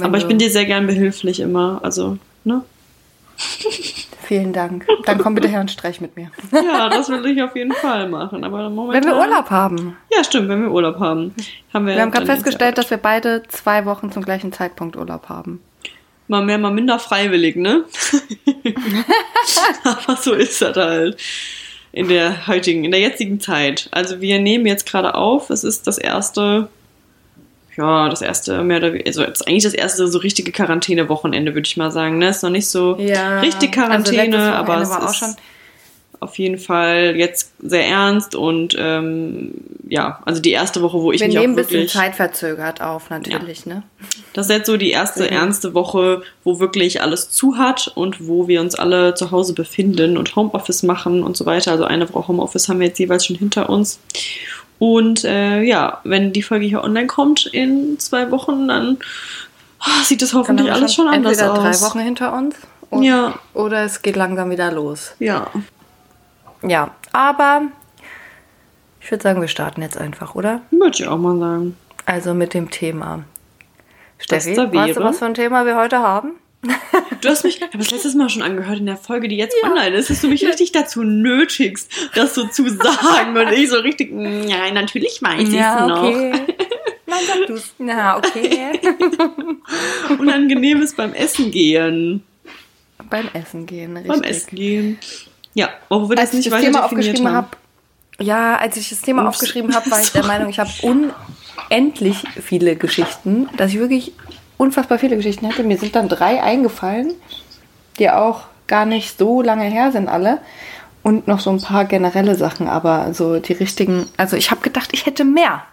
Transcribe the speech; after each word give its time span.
Aber 0.00 0.18
ich 0.18 0.26
bin 0.26 0.38
dir 0.38 0.50
sehr 0.50 0.64
gern 0.64 0.86
behilflich 0.86 1.40
immer. 1.40 1.80
Also, 1.82 2.18
ne? 2.44 2.62
Vielen 4.22 4.52
Dank. 4.52 4.86
Dann 5.04 5.18
komm 5.18 5.34
bitte 5.34 5.48
her 5.48 5.60
und 5.60 5.70
streich 5.70 6.00
mit 6.00 6.16
mir. 6.16 6.30
Ja, 6.52 6.88
das 6.88 7.08
will 7.08 7.26
ich 7.26 7.42
auf 7.42 7.54
jeden 7.56 7.72
Fall 7.72 8.08
machen. 8.08 8.44
Aber 8.44 8.70
momentan, 8.70 9.04
Wenn 9.04 9.10
wir 9.10 9.18
Urlaub 9.18 9.50
haben. 9.50 9.96
Ja, 10.10 10.24
stimmt, 10.24 10.48
wenn 10.48 10.62
wir 10.62 10.70
Urlaub 10.70 10.98
haben. 11.00 11.34
haben 11.74 11.86
wir 11.86 11.94
Wir 11.94 12.02
haben 12.02 12.10
gerade 12.10 12.26
festgestellt, 12.26 12.78
dass 12.78 12.90
wir 12.90 12.98
beide 12.98 13.42
zwei 13.48 13.84
Wochen 13.84 14.12
zum 14.12 14.24
gleichen 14.24 14.52
Zeitpunkt 14.52 14.96
Urlaub 14.96 15.28
haben. 15.28 15.60
Mal 16.28 16.44
mehr, 16.44 16.56
mal 16.56 16.72
minder 16.72 16.98
freiwillig, 16.98 17.56
ne? 17.56 17.84
Aber 19.84 20.16
so 20.16 20.32
ist 20.32 20.62
das 20.62 20.76
halt. 20.76 21.20
In 21.90 22.08
der 22.08 22.46
heutigen, 22.46 22.84
in 22.84 22.90
der 22.90 23.00
jetzigen 23.00 23.38
Zeit. 23.40 23.88
Also 23.90 24.20
wir 24.20 24.38
nehmen 24.38 24.66
jetzt 24.66 24.86
gerade 24.86 25.14
auf. 25.14 25.50
Es 25.50 25.62
ist 25.62 25.86
das 25.86 25.98
erste, 25.98 26.68
ja, 27.76 28.08
das 28.08 28.20
erste 28.22 28.62
mehr 28.62 28.78
oder 28.78 28.92
weniger, 28.92 29.06
also 29.06 29.22
ist 29.24 29.46
eigentlich 29.48 29.64
das 29.64 29.74
erste 29.74 30.06
so 30.08 30.18
richtige 30.18 30.52
Quarantäne-Wochenende, 30.52 31.54
würde 31.54 31.66
ich 31.66 31.76
mal 31.76 31.90
sagen. 31.90 32.18
Ne? 32.18 32.28
Ist 32.28 32.42
noch 32.42 32.50
nicht 32.50 32.68
so 32.68 32.92
richtig 32.92 33.72
Quarantäne, 33.72 34.36
also 34.38 34.72
aber 34.72 34.82
es 34.82 34.90
war 34.90 35.04
auch 35.04 35.10
ist 35.10 35.16
schon. 35.16 35.34
auf 36.20 36.38
jeden 36.38 36.58
Fall 36.58 37.14
jetzt 37.16 37.52
sehr 37.60 37.86
ernst 37.86 38.34
und 38.34 38.76
ähm, 38.78 39.52
ja, 39.88 40.20
also 40.24 40.40
die 40.40 40.52
erste 40.52 40.80
Woche, 40.82 40.98
wo 41.00 41.12
ich 41.12 41.20
Wir 41.20 41.26
mich 41.28 41.36
nehmen 41.36 41.54
auch 41.54 41.58
ein 41.58 41.64
bisschen 41.64 41.80
wirklich 41.80 41.92
zeitverzögert 41.92 42.80
auf, 42.80 43.10
natürlich, 43.10 43.66
ne? 43.66 43.82
das 44.32 44.46
ist 44.46 44.52
jetzt 44.56 44.66
so 44.66 44.76
die 44.76 44.90
erste 44.90 45.24
Mhm. 45.24 45.28
ernste 45.30 45.74
Woche, 45.74 46.22
wo 46.44 46.60
wirklich 46.60 47.02
alles 47.02 47.30
zu 47.30 47.56
hat 47.58 47.90
und 47.94 48.26
wo 48.28 48.48
wir 48.48 48.60
uns 48.60 48.74
alle 48.74 49.14
zu 49.14 49.30
Hause 49.30 49.52
befinden 49.54 50.16
und 50.16 50.36
Homeoffice 50.36 50.82
machen 50.82 51.22
und 51.22 51.36
so 51.36 51.44
weiter. 51.46 51.72
Also 51.72 51.84
eine 51.84 52.12
Woche 52.14 52.28
Homeoffice 52.28 52.68
haben 52.68 52.80
wir 52.80 52.86
jetzt 52.88 52.98
jeweils 52.98 53.26
schon 53.26 53.36
hinter 53.36 53.68
uns. 53.68 53.98
Und 54.82 55.22
äh, 55.22 55.62
ja, 55.62 56.00
wenn 56.02 56.32
die 56.32 56.42
Folge 56.42 56.66
hier 56.66 56.82
online 56.82 57.06
kommt 57.06 57.46
in 57.46 58.00
zwei 58.00 58.32
Wochen, 58.32 58.66
dann 58.66 58.98
ah, 59.78 60.02
sieht 60.02 60.22
das 60.22 60.34
hoffentlich 60.34 60.72
alles 60.72 60.92
schon 60.92 61.06
anders 61.06 61.38
entweder 61.38 61.52
aus. 61.52 61.58
drei 61.60 61.86
Wochen 61.86 62.00
hinter 62.00 62.32
uns 62.32 62.56
und, 62.90 63.04
Ja, 63.04 63.34
oder 63.54 63.84
es 63.84 64.02
geht 64.02 64.16
langsam 64.16 64.50
wieder 64.50 64.72
los. 64.72 65.14
ja. 65.20 65.46
Ja, 66.64 66.90
aber 67.12 67.62
ich 69.00 69.08
würde 69.08 69.22
sagen, 69.22 69.40
wir 69.40 69.46
starten 69.46 69.82
jetzt 69.82 69.96
einfach, 69.96 70.34
oder? 70.34 70.62
Würde 70.72 70.96
ich 70.98 71.06
auch 71.06 71.16
mal 71.16 71.38
sagen. 71.38 71.76
Also 72.04 72.34
mit 72.34 72.52
dem 72.52 72.68
Thema. 72.68 73.22
Steffi, 74.18 74.56
weißt 74.56 74.96
du, 74.96 75.00
was 75.04 75.18
für 75.20 75.26
ein 75.26 75.34
Thema 75.34 75.64
wir 75.64 75.76
heute 75.76 76.00
haben? 76.00 76.32
Du 77.20 77.28
hast 77.28 77.44
mich, 77.44 77.56
ich 77.56 77.62
habe 77.62 77.78
das 77.78 77.90
letztes 77.90 78.14
Mal 78.14 78.28
schon 78.28 78.42
angehört 78.42 78.78
in 78.78 78.86
der 78.86 78.96
Folge, 78.96 79.28
die 79.28 79.36
jetzt 79.36 79.54
online 79.64 79.96
ist, 79.96 80.10
dass 80.10 80.20
du 80.20 80.28
mich 80.28 80.44
richtig 80.44 80.72
dazu 80.72 81.02
nötigst, 81.02 81.90
das 82.14 82.34
so 82.34 82.46
zu 82.46 82.68
sagen. 82.68 83.36
Und 83.36 83.52
ich 83.52 83.68
so 83.68 83.78
richtig, 83.78 84.12
ja, 84.12 84.70
natürlich 84.72 85.20
weiß 85.22 85.48
ich 85.48 85.54
noch. 85.54 86.02
Nein, 87.12 87.24
sag 87.26 87.46
du's. 87.46 87.74
Na, 87.78 88.16
okay. 88.16 88.80
Unangenehmes 90.18 90.94
beim 90.94 91.12
Essen 91.12 91.50
gehen. 91.50 92.22
Beim 93.10 93.28
Essen 93.32 93.66
gehen, 93.66 93.96
richtig. 93.96 94.12
Beim 94.12 94.22
Essen 94.22 94.56
gehen. 94.56 94.98
Ja, 95.54 95.68
obwohl 95.88 96.10
wir 96.10 96.16
das 96.16 96.26
als 96.26 96.30
ich 96.30 96.36
nicht 96.38 96.46
das 96.46 96.54
weiter 96.54 96.66
Thema 96.66 96.84
aufgeschrieben 96.84 97.26
haben. 97.26 97.34
habe, 97.34 97.56
ja, 98.20 98.56
als 98.56 98.76
ich 98.76 98.88
das 98.88 99.00
Thema 99.02 99.26
Ups. 99.26 99.36
aufgeschrieben 99.36 99.74
habe, 99.74 99.90
war 99.90 100.00
ich 100.00 100.12
der. 100.12 100.24
Meinung, 100.26 100.48
ich 100.48 100.58
habe 100.58 100.70
unendlich 101.68 102.16
viele 102.40 102.76
Geschichten, 102.76 103.48
dass 103.56 103.72
ich 103.72 103.78
wirklich 103.78 104.12
unfassbar 104.62 104.98
viele 104.98 105.16
Geschichten 105.16 105.46
hätte. 105.46 105.62
Mir 105.64 105.76
sind 105.76 105.94
dann 105.94 106.08
drei 106.08 106.42
eingefallen, 106.42 107.14
die 107.98 108.08
auch 108.10 108.44
gar 108.68 108.86
nicht 108.86 109.18
so 109.18 109.42
lange 109.42 109.64
her 109.64 109.92
sind 109.92 110.08
alle. 110.08 110.38
Und 111.02 111.26
noch 111.26 111.40
so 111.40 111.50
ein 111.50 111.60
paar 111.60 111.84
generelle 111.84 112.36
Sachen, 112.36 112.68
aber 112.68 113.12
so 113.12 113.40
die 113.40 113.54
richtigen. 113.54 114.06
Also 114.16 114.36
ich 114.36 114.52
habe 114.52 114.60
gedacht, 114.60 114.90
ich 114.92 115.04
hätte 115.04 115.24
mehr. 115.24 115.64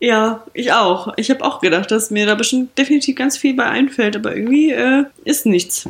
Ja, 0.00 0.42
ich 0.54 0.72
auch. 0.72 1.12
Ich 1.16 1.30
habe 1.30 1.44
auch 1.44 1.60
gedacht, 1.60 1.90
dass 1.90 2.10
mir 2.10 2.24
da 2.26 2.34
bestimmt 2.34 2.76
definitiv 2.78 3.14
ganz 3.16 3.36
viel 3.36 3.54
bei 3.54 3.66
einfällt, 3.66 4.16
aber 4.16 4.34
irgendwie 4.34 4.72
äh, 4.72 5.04
ist 5.24 5.44
nichts. 5.46 5.88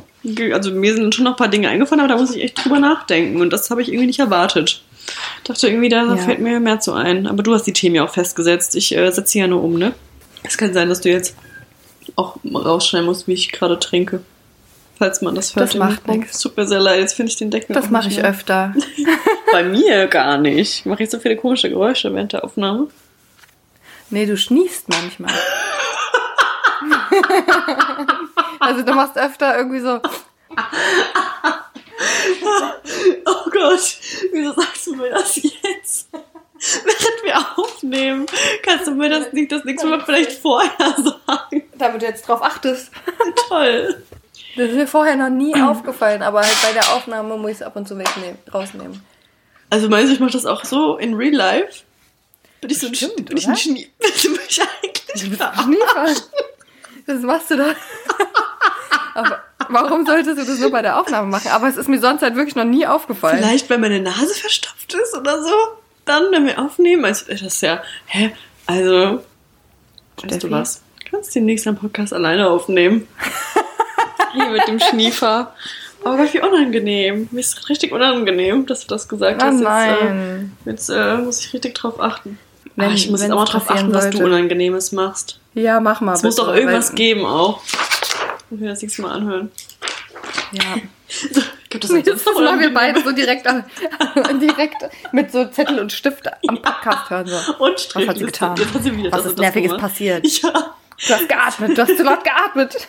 Also 0.53 0.73
mir 0.73 0.95
sind 0.95 1.15
schon 1.15 1.25
noch 1.25 1.33
ein 1.35 1.37
paar 1.37 1.49
Dinge 1.49 1.69
eingefallen, 1.69 2.01
aber 2.01 2.13
da 2.13 2.19
muss 2.21 2.35
ich 2.35 2.43
echt 2.43 2.63
drüber 2.63 2.81
nachdenken 2.81 3.41
und 3.41 3.53
das 3.53 3.71
habe 3.71 3.81
ich 3.83 3.89
irgendwie 3.89 4.09
nicht 4.09 4.19
erwartet. 4.19 4.83
Ich 5.39 5.45
dachte 5.45 5.69
irgendwie, 5.69 5.89
da 5.89 6.03
Ja. 6.05 6.17
fällt 6.17 6.41
mir 6.41 6.59
mehr 6.61 6.81
zu 6.81 6.93
ein. 6.93 7.27
Aber 7.29 7.43
du 7.45 7.55
hast 7.55 7.65
die 7.65 7.73
Themen 7.73 7.95
ja 7.95 8.05
auch 8.05 8.13
festgesetzt. 8.13 8.75
Ich 8.77 8.95
äh, 8.97 9.11
setze 9.13 9.31
sie 9.33 9.39
ja 9.39 9.47
nur 9.47 9.63
um, 9.63 9.79
ne? 9.79 9.93
Es 10.43 10.59
kann 10.59 10.75
sein, 10.75 10.89
dass 10.89 11.01
du 11.01 11.09
jetzt 11.09 11.37
auch 12.17 12.37
rausschneiden 12.45 13.07
musst, 13.07 13.27
wie 13.29 13.33
ich 13.33 13.53
gerade 13.53 13.79
trinke. 13.79 14.23
Falls 14.99 15.21
man 15.23 15.35
das 15.35 15.57
hört. 15.57 15.69
Das 15.69 15.75
macht. 15.75 16.03
Es 16.31 16.39
tut 16.39 16.57
mir 16.57 16.67
sehr 16.67 16.79
leid, 16.79 17.01
jetzt 17.01 17.15
finde 17.15 17.31
ich 17.31 17.37
den 17.37 17.51
Deckel 17.51 17.75
Das 17.75 17.91
mache 17.91 18.09
ich 18.09 18.17
mehr. 18.19 18.27
öfter. 18.31 18.75
Bei 19.53 19.65
mir 19.65 20.07
gar 20.07 20.39
nicht. 20.39 20.87
Mache 20.87 21.03
ich 21.03 21.11
so 21.11 21.19
viele 21.19 21.37
komische 21.37 21.69
Geräusche 21.71 22.15
während 22.15 22.33
der 22.33 22.45
Aufnahme? 22.45 22.87
Nee, 24.11 24.27
du 24.27 24.37
schniefst 24.37 24.89
manchmal. 24.89 25.33
also 28.61 28.83
du 28.83 28.93
machst 28.93 29.17
öfter 29.17 29.57
irgendwie 29.57 29.81
so. 29.81 30.01
Oh 33.25 33.51
Gott, 33.51 33.97
wieso 34.33 34.53
sagst 34.55 34.87
du 34.87 34.97
mir 34.97 35.11
das 35.11 35.37
jetzt? 35.37 36.09
Während 36.85 37.25
wir 37.25 37.59
aufnehmen, 37.59 38.27
kannst 38.63 38.87
du 38.87 38.93
mir 38.93 39.11
das 39.11 39.33
nicht 39.33 39.51
das 39.51 39.65
nächste 39.65 39.89
Mal 39.89 40.01
vielleicht 40.01 40.33
vorher 40.33 40.71
sagen? 41.27 41.63
Damit 41.77 42.03
du 42.03 42.07
jetzt 42.07 42.27
drauf 42.29 42.43
achtest. 42.43 42.91
Toll. 43.49 44.03
Das 44.57 44.69
ist 44.69 44.77
mir 44.77 44.87
vorher 44.87 45.17
noch 45.17 45.31
nie 45.31 45.55
aufgefallen, 45.63 46.23
aber 46.23 46.41
halt 46.43 46.57
bei 46.63 46.73
der 46.73 46.95
Aufnahme 46.95 47.37
muss 47.37 47.51
ich 47.51 47.57
es 47.57 47.63
ab 47.63 47.75
und 47.77 47.89
zu 47.89 47.99
wegnehmen, 47.99 48.39
rausnehmen. 48.53 49.03
Also 49.71 49.89
meinst 49.89 50.11
du, 50.11 50.15
ich 50.15 50.21
mache 50.21 50.33
das 50.33 50.47
auch 50.47 50.65
so 50.65 50.99
in 50.99 51.15
real 51.15 51.35
life? 51.35 51.83
Bin 52.61 52.71
ich 52.71 52.79
so 52.79 52.87
ein, 52.87 52.93
Bestimmt, 52.93 53.27
bin 53.27 53.37
ich 53.37 53.49
ein? 53.49 53.57
Schnie? 53.57 53.91
Willst 53.99 54.25
du 54.25 54.31
mich 54.31 54.61
eigentlich 54.61 55.37
verarschen? 55.37 55.77
Das 57.07 57.21
machst 57.23 57.51
du 57.51 57.57
doch. 57.57 57.75
Aber 59.15 59.43
warum 59.69 60.07
solltest 60.07 60.39
du 60.39 60.45
das 60.45 60.59
nur 60.59 60.71
bei 60.71 60.83
der 60.83 61.01
Aufnahme 61.01 61.29
machen? 61.29 61.51
Aber 61.51 61.67
es 61.67 61.77
ist 61.77 61.89
mir 61.89 61.99
sonst 62.01 62.23
halt 62.23 62.37
wirklich 62.37 62.55
noch 62.55 62.65
nie 62.65 62.87
aufgefallen. 62.87 63.39
Vielleicht, 63.39 63.69
weil 63.69 63.79
meine 63.79 64.01
Nase 64.01 64.35
verstopft 64.35 64.95
ist 64.95 65.17
oder 65.17 65.43
so. 65.43 65.53
Dann, 66.05 66.25
wenn 66.33 66.47
wir 66.47 66.59
aufnehmen, 66.59 67.05
also 67.05 67.27
das 67.29 67.43
ist 67.43 67.61
ja, 67.63 67.83
hä? 68.07 68.33
Also, 68.67 69.17
weißt 69.17 69.23
Steffi? 70.25 70.39
du 70.41 70.51
was? 70.51 70.83
Kannst 71.11 71.35
den 71.35 71.45
nächsten 71.45 71.77
Podcast 71.77 72.13
alleine 72.13 72.49
aufnehmen. 72.49 73.07
Hier 74.35 74.51
mit 74.51 74.67
dem 74.67 74.81
Schniefer. 74.81 75.55
Aber 76.05 76.17
Gott, 76.17 76.35
wie 76.35 76.41
unangenehm. 76.41 77.29
Mir 77.31 77.41
ist 77.41 77.69
richtig 77.69 77.93
unangenehm, 77.93 78.67
dass 78.67 78.81
du 78.81 78.89
das 78.89 79.09
gesagt 79.09 79.41
Oh 79.43 79.47
hast. 79.47 79.61
nein. 79.61 80.57
Jetzt, 80.65 80.89
äh, 80.89 80.95
jetzt 80.95 81.21
äh, 81.21 81.23
muss 81.23 81.41
ich 81.45 81.53
richtig 81.53 81.75
drauf 81.75 82.01
achten. 82.01 82.39
Wenn- 82.75 82.91
ah, 82.91 82.95
ich 82.95 83.11
muss 83.11 83.21
jetzt 83.23 83.31
auch 83.31 83.37
mal 83.37 83.45
drauf 83.45 83.71
achten, 83.71 83.93
was 83.93 84.07
du 84.11 84.17
sollte. 84.19 84.25
Unangenehmes 84.33 84.93
machst. 84.93 85.39
Ja, 85.55 85.79
mach 85.81 86.01
mal. 86.01 86.15
Es 86.15 86.23
muss 86.23 86.37
doch 86.37 86.49
irgendwas 86.55 86.95
geben 86.95 87.25
auch. 87.27 87.63
Ich 88.51 88.59
will 88.61 88.69
das 88.69 88.81
nächste 88.83 89.03
Mal 89.03 89.13
anhören. 89.13 89.51
Ja. 90.53 90.77
Das 91.81 91.91
Jetzt 91.91 92.07
ist 92.07 92.27
das 92.27 92.35
mal 92.35 92.61
wir 92.61 92.75
beide 92.75 93.03
so 93.03 93.13
direkt, 93.13 93.47
an, 93.47 93.65
direkt 94.41 94.77
mit 95.13 95.33
so 95.33 95.47
Zettel 95.47 95.79
und 95.79 95.91
Stift 95.91 96.29
am 96.47 96.61
Podcast 96.61 97.09
hören. 97.09 97.27
So. 97.27 97.57
Und 97.65 97.89
Was 97.95 98.09
hat 98.09 98.19
sie 98.19 98.25
getan? 98.27 98.59
Wieder 98.59 99.13
Was 99.13 99.25
ist 99.25 99.39
Nerviges 99.39 99.77
passiert? 99.79 100.27
Ja. 100.43 100.75
Du 101.07 101.15
hast 101.15 101.29
geatmet, 101.29 101.79
du 101.79 101.83
hast 101.83 101.97
zu 101.97 102.03
laut 102.03 102.23
geatmet. 102.25 102.89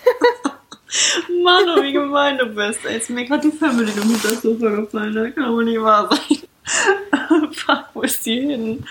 Mann, 1.44 1.64
oh, 1.70 1.82
wie 1.82 1.94
gemein 1.94 2.38
du 2.38 2.46
bist. 2.48 2.86
Ey, 2.86 2.98
ist 2.98 3.10
mir 3.10 3.26
gerade 3.26 3.50
die 3.50 3.58
Family 3.58 3.92
mit 4.06 4.24
das 4.24 4.42
Sofa 4.42 4.70
gefallen. 4.70 5.16
Das 5.16 5.34
kann 5.34 5.54
wohl 5.54 5.64
nicht 5.64 5.82
wahr 5.82 6.10
sein. 6.10 7.52
Fuck, 7.54 7.86
wo 7.94 8.02
ist 8.02 8.26
die 8.26 8.42
hin? 8.42 8.86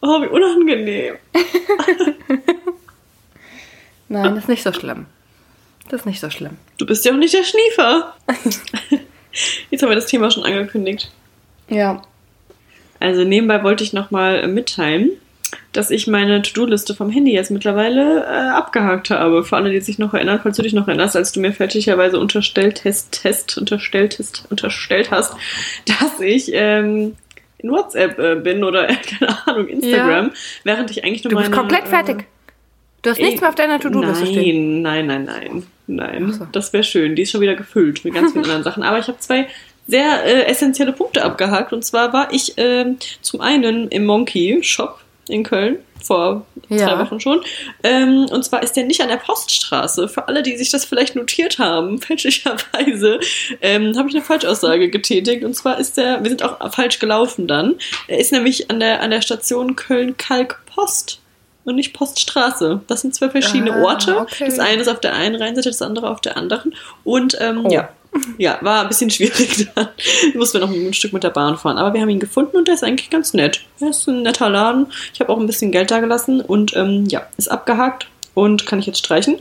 Oh, 0.00 0.22
wie 0.22 0.28
unangenehm. 0.28 1.16
Nein, 4.08 4.34
das 4.34 4.44
ist 4.44 4.48
nicht 4.48 4.62
so 4.62 4.72
schlimm. 4.72 5.06
Das 5.88 6.00
ist 6.00 6.06
nicht 6.06 6.20
so 6.20 6.30
schlimm. 6.30 6.56
Du 6.78 6.86
bist 6.86 7.04
ja 7.04 7.12
auch 7.12 7.16
nicht 7.16 7.34
der 7.34 7.44
Schniefer. 7.44 8.14
Jetzt 9.70 9.82
haben 9.82 9.90
wir 9.90 9.96
das 9.96 10.06
Thema 10.06 10.30
schon 10.30 10.44
angekündigt. 10.44 11.10
Ja. 11.68 12.02
Also 13.00 13.24
nebenbei 13.24 13.62
wollte 13.62 13.84
ich 13.84 13.92
nochmal 13.92 14.46
mitteilen, 14.46 15.10
dass 15.72 15.90
ich 15.90 16.06
meine 16.06 16.42
To-Do-Liste 16.42 16.94
vom 16.94 17.10
Handy 17.10 17.32
jetzt 17.32 17.50
mittlerweile 17.50 18.24
äh, 18.24 18.50
abgehakt 18.50 19.10
habe. 19.10 19.44
Für 19.44 19.56
alle, 19.56 19.70
die 19.70 19.80
sich 19.80 19.98
noch 19.98 20.14
erinnern, 20.14 20.40
falls 20.42 20.56
du 20.56 20.62
dich 20.62 20.72
noch 20.72 20.88
erinnerst, 20.88 21.16
als 21.16 21.32
du 21.32 21.40
mir 21.40 21.52
fälschlicherweise 21.52 22.18
unterstellt 22.18 22.84
hast, 22.84 23.22
Test, 23.22 23.58
unterstellt, 23.58 24.18
hast, 24.18 24.46
unterstellt 24.50 25.10
hast, 25.10 25.34
dass 25.86 26.20
ich 26.20 26.50
ähm, 26.52 27.16
in 27.58 27.70
WhatsApp 27.70 28.18
äh, 28.18 28.36
bin 28.36 28.62
oder 28.62 28.86
keine 29.18 29.46
Ahnung, 29.46 29.68
Instagram, 29.68 30.32
während 30.62 30.90
ich 30.90 31.04
eigentlich 31.04 31.24
nur 31.24 31.32
Du 31.32 31.36
bist 31.38 31.50
meine, 31.50 31.60
komplett 31.60 31.84
äh, 31.84 31.88
fertig. 31.88 32.26
Du 33.04 33.10
hast 33.10 33.20
nichts 33.20 33.40
mehr 33.40 33.50
auf 33.50 33.54
deiner 33.54 33.78
To-Do-Liste 33.78 34.26
stehen. 34.26 34.82
Nein, 34.82 35.06
nein, 35.06 35.24
nein, 35.24 35.62
nein. 35.86 36.32
So. 36.32 36.46
das 36.50 36.72
wäre 36.72 36.82
schön. 36.84 37.14
Die 37.14 37.22
ist 37.22 37.30
schon 37.30 37.40
wieder 37.40 37.54
gefüllt 37.54 38.04
mit 38.04 38.14
ganz 38.14 38.32
vielen 38.32 38.44
anderen 38.44 38.64
Sachen. 38.64 38.82
Aber 38.82 38.98
ich 38.98 39.06
habe 39.06 39.18
zwei 39.18 39.46
sehr 39.86 40.24
äh, 40.24 40.44
essentielle 40.46 40.92
Punkte 40.92 41.22
abgehakt. 41.24 41.72
Und 41.72 41.84
zwar 41.84 42.12
war 42.12 42.32
ich 42.32 42.54
ähm, 42.56 42.96
zum 43.20 43.40
einen 43.40 43.88
im 43.88 44.06
Monkey 44.06 44.58
Shop 44.62 45.00
in 45.28 45.42
Köln 45.42 45.78
vor 46.02 46.44
Ja. 46.68 46.78
zwei 46.78 46.98
Wochen 46.98 47.20
schon. 47.20 47.40
Ähm, 47.82 48.26
und 48.30 48.44
zwar 48.44 48.62
ist 48.62 48.72
der 48.76 48.84
nicht 48.84 49.00
an 49.00 49.08
der 49.08 49.16
Poststraße. 49.16 50.08
Für 50.08 50.28
alle, 50.28 50.42
die 50.42 50.56
sich 50.56 50.70
das 50.70 50.84
vielleicht 50.84 51.16
notiert 51.16 51.58
haben, 51.58 51.98
fälschlicherweise, 52.00 53.20
ähm, 53.60 53.96
habe 53.96 54.08
ich 54.08 54.14
eine 54.14 54.24
Falschaussage 54.24 54.88
getätigt. 54.90 55.44
Und 55.44 55.54
zwar 55.54 55.78
ist 55.78 55.96
der, 55.96 56.22
wir 56.22 56.28
sind 56.30 56.42
auch 56.42 56.72
falsch 56.72 56.98
gelaufen 56.98 57.46
dann. 57.46 57.74
Er 58.08 58.18
ist 58.18 58.32
nämlich 58.32 58.70
an 58.70 58.80
der, 58.80 59.00
an 59.02 59.10
der 59.10 59.20
Station 59.22 59.76
Köln-Kalk-Post 59.76 61.20
und 61.64 61.76
nicht 61.76 61.92
Poststraße. 61.94 62.80
Das 62.86 63.00
sind 63.00 63.14
zwei 63.14 63.28
verschiedene 63.30 63.72
Ah, 63.74 63.82
Orte. 63.82 64.18
okay. 64.18 64.44
Das 64.46 64.58
eine 64.58 64.82
ist 64.82 64.88
auf 64.88 65.00
der 65.00 65.14
einen 65.14 65.34
Rheinseite, 65.36 65.70
das 65.70 65.82
andere 65.82 66.10
auf 66.10 66.20
der 66.20 66.36
anderen. 66.36 66.74
Und 67.04 67.36
ähm, 67.40 67.64
Oh. 67.64 67.70
ja. 67.70 67.88
Ja, 68.38 68.58
war 68.60 68.82
ein 68.82 68.88
bisschen 68.88 69.10
schwierig 69.10 69.68
dann. 69.74 69.88
Mussten 70.34 70.60
wir 70.60 70.66
noch 70.66 70.72
ein 70.72 70.94
Stück 70.94 71.12
mit 71.12 71.24
der 71.24 71.30
Bahn 71.30 71.58
fahren. 71.58 71.78
Aber 71.78 71.92
wir 71.94 72.00
haben 72.00 72.08
ihn 72.10 72.20
gefunden 72.20 72.56
und 72.56 72.68
der 72.68 72.76
ist 72.76 72.84
eigentlich 72.84 73.10
ganz 73.10 73.34
nett. 73.34 73.60
Er 73.80 73.90
ist 73.90 74.06
ein 74.06 74.22
netter 74.22 74.48
Laden. 74.48 74.86
Ich 75.12 75.18
habe 75.18 75.32
auch 75.32 75.38
ein 75.40 75.46
bisschen 75.48 75.72
Geld 75.72 75.90
da 75.90 75.98
gelassen 75.98 76.40
und 76.40 76.76
ähm, 76.76 77.06
ja, 77.08 77.26
ist 77.38 77.50
abgehakt 77.50 78.06
und 78.34 78.66
kann 78.66 78.78
ich 78.78 78.86
jetzt 78.86 78.98
streichen. 78.98 79.38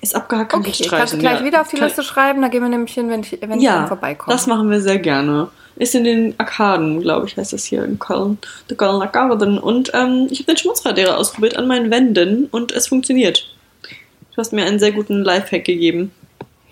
Ist 0.00 0.14
abgehakt, 0.14 0.52
kann 0.52 0.60
Okay, 0.60 0.70
ich 0.70 0.76
streichen. 0.76 0.98
kannst 0.98 1.14
du 1.14 1.18
gleich 1.18 1.40
ja. 1.40 1.44
wieder 1.46 1.60
auf 1.60 1.68
die 1.70 1.76
Kann- 1.76 1.88
Liste 1.88 2.02
schreiben, 2.04 2.40
da 2.42 2.48
gehen 2.48 2.62
wir 2.62 2.68
nämlich 2.68 2.94
hin, 2.94 3.08
wenn 3.10 3.20
ich, 3.20 3.36
wenn 3.40 3.58
ich 3.58 3.64
ja, 3.64 3.78
dann 3.78 3.88
vorbeikomme. 3.88 4.32
das 4.32 4.46
machen 4.46 4.70
wir 4.70 4.80
sehr 4.80 4.98
gerne. 4.98 5.48
Ist 5.76 5.94
in 5.94 6.04
den 6.04 6.34
Arkaden, 6.38 7.00
glaube 7.02 7.26
ich, 7.26 7.36
heißt 7.36 7.52
das 7.52 7.64
hier 7.64 7.84
in 7.84 7.98
Köln. 7.98 8.38
The 8.68 8.74
Kölner 8.74 9.06
Garden. 9.06 9.58
Und 9.58 9.92
ähm, 9.94 10.26
ich 10.30 10.40
habe 10.40 10.52
den 10.52 10.56
Schmutzradierer 10.56 11.16
ausprobiert 11.18 11.56
an 11.56 11.68
meinen 11.68 11.90
Wänden 11.90 12.46
und 12.50 12.72
es 12.72 12.88
funktioniert. 12.88 13.48
Du 13.82 14.38
hast 14.38 14.52
mir 14.52 14.64
einen 14.64 14.78
sehr 14.80 14.92
guten 14.92 15.22
Lifehack 15.24 15.64
gegeben. 15.64 16.12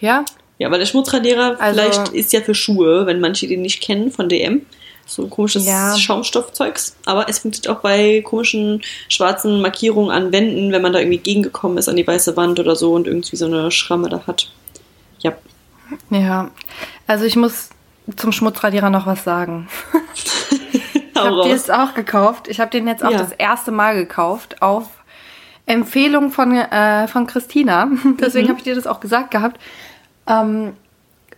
ja? 0.00 0.24
Ja, 0.58 0.70
weil 0.70 0.78
der 0.78 0.86
Schmutzradierer 0.86 1.56
Also- 1.60 1.78
vielleicht 1.80 2.08
ist 2.14 2.32
ja 2.32 2.40
für 2.40 2.54
Schuhe, 2.54 3.06
wenn 3.06 3.20
manche 3.20 3.46
den 3.46 3.60
nicht 3.62 3.82
kennen 3.82 4.10
von 4.10 4.28
DM. 4.28 4.62
So 5.08 5.28
komisches 5.28 5.64
Ja. 5.66 5.96
Schaumstoffzeugs. 5.96 6.96
Aber 7.06 7.28
es 7.28 7.38
funktioniert 7.38 7.76
auch 7.76 7.80
bei 7.80 8.22
komischen 8.22 8.82
schwarzen 9.08 9.60
Markierungen 9.62 10.10
an 10.10 10.32
Wänden, 10.32 10.72
wenn 10.72 10.82
man 10.82 10.92
da 10.92 10.98
irgendwie 10.98 11.18
gegengekommen 11.18 11.78
ist 11.78 11.88
an 11.88 11.94
die 11.96 12.06
weiße 12.06 12.36
Wand 12.36 12.58
oder 12.58 12.74
so 12.74 12.92
und 12.92 13.06
irgendwie 13.06 13.36
so 13.36 13.46
eine 13.46 13.70
Schramme 13.70 14.08
da 14.08 14.22
hat. 14.26 14.50
Ja. 15.20 15.32
Ja. 16.10 16.50
Also 17.06 17.24
ich 17.24 17.36
muss 17.36 17.70
zum 18.16 18.32
Schmutzradierer 18.32 18.90
noch 18.90 19.06
was 19.06 19.24
sagen. 19.24 19.68
Ich 21.18 21.22
habe 21.22 21.42
den 21.44 21.50
jetzt 21.50 21.72
auch 21.72 21.94
gekauft. 21.94 22.46
Ich 22.46 22.60
habe 22.60 22.70
den 22.70 22.86
jetzt 22.86 23.02
auch 23.02 23.10
Ja. 23.10 23.16
das 23.18 23.32
erste 23.32 23.70
Mal 23.72 23.94
gekauft 23.96 24.60
auf 24.60 24.84
Empfehlung 25.64 26.30
von, 26.30 26.52
äh, 26.54 27.08
von 27.08 27.26
Christina. 27.26 27.88
Deswegen 28.20 28.44
Mhm. 28.46 28.50
habe 28.50 28.58
ich 28.58 28.64
dir 28.64 28.74
das 28.74 28.86
auch 28.86 29.00
gesagt 29.00 29.30
gehabt. 29.30 29.58
Ähm, 30.26 30.74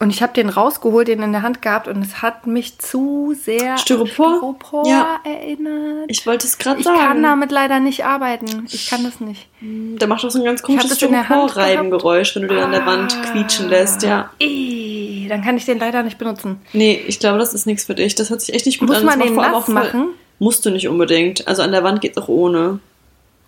und 0.01 0.11
ich 0.11 0.23
habe 0.23 0.33
den 0.33 0.49
rausgeholt, 0.49 1.09
den 1.09 1.23
in 1.23 1.33
der 1.33 1.43
Hand 1.43 1.61
gehabt 1.63 1.89
und 1.89 2.01
es 2.03 2.23
hat 2.23 2.47
mich 2.47 2.79
zu 2.79 3.35
sehr 3.43 3.73
an 3.73 3.79
Styropor? 3.79 4.37
Styropor 4.37 4.87
Ja. 4.87 5.21
erinnert. 5.25 6.05
Ich 6.09 6.27
wollte 6.27 6.47
es 6.47 6.59
gerade 6.59 6.79
Ich 6.81 6.85
sagen. 6.85 6.99
kann 6.99 7.23
damit 7.23 7.51
leider 7.51 7.81
nicht 7.81 8.05
arbeiten. 8.05 8.67
Ich 8.71 8.89
kann 8.91 9.03
das 9.05 9.19
nicht. 9.21 9.49
Der 9.61 10.07
macht 10.07 10.25
auch 10.25 10.31
so 10.31 10.39
ein 10.39 10.45
ganz 10.45 10.63
komisches 10.63 10.97
Styropor-Reibengeräusch, 10.97 12.35
wenn 12.37 12.43
du 12.43 12.49
den 12.49 12.59
an 12.59 12.71
der 12.73 12.87
Wand 12.87 13.17
Ah. 13.17 13.31
quietschen 13.33 13.69
lässt, 13.69 14.03
ja. 14.03 14.31
Ih, 14.41 15.27
dann 15.29 15.43
kann 15.43 15.57
ich 15.57 15.65
den 15.65 15.79
leider 15.79 16.03
nicht 16.03 16.19
benutzen. 16.19 16.61
Nee, 16.73 17.03
ich 17.07 17.19
glaube, 17.19 17.39
das 17.39 17.55
ist 17.55 17.67
nichts 17.67 17.85
für 17.85 17.95
dich. 17.95 18.15
Das 18.15 18.31
hört 18.31 18.41
sich 18.41 18.55
echt 18.55 18.67
nicht 18.67 18.79
gut 18.79 18.89
Muss 18.89 18.99
an. 18.99 19.07
man 19.07 19.19
Das 19.19 19.29
den 19.29 19.37
nass 19.37 19.55
auch 19.55 19.65
voll- 19.65 19.75
machen? 19.75 20.09
Musst 20.39 20.65
du 20.65 20.71
nicht 20.71 20.87
unbedingt. 20.89 21.49
Also 21.49 21.63
an 21.63 21.73
der 21.73 21.83
Wand 21.83 22.01
geht's 22.01 22.17
auch 22.17 22.29
ohne. 22.29 22.79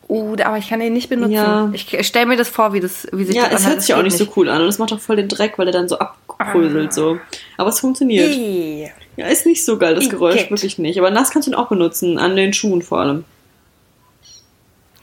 Uh, 0.09 0.35
aber 0.45 0.59
ich 0.59 0.69
kann 0.69 0.81
den 0.81 0.93
nicht 0.93 1.09
benutzen. 1.09 1.31
Ja. 1.35 1.71
Ich 1.73 1.87
stelle 2.05 2.27
mir 2.27 2.37
das 2.37 2.49
vor, 2.49 2.73
wie, 2.73 2.81
das, 2.81 3.07
wie 3.13 3.23
sich 3.25 3.37
Ja, 3.37 3.43
das 3.45 3.53
es 3.53 3.59
anhört. 3.61 3.73
hört 3.75 3.83
sich 3.83 3.95
auch 3.95 4.03
nicht 4.03 4.19
geht 4.19 4.27
so 4.27 4.33
cool 4.35 4.49
an 4.49 4.61
und 4.61 4.67
es 4.67 4.81
macht 4.81 4.93
auch 4.93 4.99
voll 4.99 5.15
den 5.15 5.29
Dreck, 5.29 5.57
weil 5.57 5.69
er 5.69 5.73
dann 5.73 5.89
so 5.89 5.99
abkröselt 6.41 6.93
so. 6.93 7.19
Aber 7.57 7.69
es 7.71 7.81
funktioniert. 7.81 8.31
Ih. 8.31 8.91
Ja, 9.17 9.27
ist 9.27 9.47
nicht 9.47 9.65
so 9.65 9.77
geil, 9.79 9.95
das 9.95 10.09
Geräusch, 10.09 10.37
Igitt. 10.37 10.51
wirklich 10.51 10.79
nicht. 10.79 10.99
Aber 10.99 11.11
nass 11.11 11.31
kannst 11.31 11.47
du 11.47 11.53
ihn 11.53 11.55
auch 11.55 11.69
benutzen, 11.69 12.19
an 12.19 12.37
den 12.37 12.53
Schuhen 12.53 12.83
vor 12.83 13.01
allem. 13.01 13.25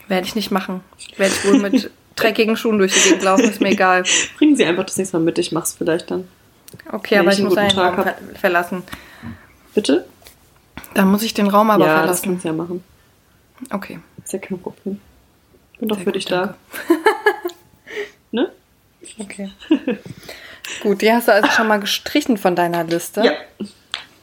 Werde 0.08 0.26
ich 0.26 0.34
nicht 0.34 0.50
machen. 0.50 0.80
Werde 1.16 1.32
ich 1.34 1.44
wohl 1.44 1.58
mit 1.58 1.90
dreckigen 2.16 2.56
Schuhen 2.56 2.78
durch 2.78 2.94
die 2.94 3.08
Gegend 3.08 3.22
laufen, 3.22 3.44
ist 3.44 3.60
mir 3.60 3.70
egal. 3.70 4.04
Bringen 4.38 4.56
sie 4.56 4.64
einfach 4.64 4.84
das 4.84 4.96
nächste 4.96 5.18
Mal 5.18 5.24
mit, 5.24 5.38
ich 5.38 5.52
mach's 5.52 5.74
vielleicht 5.76 6.10
dann. 6.10 6.26
Okay, 6.90 7.14
Wenn 7.16 7.20
aber 7.20 7.32
ich 7.32 7.38
ich 7.38 7.44
muss 7.44 7.56
einen 7.56 7.70
Tag 7.70 7.96
Raum 7.96 8.04
ver 8.04 8.16
verlassen. 8.34 8.82
Bitte? 9.74 10.06
Dann 10.94 11.10
muss 11.10 11.22
ich 11.22 11.34
den 11.34 11.46
Raum 11.48 11.70
aber 11.70 11.86
ja, 11.86 11.92
das 11.92 12.20
verlassen. 12.20 12.24
kannst 12.30 12.44
du 12.44 12.48
ja 12.48 12.54
machen. 12.54 12.84
Okay. 13.70 13.98
Ist 14.24 14.32
ja 14.32 14.38
kein 14.38 14.58
Problem. 14.60 15.00
Bin 15.78 15.88
doch 15.88 15.96
Sehr 15.96 16.04
für 16.04 16.10
gut, 16.10 16.16
dich 16.16 16.24
da. 16.24 16.56
ne? 18.32 18.50
Okay. 19.18 19.50
Gut, 20.82 21.02
die 21.02 21.12
hast 21.12 21.28
du 21.28 21.32
also 21.32 21.48
schon 21.48 21.68
mal 21.68 21.80
gestrichen 21.80 22.36
von 22.36 22.54
deiner 22.54 22.84
Liste. 22.84 23.24
Ja. 23.24 23.32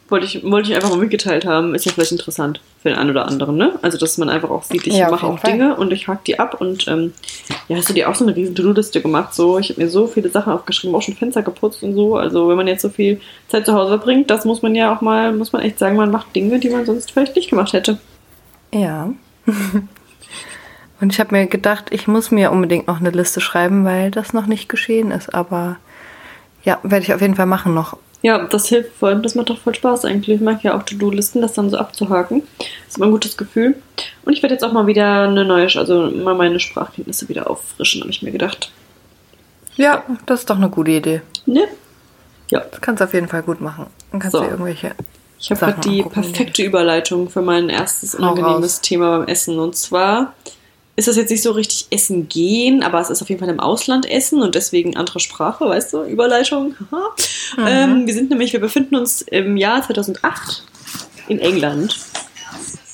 Wollte 0.07 0.27
ich, 0.27 0.43
wollte 0.43 0.69
ich 0.69 0.75
einfach 0.75 0.89
mal 0.91 0.99
mitgeteilt 0.99 1.45
haben. 1.45 1.73
Ist 1.73 1.85
ja 1.85 1.91
vielleicht 1.91 2.11
interessant 2.11 2.61
für 2.83 2.89
den 2.89 2.97
einen 2.99 3.09
oder 3.09 3.25
anderen, 3.27 3.57
ne? 3.57 3.79
Also, 3.81 3.97
dass 3.97 4.19
man 4.19 4.29
einfach 4.29 4.51
auch 4.51 4.61
sieht, 4.61 4.85
ich 4.85 4.93
Ja, 4.93 5.09
mache 5.09 5.25
auch 5.25 5.39
Fall. 5.39 5.53
Dinge 5.53 5.75
und 5.75 5.91
ich 5.91 6.07
hack 6.07 6.23
die 6.25 6.37
ab 6.37 6.61
und 6.61 6.87
ähm, 6.87 7.13
ja, 7.67 7.77
hast 7.77 7.89
du 7.89 7.93
dir 7.93 8.07
auch 8.07 8.13
so 8.13 8.23
eine 8.23 8.35
riesen 8.35 8.53
To-Do-Liste 8.53 9.01
gemacht? 9.01 9.33
So, 9.33 9.57
ich 9.57 9.69
habe 9.71 9.81
mir 9.81 9.89
so 9.89 10.05
viele 10.05 10.29
Sachen 10.29 10.53
aufgeschrieben, 10.53 10.95
auch 10.95 11.01
schon 11.01 11.15
Fenster 11.15 11.41
geputzt 11.41 11.81
und 11.81 11.95
so. 11.95 12.17
Also, 12.17 12.47
wenn 12.47 12.55
man 12.55 12.67
jetzt 12.67 12.83
so 12.83 12.89
viel 12.89 13.19
Zeit 13.47 13.65
zu 13.65 13.73
Hause 13.73 13.89
verbringt, 13.89 14.29
das 14.29 14.45
muss 14.45 14.61
man 14.61 14.75
ja 14.75 14.95
auch 14.95 15.01
mal, 15.01 15.33
muss 15.33 15.53
man 15.53 15.63
echt 15.63 15.79
sagen, 15.79 15.95
man 15.95 16.11
macht 16.11 16.35
Dinge, 16.35 16.59
die 16.59 16.69
man 16.69 16.85
sonst 16.85 17.11
vielleicht 17.11 17.35
nicht 17.35 17.49
gemacht 17.49 17.73
hätte. 17.73 17.97
Ja. 18.71 19.11
Und 21.01 21.11
ich 21.11 21.19
habe 21.19 21.35
mir 21.35 21.47
gedacht, 21.47 21.87
ich 21.89 22.07
muss 22.07 22.31
mir 22.31 22.51
unbedingt 22.51 22.87
noch 22.87 22.99
eine 22.99 23.09
Liste 23.09 23.41
schreiben, 23.41 23.83
weil 23.85 24.11
das 24.11 24.33
noch 24.33 24.45
nicht 24.45 24.69
geschehen 24.69 25.11
ist. 25.11 25.33
Aber 25.33 25.77
ja, 26.65 26.79
werde 26.83 27.03
ich 27.03 27.13
auf 27.13 27.21
jeden 27.21 27.35
Fall 27.35 27.45
machen 27.45 27.73
noch. 27.73 27.97
Ja, 28.21 28.39
das 28.45 28.67
hilft 28.67 28.95
voll. 28.97 29.21
Das 29.21 29.35
macht 29.35 29.49
doch 29.51 29.59
voll 29.59 29.75
Spaß 29.75 30.05
eigentlich. 30.05 30.37
Ich 30.37 30.41
mag 30.41 30.63
ja 30.63 30.75
auch 30.75 30.83
To-Do-Listen, 30.83 31.41
das 31.41 31.53
dann 31.53 31.69
so 31.69 31.77
abzuhaken. 31.77 32.41
Das 32.57 32.67
ist 32.89 32.97
immer 32.97 33.05
ein 33.05 33.11
gutes 33.11 33.37
Gefühl. 33.37 33.75
Und 34.25 34.33
ich 34.33 34.41
werde 34.41 34.55
jetzt 34.55 34.63
auch 34.63 34.71
mal 34.71 34.87
wieder 34.87 35.23
eine 35.23 35.45
neue, 35.45 35.67
also 35.77 36.09
mal 36.09 36.33
meine 36.33 36.59
Sprachkenntnisse 36.59 37.29
wieder 37.29 37.49
auffrischen, 37.49 38.01
habe 38.01 38.09
ich 38.09 38.23
mir 38.23 38.31
gedacht. 38.31 38.71
Ja, 39.75 40.03
das 40.25 40.39
ist 40.41 40.49
doch 40.49 40.55
eine 40.57 40.69
gute 40.69 40.91
Idee. 40.91 41.21
Ne? 41.45 41.67
Ja. 42.49 42.61
Das 42.71 42.81
kannst 42.81 43.01
du 43.01 43.05
auf 43.05 43.13
jeden 43.13 43.27
Fall 43.27 43.43
gut 43.43 43.61
machen. 43.61 43.87
Dann 44.11 44.19
kannst 44.19 44.35
So. 44.35 44.41
du 44.43 44.49
irgendwelche. 44.49 44.95
Ich 45.39 45.51
habe 45.51 45.59
gerade 45.59 45.81
die 45.81 45.99
angucken. 45.99 46.21
perfekte 46.21 46.63
Überleitung 46.63 47.29
für 47.29 47.41
mein 47.41 47.69
erstes 47.69 48.15
unangenehmes. 48.15 48.81
Thema 48.81 49.19
beim 49.19 49.27
Essen. 49.27 49.59
Und 49.59 49.75
zwar 49.75 50.33
ist 50.95 51.07
das 51.07 51.17
jetzt 51.17 51.29
nicht 51.29 51.43
so 51.43 51.51
richtig 51.51 51.87
Essen 51.91 52.29
gehen, 52.29 52.81
aber 52.81 53.01
es 53.01 53.09
ist 53.09 53.21
auf 53.21 53.29
jeden 53.29 53.39
Fall 53.39 53.49
im 53.49 53.59
Ausland 53.59 54.09
Essen 54.09 54.41
und 54.41 54.55
deswegen 54.55 54.95
andere 54.95 55.19
Sprache, 55.19 55.67
weißt 55.67 55.93
du? 55.93 56.03
Überleitung. 56.03 56.75
Mhm. 57.57 57.67
Ähm, 57.67 58.07
wir 58.07 58.13
sind 58.13 58.31
nämlich, 58.31 58.53
wir 58.53 58.59
befinden 58.59 58.95
uns 58.95 59.21
im 59.21 59.55
Jahr 59.55 59.81
2008 59.81 60.63
in 61.27 61.39
England. 61.39 61.95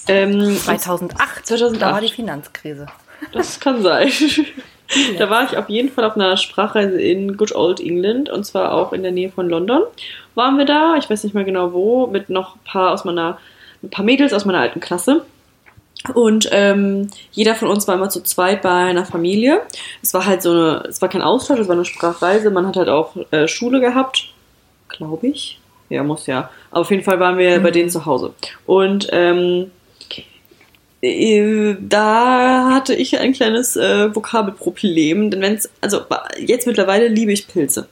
Ähm, 0.08 0.58
2008, 0.58 1.48
2008. 1.48 1.82
da 1.82 1.94
war 1.94 2.02
die 2.02 2.10
Finanzkrise. 2.10 2.86
das 3.32 3.60
kann 3.62 3.82
sein. 3.82 4.12
da 5.18 5.30
war 5.30 5.46
ich 5.46 5.58
auf 5.58 5.70
jeden 5.70 5.90
Fall 5.90 6.04
auf 6.04 6.16
einer 6.16 6.36
Sprachreise 6.36 7.02
in 7.02 7.38
Good 7.38 7.56
Old 7.56 7.80
England 7.80 8.30
und 8.30 8.46
zwar 8.46 8.74
auch 8.74 8.92
in 8.92 9.04
der 9.04 9.14
Nähe 9.14 9.32
von 9.32 9.50
London. 9.50 9.84
Waren 10.36 10.58
wir 10.58 10.66
da, 10.66 10.96
ich 10.98 11.10
weiß 11.10 11.24
nicht 11.24 11.34
mehr 11.34 11.46
genau 11.46 11.72
wo, 11.72 12.08
mit 12.08 12.30
noch 12.30 12.56
ein 12.56 12.64
paar 12.66 12.92
aus 12.92 13.06
meiner, 13.06 13.38
ein 13.82 13.90
paar 13.90 14.06
Mädels 14.06 14.34
aus 14.34 14.44
meiner 14.46 14.60
alten 14.60 14.82
Klasse. 14.82 15.26
Und 16.14 16.50
ähm, 16.52 17.10
jeder 17.32 17.56
von 17.56 17.68
uns 17.68 17.88
war 17.88 17.96
immer 17.96 18.10
zu 18.10 18.22
zweit 18.24 18.62
bei 18.62 18.70
einer 18.70 19.06
Familie. 19.06 19.62
Es 20.02 20.14
war 20.14 20.26
halt 20.26 20.42
so 20.42 20.52
eine, 20.52 20.84
es 20.90 21.02
war 21.02 21.10
kein 21.10 21.22
Austausch, 21.22 21.60
es 21.60 21.68
war 21.68 21.76
eine 21.76 21.86
Sprachreise. 21.86 22.50
Man 22.50 22.68
hat 22.68 22.76
halt 22.76 22.90
auch 22.90 23.16
äh, 23.32 23.48
Schule 23.48 23.80
gehabt, 23.80 24.34
glaube 24.90 25.28
ich. 25.28 25.60
Ja, 25.90 26.04
muss 26.04 26.26
ja. 26.26 26.50
Aber 26.72 26.82
auf 26.82 26.92
jeden 26.92 27.04
Fall 27.04 27.20
waren 27.20 27.38
wir 27.38 27.60
bei 27.60 27.72
denen 27.72 27.90
zu 27.90 28.06
Hause. 28.06 28.34
Und 28.66 29.10
ähm, 29.12 29.72
äh, 31.02 31.76
da 31.80 32.72
hatte 32.72 32.96
ich 32.96 33.20
ein 33.20 33.34
kleines 33.34 33.76
äh, 33.76 34.16
Vokabelproblem, 34.16 35.32
denn 35.32 35.42
wenn 35.42 35.56
es, 35.56 35.70
also 35.82 36.02
jetzt 36.38 36.68
mittlerweile 36.68 37.08
liebe 37.08 37.32
ich 37.32 37.48
Pilze. 37.48 37.88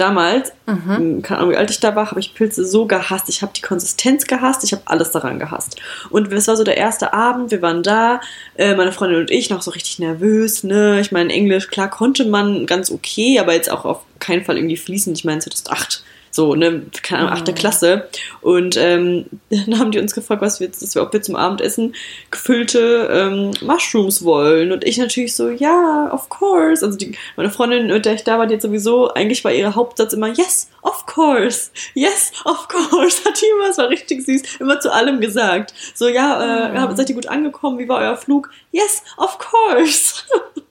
Damals, 0.00 0.52
Mhm. 0.66 1.20
keine 1.22 1.40
Ahnung, 1.40 1.52
wie 1.52 1.56
alt 1.56 1.70
ich 1.70 1.78
da 1.80 1.94
war, 1.94 2.10
habe 2.10 2.20
ich 2.20 2.32
Pilze 2.34 2.64
so 2.64 2.86
gehasst. 2.86 3.28
Ich 3.28 3.42
habe 3.42 3.52
die 3.54 3.60
Konsistenz 3.60 4.26
gehasst, 4.26 4.64
ich 4.64 4.72
habe 4.72 4.82
alles 4.86 5.10
daran 5.10 5.38
gehasst. 5.38 5.76
Und 6.08 6.32
es 6.32 6.48
war 6.48 6.56
so 6.56 6.64
der 6.64 6.78
erste 6.78 7.12
Abend, 7.12 7.50
wir 7.50 7.60
waren 7.60 7.82
da, 7.82 8.20
äh, 8.56 8.74
meine 8.74 8.92
Freundin 8.92 9.20
und 9.20 9.30
ich 9.30 9.50
noch 9.50 9.60
so 9.60 9.70
richtig 9.72 9.98
nervös, 9.98 10.64
ne? 10.64 11.00
Ich 11.00 11.12
meine, 11.12 11.30
Englisch, 11.32 11.68
klar 11.68 11.90
konnte 11.90 12.24
man 12.24 12.64
ganz 12.66 12.90
okay, 12.90 13.38
aber 13.40 13.52
jetzt 13.52 13.70
auch 13.70 13.84
auf 13.84 14.00
keinen 14.20 14.42
Fall 14.44 14.56
irgendwie 14.56 14.76
fließend. 14.78 15.18
Ich 15.18 15.24
meine, 15.24 15.38
es 15.38 15.46
ist 15.46 15.70
acht. 15.70 16.02
So, 16.32 16.54
ne, 16.54 16.82
keine 17.02 17.22
Ahnung, 17.22 17.32
achte 17.32 17.52
Klasse. 17.52 18.08
Und 18.40 18.76
ähm, 18.76 19.26
dann 19.50 19.78
haben 19.78 19.90
die 19.90 19.98
uns 19.98 20.14
gefragt, 20.14 20.42
was 20.42 20.60
wir 20.60 20.66
jetzt, 20.68 20.82
dass 20.82 20.94
wir, 20.94 21.02
ob 21.02 21.12
wir 21.12 21.22
zum 21.22 21.36
Abendessen 21.36 21.94
gefüllte 22.30 23.08
ähm, 23.12 23.50
Mushrooms 23.60 24.24
wollen. 24.24 24.72
Und 24.72 24.84
ich 24.84 24.96
natürlich 24.98 25.34
so, 25.34 25.48
ja, 25.50 26.10
of 26.12 26.28
course. 26.28 26.84
Also 26.84 26.96
die, 26.96 27.16
meine 27.36 27.50
Freundin, 27.50 27.88
mit 27.88 28.04
der 28.04 28.14
ich 28.14 28.24
da 28.24 28.38
war, 28.38 28.46
die 28.46 28.54
hat 28.54 28.62
sowieso, 28.62 29.12
eigentlich 29.12 29.44
war 29.44 29.52
ihre 29.52 29.74
Hauptsatz 29.74 30.12
immer, 30.12 30.28
yes, 30.28 30.70
of 30.82 31.04
course, 31.06 31.70
yes, 31.94 32.32
of 32.44 32.68
course. 32.68 33.24
Hat 33.28 33.40
die 33.40 33.46
immer, 33.56 33.70
es 33.70 33.78
war 33.78 33.88
richtig 33.88 34.24
süß, 34.24 34.42
immer 34.60 34.80
zu 34.80 34.92
allem 34.92 35.20
gesagt. 35.20 35.74
So, 35.94 36.08
ja, 36.08 36.66
äh, 36.66 36.70
Mhm. 36.70 36.96
seid 36.96 37.08
ihr 37.08 37.14
gut 37.14 37.26
angekommen? 37.26 37.78
Wie 37.78 37.88
war 37.88 37.98
euer 37.98 38.16
Flug? 38.16 38.50
Yes, 38.72 39.02
of 39.16 39.38
course. 39.38 40.22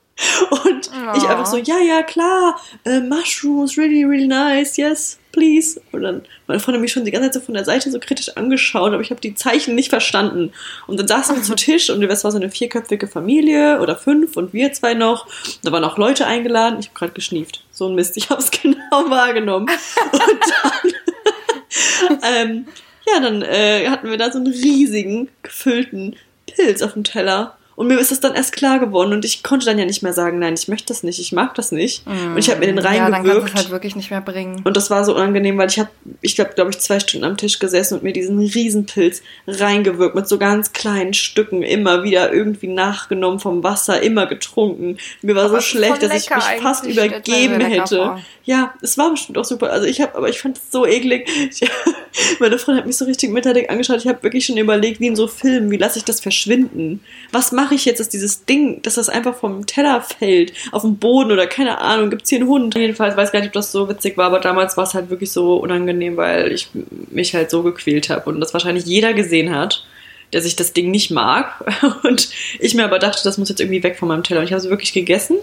Und 0.50 0.90
ich 1.16 1.24
einfach 1.24 1.46
so, 1.46 1.56
ja, 1.56 1.78
ja, 1.78 2.02
klar, 2.02 2.60
äh, 2.84 3.00
Mushrooms, 3.00 3.78
really, 3.78 4.04
really 4.04 4.26
nice, 4.26 4.76
yes, 4.76 5.18
please. 5.32 5.80
Und 5.92 6.02
dann 6.02 6.22
meine 6.46 6.60
Freundin 6.60 6.82
mich 6.82 6.92
schon 6.92 7.04
die 7.04 7.10
ganze 7.10 7.30
Zeit 7.30 7.34
so 7.34 7.46
von 7.46 7.54
der 7.54 7.64
Seite 7.64 7.90
so 7.90 7.98
kritisch 7.98 8.36
angeschaut, 8.36 8.92
aber 8.92 9.02
ich 9.02 9.10
habe 9.10 9.20
die 9.20 9.34
Zeichen 9.34 9.74
nicht 9.74 9.88
verstanden. 9.88 10.52
Und 10.86 10.98
dann 10.98 11.08
saßen 11.08 11.36
wir 11.36 11.42
zu 11.42 11.54
Tisch 11.56 11.90
und 11.90 12.02
es 12.02 12.24
war 12.24 12.30
so 12.30 12.38
eine 12.38 12.50
vierköpfige 12.50 13.06
Familie 13.06 13.80
oder 13.80 13.96
fünf 13.96 14.36
und 14.36 14.52
wir 14.52 14.72
zwei 14.72 14.94
noch. 14.94 15.26
Da 15.62 15.72
waren 15.72 15.84
auch 15.84 15.98
Leute 15.98 16.26
eingeladen. 16.26 16.78
Ich 16.80 16.88
habe 16.88 16.98
gerade 16.98 17.12
geschnieft. 17.12 17.64
So 17.70 17.88
ein 17.88 17.94
Mist, 17.94 18.16
ich 18.16 18.30
habe 18.30 18.42
es 18.42 18.50
genau 18.62 19.08
wahrgenommen. 19.08 19.68
Und 20.12 20.20
dann, 20.20 22.20
ähm, 22.34 22.66
ja, 23.06 23.20
dann 23.20 23.42
äh, 23.42 23.88
hatten 23.88 24.10
wir 24.10 24.18
da 24.18 24.30
so 24.30 24.38
einen 24.38 24.48
riesigen, 24.48 25.28
gefüllten 25.42 26.16
Pilz 26.46 26.82
auf 26.82 26.92
dem 26.92 27.04
Teller. 27.04 27.56
Und 27.76 27.86
mir 27.86 27.98
ist 27.98 28.12
es 28.12 28.20
dann 28.20 28.34
erst 28.34 28.52
klar 28.52 28.78
geworden 28.78 29.12
und 29.12 29.24
ich 29.24 29.42
konnte 29.42 29.64
dann 29.64 29.78
ja 29.78 29.86
nicht 29.86 30.02
mehr 30.02 30.12
sagen, 30.12 30.38
nein, 30.38 30.54
ich 30.54 30.68
möchte 30.68 30.88
das 30.88 31.02
nicht, 31.02 31.18
ich 31.18 31.32
mag 31.32 31.54
das 31.54 31.72
nicht. 31.72 32.06
Und 32.06 32.36
ich 32.36 32.50
habe 32.50 32.60
mir 32.60 32.66
den 32.66 32.76
Ja, 32.76 32.82
dann 32.82 32.92
kannst 32.92 33.24
du 33.24 33.30
reingewirkt. 33.30 33.48
es 33.48 33.54
halt 33.54 33.70
wirklich 33.70 33.96
nicht 33.96 34.10
mehr 34.10 34.20
bringen. 34.20 34.60
Und 34.64 34.76
das 34.76 34.90
war 34.90 35.04
so 35.04 35.14
unangenehm, 35.14 35.56
weil 35.56 35.68
ich 35.70 35.78
habe, 35.78 35.88
ich 36.20 36.34
glaube, 36.34 36.52
glaube 36.54 36.70
ich, 36.70 36.78
zwei 36.80 37.00
Stunden 37.00 37.24
am 37.24 37.36
Tisch 37.36 37.58
gesessen 37.58 37.94
und 37.94 38.02
mir 38.02 38.12
diesen 38.12 38.38
Riesenpilz 38.38 39.22
reingewirkt 39.46 40.14
mit 40.14 40.28
so 40.28 40.36
ganz 40.38 40.72
kleinen 40.72 41.14
Stücken, 41.14 41.62
immer 41.62 42.02
wieder 42.02 42.32
irgendwie 42.32 42.68
nachgenommen 42.68 43.40
vom 43.40 43.62
Wasser, 43.62 44.02
immer 44.02 44.26
getrunken. 44.26 44.98
Mir 45.22 45.34
war 45.34 45.44
Aber 45.44 45.56
so 45.56 45.60
schlecht, 45.60 46.02
dass 46.02 46.12
ich 46.12 46.28
mich 46.28 46.44
fast 46.62 46.84
übergeben 46.86 47.60
hätte. 47.60 48.18
Ja, 48.44 48.74
es 48.82 48.98
war 48.98 49.10
bestimmt 49.10 49.38
auch 49.38 49.44
super. 49.44 49.70
Also 49.70 49.86
ich 49.86 50.00
habe, 50.00 50.16
aber 50.16 50.28
ich 50.28 50.40
fand 50.40 50.56
es 50.56 50.70
so 50.70 50.84
eklig. 50.86 51.28
Ich, 51.50 51.60
meine 52.40 52.58
Freundin 52.58 52.80
hat 52.82 52.86
mich 52.86 52.96
so 52.96 53.04
richtig 53.04 53.30
mitleidig 53.30 53.70
angeschaut. 53.70 53.98
Ich 53.98 54.08
habe 54.08 54.22
wirklich 54.22 54.46
schon 54.46 54.56
überlegt, 54.56 54.98
wie 54.98 55.06
in 55.06 55.14
so 55.16 55.28
Filmen, 55.28 55.70
wie 55.70 55.76
lasse 55.76 55.98
ich 55.98 56.04
das 56.04 56.20
verschwinden? 56.20 57.00
Was 57.32 57.52
mache 57.52 57.69
ich 57.74 57.84
jetzt, 57.84 58.00
dass 58.00 58.08
dieses 58.08 58.44
Ding, 58.44 58.82
dass 58.82 58.94
das 58.94 59.08
einfach 59.08 59.34
vom 59.34 59.66
Teller 59.66 60.00
fällt, 60.00 60.52
auf 60.72 60.82
den 60.82 60.96
Boden 60.96 61.32
oder 61.32 61.46
keine 61.46 61.78
Ahnung, 61.78 62.10
gibt's 62.10 62.28
hier 62.28 62.40
einen 62.40 62.48
Hund? 62.48 62.74
Jedenfalls 62.74 63.16
weiß 63.16 63.32
gar 63.32 63.40
nicht, 63.40 63.48
ob 63.48 63.54
das 63.54 63.72
so 63.72 63.88
witzig 63.88 64.16
war, 64.16 64.26
aber 64.26 64.40
damals 64.40 64.76
war 64.76 64.84
es 64.84 64.94
halt 64.94 65.10
wirklich 65.10 65.32
so 65.32 65.56
unangenehm, 65.56 66.16
weil 66.16 66.52
ich 66.52 66.68
mich 67.10 67.34
halt 67.34 67.50
so 67.50 67.62
gequält 67.62 68.10
habe 68.10 68.30
und 68.30 68.40
das 68.40 68.52
wahrscheinlich 68.52 68.84
jeder 68.84 69.14
gesehen 69.14 69.54
hat 69.54 69.84
der 70.32 70.42
sich 70.42 70.56
das 70.56 70.72
Ding 70.72 70.90
nicht 70.90 71.10
mag. 71.10 71.64
Und 72.04 72.30
ich 72.58 72.74
mir 72.74 72.84
aber 72.84 72.98
dachte, 72.98 73.20
das 73.24 73.38
muss 73.38 73.48
jetzt 73.48 73.60
irgendwie 73.60 73.82
weg 73.82 73.98
von 73.98 74.08
meinem 74.08 74.22
Teller. 74.22 74.40
Und 74.40 74.46
ich 74.46 74.52
habe 74.52 74.62
es 74.62 74.70
wirklich 74.70 74.92
gegessen. 74.92 75.38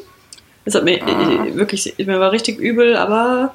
Es 0.66 0.76
hat 0.76 0.84
mir 0.84 1.02
äh, 1.02 1.56
wirklich, 1.56 1.96
mir 1.98 2.20
war 2.20 2.32
richtig 2.32 2.60
übel, 2.60 2.96
aber 2.96 3.54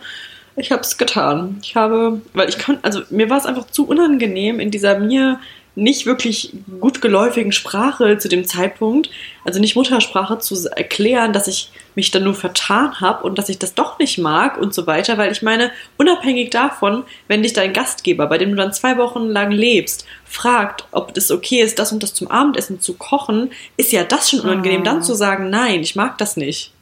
ich 0.57 0.73
habe 0.73 0.83
es 0.83 0.99
getan. 0.99 1.59
Ich 1.63 1.77
habe, 1.77 2.21
weil 2.33 2.49
ich 2.49 2.59
konnte, 2.59 2.85
also 2.85 3.03
mir 3.11 3.31
war 3.31 3.39
es 3.39 3.47
einfach 3.47 3.67
zu 3.71 3.87
unangenehm 3.87 4.61
in 4.61 4.71
dieser 4.71 4.99
mir 4.99 5.41
nicht 5.75 6.05
wirklich 6.05 6.53
gut 6.81 7.01
geläufigen 7.01 7.53
Sprache 7.53 8.19
zu 8.19 8.29
dem 8.29 8.45
Zeitpunkt, 8.45 9.09
also 9.45 9.59
nicht 9.59 9.75
Muttersprache, 9.75 10.39
zu 10.39 10.55
erklären, 10.71 11.33
dass 11.33 11.49
ich 11.49 11.71
mich 11.95 12.11
dann 12.11 12.25
nur 12.25 12.35
vertan 12.35 13.01
habe 13.01 13.25
und 13.25 13.39
dass 13.39 13.49
ich 13.49 13.59
das 13.59 13.75
doch 13.75 13.99
nicht 13.99 14.19
mag 14.19 14.59
und 14.59 14.75
so 14.75 14.87
weiter, 14.87 15.17
weil 15.17 15.33
ich 15.33 15.41
meine, 15.41 15.71
unabhängig 15.97 16.51
davon, 16.51 17.05
wenn 17.27 17.43
dich 17.43 17.55
dein 17.55 17.73
Gastgeber, 17.73 18.27
bei 18.27 18.39
dem 18.39 18.51
du 18.51 18.57
dann 18.57 18.75
zwei 18.75 18.99
Wochen 18.99 19.29
lang 19.29 19.51
lebst, 19.51 20.07
fragt, 20.25 20.87
ob 20.91 21.17
es 21.17 21.31
okay 21.31 21.63
ist, 21.63 21.79
das 21.79 21.93
und 21.93 22.03
das 22.03 22.13
zum 22.13 22.31
Abendessen 22.31 22.81
zu 22.81 22.95
kochen, 22.95 23.51
ist 23.77 23.93
ja 23.93 24.05
das 24.05 24.31
schon 24.31 24.41
unangenehm, 24.41 24.85
dann 24.85 25.03
zu 25.03 25.15
sagen, 25.15 25.49
nein, 25.49 25.81
ich 25.81 25.97
mag 25.97 26.19
das 26.19 26.37
nicht. 26.37 26.73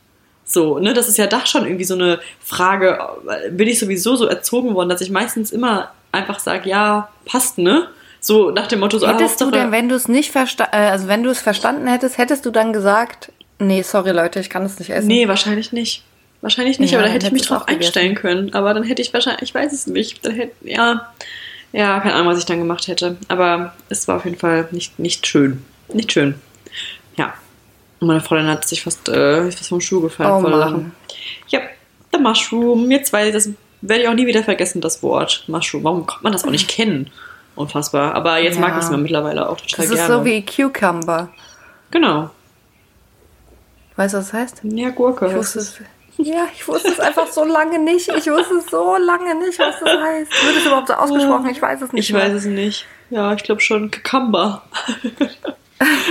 So, 0.44 0.80
ne, 0.80 0.94
das 0.94 1.09
ist 1.09 1.16
ja 1.16 1.28
da 1.28 1.47
schon 1.47 1.64
irgendwie 1.64 1.85
so 1.85 1.94
eine 1.94 2.18
Frage, 2.40 2.99
bin 3.52 3.68
ich 3.68 3.78
sowieso 3.78 4.16
so 4.16 4.26
erzogen 4.26 4.75
worden, 4.75 4.88
dass 4.88 5.00
ich 5.00 5.11
meistens 5.11 5.52
immer 5.52 5.92
einfach 6.11 6.40
sage, 6.40 6.68
ja, 6.68 7.09
passt, 7.25 7.59
ne? 7.59 7.87
So 8.20 8.50
nach 8.50 8.66
dem 8.66 8.80
Motto, 8.80 8.98
so, 8.98 9.06
ah, 9.06 9.14
Hättest 9.14 9.40
du 9.40 9.50
denn, 9.50 9.72
wenn 9.72 9.88
du 9.88 9.94
es 9.94 10.06
nicht 10.08 10.30
verstanden, 10.30 10.74
äh, 10.74 10.90
also 10.90 11.08
wenn 11.08 11.22
du 11.22 11.30
es 11.30 11.40
verstanden 11.40 11.86
hättest, 11.86 12.18
hättest 12.18 12.44
du 12.44 12.50
dann 12.50 12.72
gesagt, 12.72 13.32
nee, 13.58 13.82
sorry 13.82 14.10
Leute, 14.10 14.40
ich 14.40 14.50
kann 14.50 14.62
das 14.62 14.78
nicht 14.78 14.90
essen. 14.90 15.06
Nee, 15.08 15.26
wahrscheinlich 15.26 15.72
nicht. 15.72 16.04
Wahrscheinlich 16.42 16.78
nicht, 16.78 16.92
Ja, 16.92 16.98
aber 16.98 17.08
da 17.08 17.12
hätte 17.12 17.26
ich 17.26 17.32
mich 17.32 17.46
drauf 17.46 17.68
einstellen 17.68 18.14
können. 18.14 18.54
Aber 18.54 18.72
dann 18.72 18.82
hätte 18.82 19.02
ich 19.02 19.12
wahrscheinlich, 19.12 19.42
ich 19.42 19.54
weiß 19.54 19.72
es 19.72 19.86
nicht, 19.86 20.24
dann 20.24 20.34
hätte, 20.34 20.52
ja, 20.62 21.12
ja, 21.72 22.00
keine 22.00 22.14
Ahnung, 22.14 22.28
was 22.32 22.38
ich 22.38 22.46
dann 22.46 22.58
gemacht 22.58 22.88
hätte. 22.88 23.16
Aber 23.28 23.74
es 23.88 24.08
war 24.08 24.16
auf 24.16 24.24
jeden 24.24 24.38
Fall 24.38 24.68
nicht, 24.70 24.98
nicht 24.98 25.26
schön. 25.26 25.62
Nicht 25.92 26.12
schön. 26.12 26.34
Ja. 27.16 27.34
Und 28.00 28.08
meine 28.08 28.20
Freundin 28.20 28.48
hat 28.48 28.66
sich 28.66 28.82
fast, 28.82 29.08
äh, 29.08 29.50
fast 29.50 29.68
vom 29.68 29.80
Schuh 29.80 30.00
gefallen, 30.00 30.32
Oh 30.32 30.40
Mann. 30.40 30.58
Lachen. 30.58 30.92
Ja, 31.48 31.60
the 32.12 32.18
Mushroom. 32.18 32.90
Jetzt 32.90 33.12
weiß 33.12 33.28
ich, 33.28 33.34
das 33.34 33.50
werde 33.82 34.02
ich 34.02 34.08
auch 34.08 34.14
nie 34.14 34.26
wieder 34.26 34.42
vergessen, 34.42 34.80
das 34.80 35.02
Wort 35.02 35.44
Mushroom. 35.46 35.84
Warum 35.84 36.06
konnte 36.06 36.22
man 36.22 36.32
das 36.32 36.44
auch 36.44 36.50
nicht 36.50 36.68
kennen? 36.68 37.10
Unfassbar. 37.60 38.14
Aber 38.14 38.38
jetzt 38.38 38.54
Ja. 38.56 38.60
mag 38.62 38.72
ich 38.78 38.84
es 38.84 38.90
mir 38.90 38.96
mittlerweile 38.98 39.48
auch 39.48 39.56
total 39.60 39.76
das 39.86 39.90
ist 39.94 40.06
gerne. 40.06 40.14
so 40.14 40.24
wie 40.24 40.44
Cucumber. 40.44 41.28
genau. 41.90 42.30
Weißt 43.96 44.14
du, 44.14 44.18
was 44.18 44.30
das 44.30 44.40
heißt? 44.40 44.60
Ja, 44.64 44.90
Gurke. 44.90 45.26
Ich 45.26 45.34
wusste 45.34 45.58
es. 45.58 45.78
Ja, 46.16 46.46
ich 46.54 46.66
wusste 46.66 46.88
es 46.88 47.00
einfach 47.00 47.26
so 47.26 47.44
lange 47.44 47.78
nicht. 47.78 48.08
Ich 48.08 48.26
wusste 48.30 48.54
es 48.56 48.66
so 48.70 48.96
lange 48.96 49.34
nicht, 49.36 49.58
was 49.58 49.78
das 49.78 49.88
heißt. 50.00 50.30
Wird 50.46 50.56
es 50.56 50.66
überhaupt 50.66 50.88
so 50.88 50.94
ausgesprochen? 50.94 51.48
Ich 51.50 51.60
weiß 51.60 51.82
es 51.82 51.92
nicht. 51.92 52.08
Ich 52.08 52.14
weiß 52.16 52.32
es 52.32 52.44
nicht. 52.46 52.86
Ja, 53.10 53.32
ich 53.34 53.42
glaube 53.42 53.60
schon 53.60 53.90
Cucumber. 53.90 54.62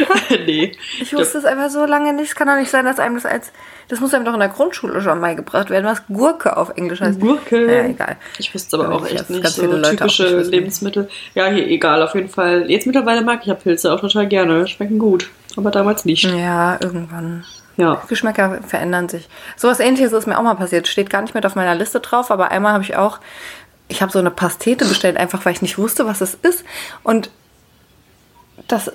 nee. 0.45 0.71
Ich 0.99 1.13
wusste 1.13 1.37
es 1.37 1.45
einfach 1.45 1.69
so 1.69 1.85
lange 1.85 2.13
nicht. 2.13 2.29
Es 2.29 2.35
kann 2.35 2.47
doch 2.47 2.55
nicht 2.55 2.69
sein, 2.69 2.85
dass 2.85 2.99
einem 2.99 3.15
das 3.15 3.25
als. 3.25 3.51
Das 3.87 3.99
muss 3.99 4.13
einem 4.13 4.25
doch 4.25 4.33
in 4.33 4.39
der 4.39 4.49
Grundschule 4.49 5.01
schon 5.01 5.19
beigebracht 5.19 5.69
werden, 5.69 5.85
was 5.85 6.05
Gurke 6.07 6.57
auf 6.57 6.77
Englisch 6.77 7.01
heißt. 7.01 7.19
Gurke. 7.19 7.65
Ja, 7.65 7.85
egal. 7.85 8.17
Ich 8.37 8.53
wusste 8.53 8.77
aber 8.77 8.85
Aber 8.85 8.95
auch 8.97 9.05
echt 9.07 9.29
nicht 9.29 9.41
ganz 9.41 9.55
so 9.55 9.63
viele 9.63 9.77
Leute 9.77 9.95
typische. 9.95 10.41
Lebensmittel. 10.41 11.09
Ja, 11.33 11.47
hier, 11.47 11.67
egal, 11.67 12.03
auf 12.03 12.13
jeden 12.13 12.29
Fall. 12.29 12.69
Jetzt 12.69 12.85
mittlerweile 12.85 13.21
mag 13.21 13.39
ich 13.41 13.47
ja 13.47 13.55
Pilze 13.55 13.91
auch 13.91 13.99
total 13.99 14.27
gerne. 14.27 14.67
Schmecken 14.67 14.99
gut. 14.99 15.29
Aber 15.55 15.71
damals 15.71 16.05
nicht. 16.05 16.23
Ja, 16.23 16.77
irgendwann. 16.79 17.45
Ja. 17.77 18.01
Geschmäcker 18.07 18.59
verändern 18.67 19.09
sich. 19.09 19.29
Sowas 19.55 19.79
ähnliches 19.79 20.11
ist 20.11 20.27
mir 20.27 20.37
auch 20.37 20.43
mal 20.43 20.55
passiert. 20.55 20.87
Steht 20.87 21.09
gar 21.09 21.21
nicht 21.21 21.33
mit 21.33 21.45
auf 21.45 21.55
meiner 21.55 21.75
Liste 21.75 21.99
drauf, 21.99 22.29
aber 22.29 22.51
einmal 22.51 22.73
habe 22.73 22.83
ich 22.83 22.97
auch, 22.97 23.19
ich 23.87 24.01
habe 24.01 24.11
so 24.11 24.19
eine 24.19 24.31
Pastete 24.31 24.85
bestellt, 24.85 25.17
einfach 25.17 25.45
weil 25.45 25.53
ich 25.53 25.61
nicht 25.61 25.77
wusste, 25.77 26.05
was 26.05 26.21
es 26.21 26.33
ist. 26.35 26.65
Und 27.03 27.31
das 28.67 28.91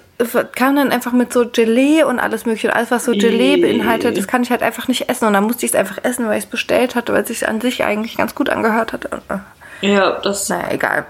kam 0.55 0.77
dann 0.77 0.91
einfach 0.91 1.13
mit 1.13 1.33
so 1.33 1.49
Gelee 1.49 2.05
und 2.05 2.19
alles 2.19 2.47
mögliche. 2.47 2.69
Und 2.69 2.75
alles, 2.75 2.91
was 2.91 3.05
so 3.05 3.13
Gelee 3.13 3.57
beinhaltet, 3.57 4.17
das 4.17 4.29
kann 4.29 4.43
ich 4.43 4.51
halt 4.51 4.63
einfach 4.63 4.89
nicht 4.89 5.09
essen. 5.09 5.27
Und 5.27 5.33
dann 5.33 5.45
musste 5.45 5.67
ich 5.67 5.73
es 5.73 5.79
einfach 5.79 5.99
essen, 6.03 6.27
weil 6.27 6.39
ich 6.39 6.45
es 6.45 6.51
bestellt 6.51 6.95
hatte, 6.95 7.13
weil 7.13 7.23
es 7.23 7.29
sich 7.29 7.49
an 7.49 7.61
sich 7.61 7.85
eigentlich 7.85 8.17
ganz 8.17 8.35
gut 8.35 8.51
angehört 8.51 8.93
hat. 8.93 9.09
Ja, 9.81 10.21
das. 10.21 10.49
Naja, 10.49 10.71
egal. 10.71 11.07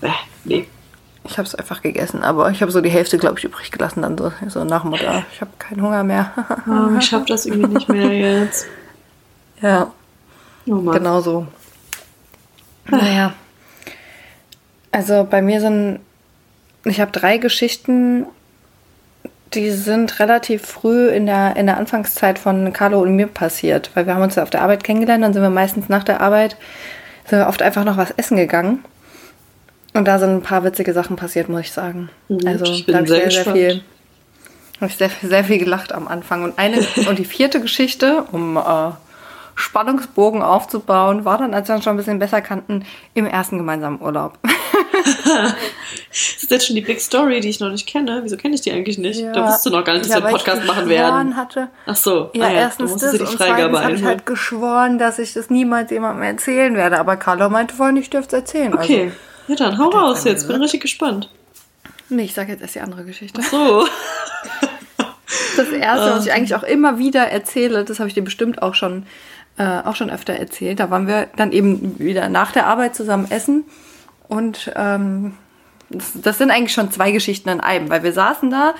Bäh, 0.00 0.10
nee. 0.44 0.68
Ich 1.24 1.38
habe 1.38 1.46
es 1.46 1.54
einfach 1.54 1.82
gegessen, 1.82 2.22
aber 2.24 2.50
ich 2.50 2.62
habe 2.62 2.72
so 2.72 2.80
die 2.80 2.90
Hälfte, 2.90 3.16
glaube 3.16 3.38
ich, 3.38 3.44
übrig 3.44 3.70
gelassen. 3.70 4.02
Dann 4.02 4.18
so, 4.18 4.32
so 4.48 4.64
nach 4.64 4.84
ah, 4.84 5.24
ich 5.32 5.40
habe 5.40 5.52
keinen 5.58 5.82
Hunger 5.82 6.02
mehr. 6.02 6.32
Oh, 6.66 6.98
ich 6.98 7.04
schaff 7.04 7.24
das 7.26 7.46
irgendwie 7.46 7.74
nicht 7.74 7.88
mehr 7.88 8.08
jetzt. 8.42 8.66
ja. 9.60 9.92
Oh 10.66 10.74
Mann. 10.74 10.94
Genau 10.94 11.20
so. 11.20 11.46
Naja. 12.88 13.34
Also 14.90 15.26
bei 15.28 15.42
mir 15.42 15.60
sind, 15.60 16.00
ich 16.84 17.00
habe 17.00 17.12
drei 17.12 17.38
Geschichten, 17.38 18.26
die 19.54 19.70
sind 19.70 20.18
relativ 20.18 20.62
früh 20.62 21.08
in 21.08 21.26
der, 21.26 21.56
in 21.56 21.66
der 21.66 21.76
Anfangszeit 21.76 22.38
von 22.38 22.72
Carlo 22.72 23.00
und 23.00 23.14
mir 23.14 23.26
passiert, 23.26 23.90
weil 23.94 24.06
wir 24.06 24.14
haben 24.14 24.22
uns 24.22 24.36
ja 24.36 24.42
auf 24.42 24.50
der 24.50 24.62
Arbeit 24.62 24.84
kennengelernt, 24.84 25.22
dann 25.22 25.32
sind 25.32 25.42
wir 25.42 25.50
meistens 25.50 25.88
nach 25.88 26.04
der 26.04 26.20
Arbeit, 26.20 26.56
sind 27.26 27.38
wir 27.38 27.48
oft 27.48 27.62
einfach 27.62 27.84
noch 27.84 27.96
was 27.96 28.10
essen 28.12 28.36
gegangen. 28.36 28.84
Und 29.94 30.08
da 30.08 30.18
sind 30.18 30.30
ein 30.30 30.42
paar 30.42 30.64
witzige 30.64 30.94
Sachen 30.94 31.16
passiert, 31.16 31.50
muss 31.50 31.60
ich 31.60 31.72
sagen. 31.72 32.08
Gut, 32.28 32.46
also 32.46 32.64
ich 32.64 32.86
bin 32.86 32.94
da 32.94 32.98
habe 33.00 33.06
ich 33.06 33.12
sehr 33.12 33.30
sehr, 33.30 33.52
viel, 33.52 33.82
habe 34.80 34.86
ich 34.90 34.96
sehr, 34.96 35.10
sehr 35.22 35.44
viel 35.44 35.58
gelacht 35.58 35.92
am 35.92 36.08
Anfang. 36.08 36.44
Und 36.44 36.58
eine 36.58 36.78
und 37.08 37.18
die 37.18 37.26
vierte 37.26 37.60
Geschichte, 37.60 38.24
um 38.32 38.56
äh, 38.56 38.90
Spannungsbogen 39.54 40.40
aufzubauen, 40.40 41.26
war 41.26 41.36
dann, 41.36 41.52
als 41.52 41.68
wir 41.68 41.74
uns 41.74 41.84
schon 41.84 41.94
ein 41.94 41.98
bisschen 41.98 42.18
besser 42.18 42.40
kannten, 42.40 42.86
im 43.12 43.26
ersten 43.26 43.58
gemeinsamen 43.58 44.00
Urlaub. 44.00 44.38
Das 46.10 46.42
ist 46.42 46.50
jetzt 46.50 46.66
schon 46.66 46.76
die 46.76 46.82
Big 46.82 47.00
Story, 47.00 47.40
die 47.40 47.48
ich 47.48 47.60
noch 47.60 47.70
nicht 47.70 47.86
kenne. 47.86 48.20
Wieso 48.22 48.36
kenne 48.36 48.54
ich 48.54 48.60
die 48.60 48.70
eigentlich 48.72 48.98
nicht? 48.98 49.22
Da 49.32 49.44
wusstest 49.44 49.66
du 49.66 49.70
noch 49.70 49.84
gar 49.84 49.94
nicht, 49.94 50.04
dass 50.04 50.10
Ja, 50.12 50.20
wir 50.20 50.26
einen 50.26 50.36
Podcast 50.36 50.64
machen 50.66 50.88
werden. 50.88 51.36
Hatte, 51.36 51.68
Ach 51.86 51.96
so. 51.96 52.30
ja, 52.34 52.44
ah, 52.46 52.50
ja, 52.52 52.60
erstens 52.60 52.96
das 52.96 53.18
und 53.18 53.28
zweitens 53.28 53.78
habe 53.78 53.92
ich 53.94 54.02
halt 54.02 54.26
geschworen, 54.26 54.98
dass 54.98 55.18
ich 55.18 55.32
das 55.32 55.48
niemals 55.48 55.90
jemandem 55.90 56.22
erzählen 56.24 56.74
werde. 56.76 56.98
Aber 56.98 57.16
Carlo 57.16 57.48
meinte 57.48 57.74
vorhin, 57.74 57.96
ich 57.96 58.10
dürfte 58.10 58.36
es 58.36 58.42
erzählen. 58.42 58.74
Okay. 58.74 59.12
Also, 59.46 59.62
Ja, 59.62 59.68
dann 59.70 59.78
hau 59.78 59.88
raus 59.88 60.24
jetzt. 60.24 60.46
Bin 60.48 60.60
richtig 60.60 60.82
gespannt. 60.82 61.30
nee, 62.10 62.24
ich 62.24 62.34
sage 62.34 62.52
jetzt 62.52 62.60
erst 62.60 62.74
die 62.74 62.80
andere 62.80 63.04
Geschichte. 63.04 63.40
So. 63.42 63.86
Das 65.56 65.68
erste, 65.68 66.10
was 66.14 66.26
ich 66.26 66.32
eigentlich 66.32 66.54
auch 66.54 66.62
immer 66.62 66.98
wieder 66.98 67.26
erzähle, 67.28 67.84
das 67.84 67.98
habe 67.98 68.08
ich 68.08 68.14
dir 68.14 68.22
bestimmt 68.22 68.62
auch 68.62 68.74
schon, 68.74 69.04
äh, 69.58 69.80
auch 69.84 69.96
schon 69.96 70.10
öfter 70.10 70.32
erzählt. 70.34 70.80
Da 70.80 70.90
waren 70.90 71.06
wir 71.06 71.28
dann 71.36 71.52
eben 71.52 71.98
wieder 71.98 72.28
nach 72.28 72.52
der 72.52 72.66
Arbeit 72.66 72.94
zusammen 72.94 73.30
essen. 73.30 73.64
Und 74.32 74.72
ähm, 74.76 75.34
das, 75.90 76.12
das 76.14 76.38
sind 76.38 76.50
eigentlich 76.50 76.72
schon 76.72 76.90
zwei 76.90 77.12
Geschichten 77.12 77.50
in 77.50 77.60
einem, 77.60 77.90
weil 77.90 78.02
wir 78.02 78.12
saßen 78.12 78.50
da, 78.50 78.74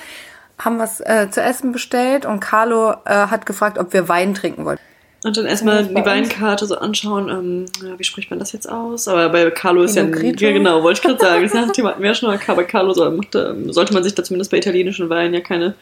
haben 0.58 0.78
was 0.78 1.00
äh, 1.00 1.28
zu 1.30 1.42
essen 1.42 1.72
bestellt 1.72 2.24
und 2.24 2.40
Carlo 2.40 2.92
äh, 3.04 3.26
hat 3.26 3.44
gefragt, 3.44 3.78
ob 3.78 3.92
wir 3.92 4.08
Wein 4.08 4.32
trinken 4.34 4.64
wollen. 4.64 4.78
Und 5.24 5.36
dann 5.36 5.44
erstmal 5.46 5.84
die. 5.86 5.94
Weinkarte 5.94 6.66
so 6.66 6.78
anschauen. 6.78 7.28
Ähm, 7.28 7.66
ja, 7.86 7.98
wie 7.98 8.02
spricht 8.04 8.30
man 8.30 8.38
das 8.38 8.52
jetzt 8.52 8.68
aus? 8.68 9.06
Aber 9.08 9.28
bei 9.28 9.50
Carlo 9.50 9.82
ist 9.82 9.94
ja, 9.94 10.04
Grigio? 10.04 10.48
ja 10.48 10.54
genau, 10.54 10.82
wollte 10.82 10.98
ich 11.00 11.06
gerade 11.06 11.20
sagen. 11.20 11.48
Das 11.52 11.72
Thema 11.72 11.90
hatten 11.90 12.02
wir 12.02 12.08
ja 12.08 12.14
schon, 12.14 12.30
aber 12.30 12.54
bei 12.56 12.64
Carlo 12.64 13.10
macht, 13.12 13.34
ähm, 13.34 13.72
sollte 13.72 13.92
man 13.94 14.02
sich 14.02 14.14
da 14.14 14.24
zumindest 14.24 14.50
bei 14.50 14.56
italienischen 14.56 15.08
Weinen 15.10 15.34
ja 15.34 15.40
keine 15.40 15.74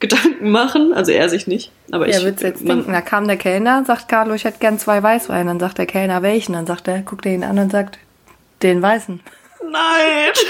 Gedanken 0.00 0.50
machen. 0.50 0.92
Also 0.92 1.12
er 1.12 1.28
sich 1.28 1.46
nicht. 1.46 1.70
Aber 1.92 2.08
Ja, 2.08 2.18
ich. 2.18 2.24
willst 2.24 2.42
du 2.42 2.46
jetzt 2.48 2.64
man- 2.64 2.78
trinken? 2.78 2.92
Da 2.92 3.00
kam 3.00 3.28
der 3.28 3.36
Kellner, 3.36 3.84
sagt 3.84 4.08
Carlo, 4.08 4.34
ich 4.34 4.44
hätte 4.44 4.58
gern 4.58 4.78
zwei 4.78 5.00
Weißweine. 5.02 5.48
Dann 5.50 5.60
sagt 5.60 5.78
der 5.78 5.86
Kellner, 5.86 6.22
welchen? 6.22 6.54
Dann 6.54 6.66
sagt 6.66 6.88
er, 6.88 7.00
guckt 7.02 7.26
er 7.26 7.32
ihn 7.34 7.44
an 7.44 7.58
und 7.58 7.70
sagt, 7.70 7.98
den 8.62 8.82
weißen. 8.82 9.20
Nein! 9.70 10.32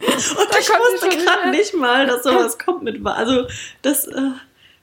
Und 0.00 0.08
ich 0.08 0.68
konnte 0.68 0.82
ich 0.94 1.02
wusste 1.02 1.08
gerade 1.24 1.50
nicht 1.50 1.74
mal, 1.74 2.06
dass 2.06 2.22
sowas 2.22 2.58
kommt 2.64 2.82
mit. 2.82 3.04
Also, 3.06 3.46
das. 3.82 4.06
Äh, 4.06 4.30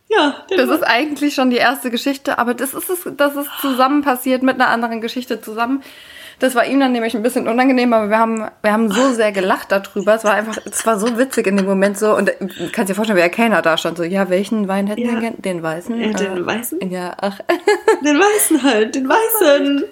ja, 0.08 0.36
Das 0.56 0.70
ist 0.70 0.84
eigentlich 0.84 1.34
schon 1.34 1.50
die 1.50 1.56
erste 1.58 1.90
Geschichte, 1.90 2.38
aber 2.38 2.54
das 2.54 2.76
ist 2.76 2.90
es, 2.92 3.00
das 3.18 3.36
ist 3.36 3.50
zusammen 3.60 4.04
passiert 4.04 4.44
mit 4.44 4.56
einer 4.56 4.68
anderen 4.70 5.02
Geschichte 5.02 5.42
zusammen. 5.42 5.82
Das 6.38 6.54
war 6.54 6.66
ihm 6.66 6.80
dann 6.80 6.92
nämlich 6.92 7.16
ein 7.16 7.24
bisschen 7.24 7.48
unangenehm, 7.48 7.92
aber 7.94 8.10
wir 8.10 8.20
haben, 8.20 8.46
wir 8.62 8.72
haben 8.72 8.92
so 8.92 9.14
sehr 9.14 9.32
gelacht 9.32 9.72
darüber. 9.72 10.14
Es 10.16 10.24
war 10.24 10.34
einfach, 10.36 10.58
es 10.66 10.86
war 10.86 11.00
so 11.00 11.18
witzig 11.18 11.48
in 11.48 11.58
dem 11.58 11.66
Moment 11.66 11.98
so. 11.98 12.14
Und 12.16 12.28
du 12.40 12.70
kannst 12.72 12.90
dir 12.92 12.94
vorstellen, 12.96 13.18
wie 13.18 13.22
der 13.22 13.30
Kellner 13.32 13.62
da 13.64 13.78
stand. 13.78 13.98
So, 13.98 14.04
ja, 14.04 14.30
welchen 14.30 14.68
Wein 14.68 14.86
hätten 14.88 15.02
Ja. 15.02 15.14
wir 15.14 15.20
gern? 15.22 15.42
Den 15.42 15.64
weißen? 15.64 16.00
Ja, 16.00 16.10
den 16.14 16.38
Äh, 16.38 16.46
weißen? 16.46 16.92
Ja, 16.92 17.16
ach. 17.20 17.40
Den 18.04 18.20
weißen 18.20 18.62
halt, 18.64 18.94
den 18.96 19.10
weißen. 19.10 19.86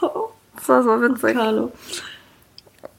Oh, 0.00 0.30
Das 0.56 0.68
war 0.68 0.82
so 0.82 1.00
witzig. 1.00 1.34
Carlo. 1.34 1.72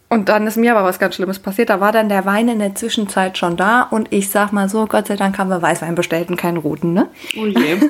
Und 0.10 0.30
dann 0.30 0.46
ist 0.46 0.58
mir 0.58 0.76
aber 0.76 0.88
was 0.88 1.00
ganz 1.00 1.16
Schlimmes 1.16 1.40
passiert. 1.40 1.70
Da 1.70 1.80
war 1.80 1.92
dann 1.92 2.08
der 2.08 2.26
Wein 2.26 2.48
in 2.48 2.60
der 2.60 2.76
Zwischenzeit 2.76 3.38
schon 3.38 3.58
da. 3.58 3.82
Und 3.82 4.14
ich 4.14 4.30
sag 4.30 4.52
mal 4.52 4.70
so, 4.70 4.86
Gott 4.86 5.08
sei 5.08 5.16
Dank 5.16 5.40
haben 5.40 5.50
wir 5.50 5.62
Weißwein 5.62 5.96
bestellt 5.96 6.30
und 6.30 6.38
keinen 6.38 6.58
roten, 6.58 6.94
ne? 6.94 7.10
Oh 7.38 7.46
je. 7.46 7.78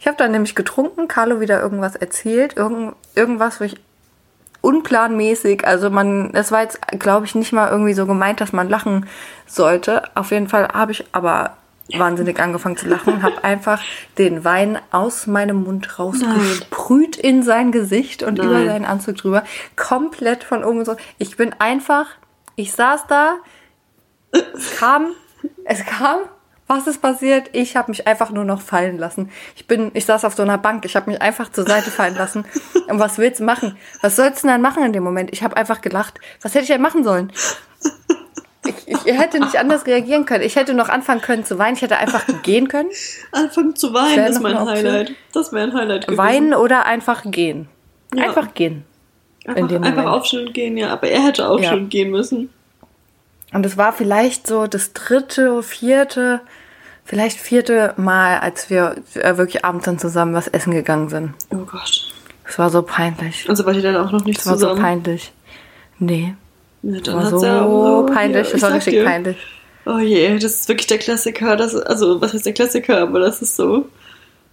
Ich 0.00 0.06
habe 0.06 0.16
dann 0.16 0.32
nämlich 0.32 0.54
getrunken, 0.54 1.08
Carlo 1.08 1.40
wieder 1.40 1.60
irgendwas 1.60 1.94
erzählt, 1.94 2.56
irgend, 2.56 2.94
irgendwas, 3.14 3.60
wo 3.60 3.64
ich 3.64 3.76
unplanmäßig, 4.62 5.66
also 5.66 5.90
man, 5.90 6.34
es 6.34 6.50
war 6.50 6.62
jetzt, 6.62 6.80
glaube 6.98 7.26
ich, 7.26 7.34
nicht 7.34 7.52
mal 7.52 7.70
irgendwie 7.70 7.92
so 7.92 8.06
gemeint, 8.06 8.40
dass 8.40 8.54
man 8.54 8.70
lachen 8.70 9.06
sollte. 9.46 10.04
Auf 10.14 10.30
jeden 10.30 10.48
Fall 10.48 10.68
habe 10.68 10.92
ich 10.92 11.04
aber 11.12 11.58
wahnsinnig 11.98 12.38
angefangen 12.40 12.76
zu 12.76 12.88
lachen 12.88 13.14
und 13.14 13.22
habe 13.22 13.42
einfach 13.44 13.82
den 14.18 14.44
Wein 14.44 14.78
aus 14.90 15.26
meinem 15.26 15.64
Mund 15.64 15.98
rausgesprüht 15.98 17.16
in 17.16 17.42
sein 17.42 17.72
Gesicht 17.72 18.22
und 18.22 18.38
Nein. 18.38 18.48
über 18.48 18.64
seinen 18.64 18.84
Anzug 18.84 19.16
drüber, 19.16 19.44
komplett 19.76 20.44
von 20.44 20.64
oben 20.64 20.84
so. 20.84 20.96
Ich 21.18 21.36
bin 21.36 21.54
einfach, 21.58 22.06
ich 22.56 22.72
saß 22.72 23.06
da, 23.08 23.36
es 24.32 24.76
kam, 24.76 25.08
es 25.64 25.84
kam. 25.84 26.20
Was 26.66 26.86
ist 26.86 27.02
passiert? 27.02 27.50
Ich 27.52 27.74
habe 27.74 27.90
mich 27.90 28.06
einfach 28.06 28.30
nur 28.30 28.44
noch 28.44 28.60
fallen 28.60 28.96
lassen. 28.96 29.30
Ich 29.56 29.66
bin, 29.66 29.90
ich 29.92 30.04
saß 30.04 30.24
auf 30.24 30.36
so 30.36 30.44
einer 30.44 30.56
Bank, 30.56 30.84
ich 30.84 30.94
habe 30.94 31.10
mich 31.10 31.20
einfach 31.20 31.50
zur 31.50 31.66
Seite 31.66 31.90
fallen 31.90 32.14
lassen. 32.14 32.44
Und 32.88 33.00
was 33.00 33.18
willst 33.18 33.40
du 33.40 33.44
machen? 33.44 33.76
Was 34.02 34.14
sollst 34.14 34.44
du 34.44 34.46
denn 34.46 34.54
dann 34.54 34.62
machen 34.62 34.84
in 34.84 34.92
dem 34.92 35.02
Moment? 35.02 35.32
Ich 35.32 35.42
habe 35.42 35.56
einfach 35.56 35.80
gelacht. 35.80 36.20
Was 36.42 36.54
hätte 36.54 36.62
ich 36.62 36.68
denn 36.68 36.80
machen 36.80 37.02
sollen? 37.02 37.32
Ich, 39.10 39.16
ich 39.16 39.20
hätte 39.20 39.40
nicht 39.40 39.56
anders 39.58 39.86
reagieren 39.86 40.24
können. 40.24 40.44
Ich 40.44 40.56
hätte 40.56 40.74
noch 40.74 40.88
anfangen 40.88 41.20
können 41.20 41.44
zu 41.44 41.58
weinen. 41.58 41.76
Ich 41.76 41.82
hätte 41.82 41.96
einfach 41.98 42.24
gehen 42.42 42.68
können. 42.68 42.90
Anfangen 43.32 43.76
zu 43.76 43.90
Das 43.92 44.02
weinen 44.02 44.16
wäre 44.16 44.28
ist 44.30 44.40
mein. 44.40 44.58
Highlight. 44.66 45.12
Das 45.32 45.52
wäre 45.52 45.64
ein 45.68 45.74
Highlight 45.74 46.06
gewesen. 46.06 46.18
Weinen 46.18 46.54
oder 46.54 46.86
einfach 46.86 47.22
gehen. 47.24 47.68
Ja. 48.14 48.24
Einfach 48.24 48.54
gehen. 48.54 48.84
in 49.44 49.50
Einfach, 49.56 49.82
einfach 49.82 50.04
aufstehen 50.12 50.46
und 50.48 50.54
gehen, 50.54 50.76
ja. 50.76 50.92
Aber 50.92 51.08
er 51.08 51.24
hätte 51.24 51.48
aufstehen 51.48 51.72
Ja. 51.72 51.78
und 51.78 51.88
gehen 51.90 52.10
müssen. 52.10 52.50
Und 53.52 53.66
es 53.66 53.76
war 53.76 53.92
vielleicht 53.92 54.46
so 54.46 54.66
das 54.66 54.92
dritte, 54.92 55.62
vierte, 55.62 56.40
vielleicht 57.04 57.38
vierte 57.40 57.94
Mal, 57.96 58.38
als 58.38 58.70
wir 58.70 58.96
äh, 59.14 59.36
wirklich 59.36 59.64
abends 59.64 59.86
dann 59.86 59.98
zusammen 59.98 60.34
was 60.34 60.46
essen 60.48 60.72
gegangen 60.72 61.08
sind. 61.08 61.34
Oh 61.50 61.56
Gott. 61.66 62.06
Es 62.46 62.58
war 62.58 62.70
so 62.70 62.82
peinlich. 62.82 63.48
Also 63.48 63.64
war 63.66 63.72
die 63.72 63.80
dann 63.82 63.96
auch 63.96 64.10
noch 64.12 64.24
nicht 64.24 64.40
Es 64.40 64.46
war 64.46 64.56
so 64.58 64.68
zusammen. 64.68 64.82
peinlich. 64.82 65.32
Nee, 65.98 66.34
Ja, 66.82 67.00
dann 67.00 67.14
war 67.16 67.30
so 67.38 67.44
ja 67.44 68.14
peinlich. 68.14 68.46
ja, 68.46 68.52
Das 68.52 68.62
war 68.62 68.72
richtig 68.74 68.94
dir. 68.94 69.04
peinlich. 69.04 69.36
Oh 69.86 69.98
je, 69.98 70.34
das 70.38 70.54
ist 70.54 70.68
wirklich 70.68 70.86
der 70.86 70.98
Klassiker. 70.98 71.56
Das, 71.56 71.74
also, 71.74 72.20
was 72.20 72.32
heißt 72.34 72.46
der 72.46 72.52
Klassiker? 72.52 72.98
Aber 72.98 73.18
das 73.20 73.42
ist 73.42 73.56
so 73.56 73.88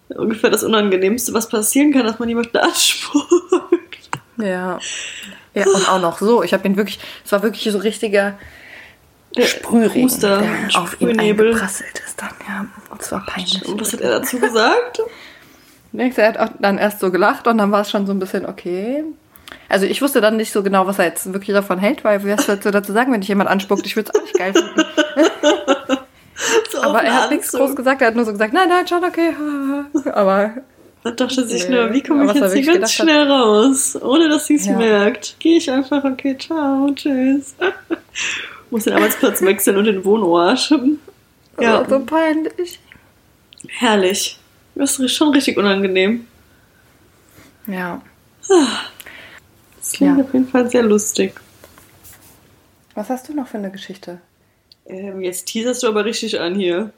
ungefähr 0.09 0.49
das 0.49 0.63
Unangenehmste, 0.63 1.33
was 1.33 1.49
passieren 1.49 1.91
kann, 1.91 2.05
dass 2.05 2.19
man 2.19 2.29
jemanden 2.29 2.57
anspuckt. 2.57 4.09
Ja. 4.37 4.79
Ja, 5.53 5.65
und 5.65 5.89
auch 5.89 5.99
noch 6.01 6.19
so. 6.19 6.43
Ich 6.43 6.53
habe 6.53 6.67
ihn 6.67 6.77
wirklich, 6.77 6.99
es 7.25 7.31
war 7.31 7.41
wirklich 7.43 7.71
so 7.71 7.79
richtiger 7.79 8.37
Sprühregen, 9.37 10.03
Huster, 10.03 10.39
der 10.39 10.79
auf 10.81 10.99
ihn 11.01 11.19
eingeprasselt 11.19 12.01
ist 12.05 12.21
dann. 12.21 12.29
Ja, 12.47 12.65
es 12.99 13.11
war 13.11 13.25
peinlich. 13.25 13.65
Und 13.65 13.81
was 13.81 13.93
hat 13.93 14.01
er 14.01 14.19
dazu 14.19 14.39
gesagt? 14.39 15.01
Du, 15.93 16.03
er 16.03 16.27
hat 16.27 16.37
auch 16.37 16.49
dann 16.59 16.77
erst 16.77 16.99
so 16.99 17.09
gelacht 17.11 17.47
und 17.47 17.57
dann 17.57 17.71
war 17.71 17.81
es 17.81 17.89
schon 17.89 18.05
so 18.05 18.11
ein 18.11 18.19
bisschen 18.19 18.45
okay. 18.45 19.03
Also 19.69 19.85
ich 19.85 20.01
wusste 20.01 20.21
dann 20.21 20.37
nicht 20.37 20.51
so 20.51 20.63
genau, 20.63 20.87
was 20.87 20.99
er 20.99 21.05
jetzt 21.05 21.31
wirklich 21.33 21.53
davon 21.55 21.79
hält, 21.79 22.03
weil 22.03 22.19
was 22.23 22.47
würdest 22.47 22.65
du 22.65 22.71
dazu 22.71 22.93
sagen, 22.93 23.11
wenn 23.11 23.21
dich 23.21 23.27
jemand 23.29 23.49
anspuckt? 23.49 23.85
Ich 23.85 23.95
würde 23.95 24.11
es 24.13 24.19
auch 24.19 24.23
nicht 24.23 24.37
geil 24.37 24.53
finden. 24.53 24.81
So 26.71 26.81
Aber 26.83 27.01
er 27.01 27.15
hat 27.23 27.31
nichts 27.31 27.47
Anzug. 27.55 27.67
groß 27.69 27.75
gesagt, 27.75 28.01
er 28.01 28.09
hat 28.09 28.15
nur 28.15 28.23
so 28.23 28.31
gesagt, 28.31 28.53
nein, 28.53 28.69
nein, 28.69 28.87
schon 28.87 29.03
okay. 29.03 29.33
Aber 30.13 30.51
Er 31.03 31.11
dachte 31.11 31.47
sich 31.47 31.67
Nee, 31.67 31.75
nur, 31.75 31.91
wie 31.93 32.03
komme 32.03 32.25
ich 32.25 32.33
jetzt 32.33 32.53
hier 32.53 32.63
ganz 32.63 32.73
gedacht 32.75 32.81
hat. 32.83 32.91
schnell 32.91 33.31
raus, 33.31 33.97
ohne 33.99 34.29
dass 34.29 34.45
sie 34.45 34.55
es 34.55 34.67
Ja. 34.67 34.77
merkt. 34.77 35.35
Gehe 35.39 35.57
ich 35.57 35.71
einfach, 35.71 36.03
okay, 36.03 36.37
ciao, 36.37 36.91
tschüss. 36.93 37.55
Muss 38.69 38.83
den 38.83 38.93
Arbeitsplatz 38.93 39.41
wechseln 39.41 39.77
und 39.77 39.85
den 39.85 40.05
Wohnort 40.05 40.69
ja. 40.69 40.79
Ja, 41.59 41.85
so 41.89 41.99
peinlich. 42.01 42.79
herrlich. 43.67 44.37
Das 44.75 44.99
ist 44.99 45.15
schon 45.15 45.29
richtig 45.33 45.57
unangenehm. 45.57 46.27
Ja. 47.65 47.99
Das 49.87 49.93
klingt 49.93 50.17
Ja. 50.17 50.23
auf 50.25 50.33
jeden 50.33 50.47
Fall 50.49 50.69
sehr 50.69 50.83
lustig. 50.83 51.33
Was 52.93 53.09
hast 53.09 53.29
du 53.29 53.33
noch 53.33 53.47
für 53.47 53.57
eine 53.57 53.71
Geschichte? 53.71 54.19
Ähm, 54.85 55.21
jetzt 55.21 55.45
teaserst 55.45 55.83
du 55.83 55.87
aber 55.87 56.03
richtig 56.03 56.41
an 56.41 56.55
hier. 56.55 56.91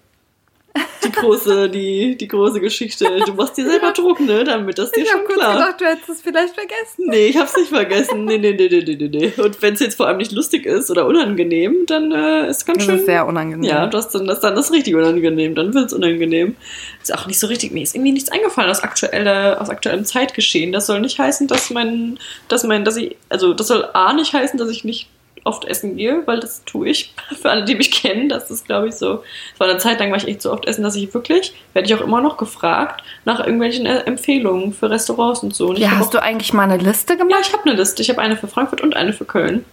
Die 1.03 1.11
große, 1.11 1.69
die, 1.69 2.17
die 2.17 2.27
große 2.27 2.59
Geschichte. 2.59 3.05
Du 3.25 3.33
machst 3.33 3.57
dir 3.57 3.65
selber 3.69 3.91
Druck, 3.91 4.19
ne? 4.19 4.43
Damit 4.43 4.77
das 4.77 4.91
dir 4.91 5.03
Ich 5.03 5.09
schon 5.09 5.23
klar. 5.25 5.53
gedacht, 5.53 5.81
du 5.81 5.85
hättest 5.85 6.09
es 6.09 6.21
vielleicht 6.21 6.53
vergessen. 6.53 7.05
Nee, 7.05 7.27
ich 7.27 7.37
hab's 7.37 7.55
nicht 7.55 7.69
vergessen. 7.69 8.25
Nee, 8.25 8.37
nee, 8.37 8.53
nee, 8.53 8.67
nee, 8.69 8.95
nee, 8.95 9.07
nee. 9.07 9.33
Und 9.41 9.61
wenn 9.61 9.73
es 9.75 9.79
jetzt 9.79 9.95
vor 9.95 10.07
allem 10.07 10.17
nicht 10.17 10.31
lustig 10.31 10.65
ist 10.65 10.91
oder 10.91 11.05
unangenehm, 11.05 11.85
dann 11.87 12.11
äh, 12.11 12.49
ist 12.49 12.65
ganz 12.65 12.79
Das 12.79 12.85
schön. 12.87 12.95
ist 12.97 13.05
sehr 13.05 13.25
unangenehm. 13.25 13.63
ja, 13.69 13.87
das, 13.87 14.09
dann, 14.09 14.27
das, 14.27 14.41
dann 14.41 14.57
ist 14.57 14.71
richtig 14.71 14.95
unangenehm. 14.95 15.55
Dann 15.55 15.73
wird's 15.73 15.93
unangenehm. 15.93 16.55
Ist 17.01 17.13
auch 17.13 17.27
nicht 17.27 17.39
so 17.39 17.47
richtig. 17.47 17.71
Mir 17.71 17.83
ist 17.83 17.95
irgendwie 17.95 18.11
nichts 18.11 18.31
eingefallen 18.31 18.69
aus, 18.69 18.81
aktueller, 18.81 19.61
aus 19.61 19.69
aktuellem 19.69 20.05
Zeitgeschehen. 20.05 20.71
Das 20.71 20.87
soll 20.87 20.99
nicht 20.99 21.17
heißen, 21.19 21.47
dass 21.47 21.69
mein, 21.69 22.19
dass 22.49 22.63
mein, 22.63 22.83
dass 22.83 22.97
ich, 22.97 23.15
also 23.29 23.53
das 23.53 23.67
soll 23.67 23.87
A 23.93 24.13
nicht 24.13 24.33
heißen, 24.33 24.59
dass 24.59 24.69
ich 24.69 24.83
nicht 24.83 25.07
oft 25.43 25.65
essen 25.65 25.95
gehe, 25.97 26.23
weil 26.25 26.39
das 26.39 26.63
tue 26.65 26.89
ich. 26.89 27.13
Für 27.41 27.49
alle, 27.51 27.65
die 27.65 27.75
mich 27.75 27.91
kennen, 27.91 28.29
das 28.29 28.49
ist, 28.51 28.65
glaube 28.65 28.87
ich, 28.89 28.95
so. 28.95 29.23
Es 29.53 29.59
war 29.59 29.67
eine 29.69 29.77
Zeit 29.79 29.99
lang, 29.99 30.09
war 30.11 30.17
ich 30.17 30.27
echt 30.27 30.41
so 30.41 30.51
oft 30.51 30.65
essen, 30.65 30.83
dass 30.83 30.95
ich 30.95 31.13
wirklich, 31.13 31.53
werde 31.73 31.87
ich 31.87 31.93
auch 31.95 32.01
immer 32.01 32.21
noch 32.21 32.37
gefragt, 32.37 33.03
nach 33.25 33.39
irgendwelchen 33.39 33.85
äh, 33.85 33.99
Empfehlungen 34.01 34.73
für 34.73 34.89
Restaurants 34.89 35.41
und 35.43 35.55
so. 35.55 35.67
Und 35.69 35.79
Ja, 35.79 35.91
hast 35.91 36.07
auch- 36.07 36.11
du 36.11 36.21
eigentlich 36.21 36.53
mal 36.53 36.63
eine 36.63 36.77
Liste 36.77 37.13
ja, 37.13 37.19
gemacht? 37.19 37.41
ich 37.47 37.53
habe 37.53 37.63
eine 37.69 37.75
Liste. 37.77 38.01
Ich 38.01 38.09
habe 38.09 38.19
eine 38.21 38.35
für 38.37 38.47
Frankfurt 38.47 38.81
und 38.81 38.95
eine 38.95 39.13
für 39.13 39.25
Köln. 39.25 39.65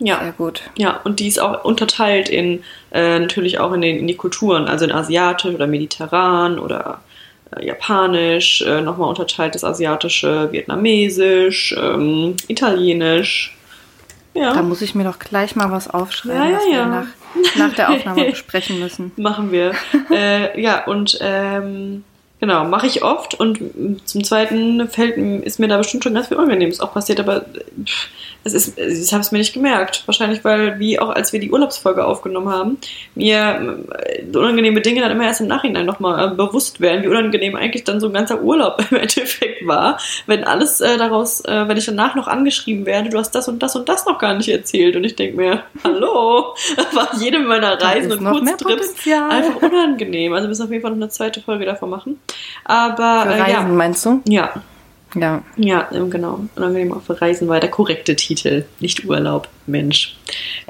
Ja, 0.00 0.20
Sehr 0.20 0.32
gut. 0.32 0.62
ja, 0.76 1.00
und 1.02 1.18
die 1.18 1.26
ist 1.26 1.40
auch 1.40 1.64
unterteilt 1.64 2.28
in 2.28 2.62
äh, 2.92 3.18
natürlich 3.18 3.58
auch 3.58 3.72
in, 3.72 3.80
den, 3.80 3.98
in 3.98 4.06
die 4.06 4.14
Kulturen, 4.16 4.68
also 4.68 4.84
in 4.84 4.92
asiatisch 4.92 5.52
oder 5.52 5.66
mediterran 5.66 6.60
oder 6.60 7.00
äh, 7.56 7.66
japanisch, 7.66 8.62
äh, 8.62 8.80
nochmal 8.80 9.08
unterteilt 9.08 9.56
das 9.56 9.64
asiatische, 9.64 10.52
vietnamesisch, 10.52 11.74
ähm, 11.76 12.36
italienisch. 12.46 13.57
Da 14.34 14.40
Ja, 14.54 14.62
muss 14.62 14.82
ich 14.82 14.94
mir 14.94 15.04
doch 15.04 15.18
gleich 15.18 15.56
mal 15.56 15.70
was 15.70 15.88
aufschreiben, 15.90 16.36
Ja, 16.40 16.48
ja, 16.50 16.56
was 16.58 16.66
wir 16.66 16.86
nach, 16.86 17.06
nach 17.56 17.74
der 17.74 17.90
Aufnahme 17.92 18.24
besprechen 18.30 18.78
müssen. 18.78 19.12
machen 19.16 19.50
wir. 19.52 19.72
äh, 20.12 20.60
ja, 20.60 20.84
und 20.86 21.18
ähm, 21.20 22.04
genau, 22.40 22.64
mache 22.64 22.86
ich 22.86 23.02
oft 23.02 23.34
und 23.34 23.58
zum 24.04 24.22
Zweiten 24.24 24.88
fällt, 24.88 25.16
ist 25.44 25.58
mir 25.58 25.68
da 25.68 25.76
bestimmt 25.78 26.04
schon 26.04 26.14
ganz 26.14 26.28
viel 26.28 26.36
Unangenehmes 26.36 26.80
auch 26.80 26.92
passiert, 26.94 27.20
aber 27.20 27.40
pff, 27.84 28.08
es 28.54 28.68
ist, 28.68 28.78
ich 28.78 29.12
habe 29.12 29.20
es 29.20 29.32
mir 29.32 29.38
nicht 29.38 29.52
gemerkt. 29.52 30.02
Wahrscheinlich, 30.06 30.44
weil, 30.44 30.78
wie 30.78 30.98
auch 30.98 31.10
als 31.10 31.32
wir 31.32 31.40
die 31.40 31.50
Urlaubsfolge 31.50 32.04
aufgenommen 32.04 32.48
haben, 32.48 32.78
mir 33.14 33.84
äh, 34.04 34.36
unangenehme 34.36 34.80
Dinge 34.80 35.00
dann 35.00 35.12
immer 35.12 35.24
erst 35.24 35.40
im 35.40 35.46
Nachhinein 35.46 35.86
nochmal 35.86 36.32
äh, 36.32 36.34
bewusst 36.34 36.80
werden, 36.80 37.02
wie 37.02 37.08
unangenehm 37.08 37.56
eigentlich 37.56 37.84
dann 37.84 38.00
so 38.00 38.08
ein 38.08 38.12
ganzer 38.12 38.42
Urlaub 38.42 38.84
im 38.90 38.96
Endeffekt 38.96 39.66
war, 39.66 39.98
wenn 40.26 40.44
alles 40.44 40.80
äh, 40.80 40.96
daraus, 40.96 41.40
äh, 41.44 41.68
wenn 41.68 41.76
ich 41.76 41.86
danach 41.86 42.14
noch 42.14 42.28
angeschrieben 42.28 42.86
werde, 42.86 43.10
du 43.10 43.18
hast 43.18 43.32
das 43.32 43.48
und 43.48 43.62
das 43.62 43.76
und 43.76 43.88
das 43.88 44.06
noch 44.06 44.18
gar 44.18 44.34
nicht 44.34 44.48
erzählt 44.48 44.96
und 44.96 45.04
ich 45.04 45.16
denke 45.16 45.36
mir, 45.36 45.62
hallo, 45.84 46.54
war 46.92 47.14
jedem 47.18 47.46
meiner 47.46 47.80
Reisen 47.80 48.12
und 48.12 48.24
Kurztrips 48.24 48.94
einfach 49.06 49.62
unangenehm. 49.62 50.32
Also 50.32 50.44
wir 50.44 50.48
müssen 50.48 50.64
auf 50.64 50.70
jeden 50.70 50.82
Fall 50.82 50.90
noch 50.92 50.98
eine 50.98 51.08
zweite 51.08 51.40
Folge 51.40 51.64
davon 51.64 51.90
machen. 51.90 52.20
Aber 52.64 53.22
Für 53.22 53.34
äh, 53.34 53.40
Reisen, 53.40 53.52
ja. 53.52 53.62
meinst 53.62 54.04
du? 54.04 54.22
Ja, 54.26 54.52
Ja. 55.14 55.42
ja, 55.56 55.88
ähm, 55.92 56.10
genau. 56.10 56.40
Unangenehm 56.54 57.00
für 57.00 57.20
Reisen 57.20 57.48
war 57.48 57.60
der 57.60 57.70
korrekte 57.70 58.16
Titel, 58.16 58.64
nicht 58.80 59.04
Urlaub. 59.06 59.48
Mensch, 59.66 60.16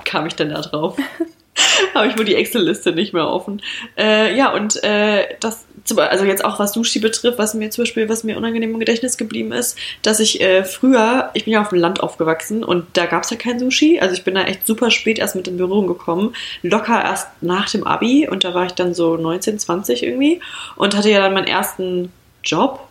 kam 0.04 0.26
ich 0.26 0.34
denn 0.34 0.50
da 0.50 0.60
drauf? 0.60 0.96
Habe 1.94 2.06
ich 2.06 2.16
wohl 2.16 2.24
die 2.24 2.36
Excel-Liste 2.36 2.92
nicht 2.92 3.12
mehr 3.12 3.26
offen. 3.26 3.60
Äh, 3.96 4.36
ja, 4.36 4.52
und 4.52 4.82
äh, 4.84 5.24
das, 5.40 5.66
also 5.96 6.24
jetzt 6.24 6.44
auch 6.44 6.60
was 6.60 6.72
Sushi 6.72 7.00
betrifft, 7.00 7.38
was 7.38 7.54
mir 7.54 7.70
zum 7.70 7.82
Beispiel, 7.82 8.08
was 8.08 8.22
mir 8.22 8.36
unangenehm 8.36 8.74
im 8.74 8.78
Gedächtnis 8.78 9.16
geblieben 9.16 9.50
ist, 9.50 9.76
dass 10.02 10.20
ich 10.20 10.40
äh, 10.40 10.62
früher, 10.64 11.30
ich 11.34 11.44
bin 11.44 11.54
ja 11.54 11.60
auf 11.60 11.70
dem 11.70 11.78
Land 11.78 12.00
aufgewachsen 12.00 12.62
und 12.62 12.84
da 12.92 13.06
gab 13.06 13.24
es 13.24 13.30
ja 13.30 13.36
kein 13.36 13.58
Sushi. 13.58 13.98
Also 13.98 14.14
ich 14.14 14.22
bin 14.22 14.36
da 14.36 14.44
echt 14.44 14.66
super 14.66 14.92
spät 14.92 15.18
erst 15.18 15.34
mit 15.34 15.48
in 15.48 15.56
Berührung 15.56 15.88
gekommen. 15.88 16.34
Locker 16.62 17.02
erst 17.02 17.28
nach 17.40 17.68
dem 17.70 17.84
Abi 17.84 18.28
und 18.28 18.44
da 18.44 18.54
war 18.54 18.66
ich 18.66 18.72
dann 18.72 18.94
so 18.94 19.16
19, 19.16 19.58
20 19.58 20.04
irgendwie 20.04 20.40
und 20.76 20.96
hatte 20.96 21.10
ja 21.10 21.20
dann 21.20 21.34
meinen 21.34 21.48
ersten 21.48 22.12
Job 22.44 22.87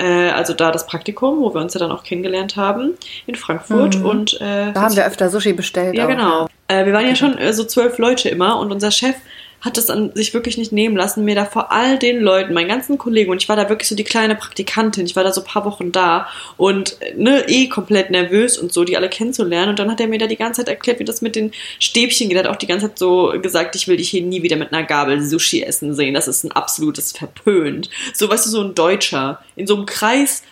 äh, 0.00 0.30
also 0.30 0.54
da 0.54 0.70
das 0.70 0.86
Praktikum, 0.86 1.40
wo 1.40 1.54
wir 1.54 1.60
uns 1.60 1.74
ja 1.74 1.80
dann 1.80 1.92
auch 1.92 2.02
kennengelernt 2.02 2.56
haben 2.56 2.94
in 3.26 3.34
Frankfurt. 3.34 3.98
Mhm. 3.98 4.06
Und 4.06 4.40
äh, 4.40 4.72
Da 4.72 4.82
haben 4.82 4.96
wir 4.96 5.06
öfter 5.06 5.28
Sushi 5.28 5.52
bestellt. 5.52 5.94
ja, 5.94 6.04
auch, 6.04 6.08
genau. 6.08 6.48
Äh, 6.68 6.86
wir 6.86 6.92
waren 6.92 7.06
ja 7.06 7.14
schon 7.14 7.36
äh, 7.36 7.52
so 7.52 7.64
zwölf 7.64 7.98
Leute 7.98 8.28
immer 8.28 8.58
und 8.58 8.72
unser 8.72 8.90
Chef 8.90 9.16
hat 9.60 9.78
es 9.78 9.90
an 9.90 10.12
sich 10.14 10.34
wirklich 10.34 10.56
nicht 10.56 10.72
nehmen 10.72 10.96
lassen, 10.96 11.24
mir 11.24 11.34
da 11.34 11.44
vor 11.44 11.70
all 11.70 11.98
den 11.98 12.20
Leuten, 12.20 12.54
meinen 12.54 12.68
ganzen 12.68 12.98
Kollegen, 12.98 13.30
und 13.30 13.42
ich 13.42 13.48
war 13.48 13.56
da 13.56 13.68
wirklich 13.68 13.88
so 13.88 13.94
die 13.94 14.04
kleine 14.04 14.34
Praktikantin, 14.34 15.06
ich 15.06 15.16
war 15.16 15.24
da 15.24 15.32
so 15.32 15.42
ein 15.42 15.46
paar 15.46 15.64
Wochen 15.64 15.92
da 15.92 16.28
und 16.56 16.96
ne, 17.16 17.44
eh 17.48 17.68
komplett 17.68 18.10
nervös 18.10 18.58
und 18.58 18.72
so, 18.72 18.84
die 18.84 18.96
alle 18.96 19.08
kennenzulernen. 19.08 19.70
Und 19.70 19.78
dann 19.78 19.90
hat 19.90 20.00
er 20.00 20.08
mir 20.08 20.18
da 20.18 20.26
die 20.26 20.36
ganze 20.36 20.60
Zeit 20.60 20.68
erklärt, 20.68 20.98
wie 20.98 21.04
das 21.04 21.22
mit 21.22 21.36
den 21.36 21.52
Stäbchen 21.78 22.28
geht. 22.28 22.36
Er 22.38 22.44
hat 22.44 22.50
auch 22.50 22.56
die 22.56 22.66
ganze 22.66 22.88
Zeit 22.88 22.98
so 22.98 23.32
gesagt, 23.40 23.76
ich 23.76 23.88
will 23.88 23.96
dich 23.96 24.10
hier 24.10 24.22
nie 24.22 24.42
wieder 24.42 24.56
mit 24.56 24.72
einer 24.72 24.86
Gabel 24.86 25.22
Sushi 25.22 25.62
essen 25.62 25.94
sehen. 25.94 26.14
Das 26.14 26.28
ist 26.28 26.44
ein 26.44 26.52
absolutes 26.52 27.12
Verpönt. 27.12 27.90
So, 28.14 28.28
weißt 28.28 28.46
du, 28.46 28.50
so 28.50 28.62
ein 28.62 28.74
Deutscher 28.74 29.42
in 29.56 29.66
so 29.66 29.76
einem 29.76 29.86
Kreis 29.86 30.42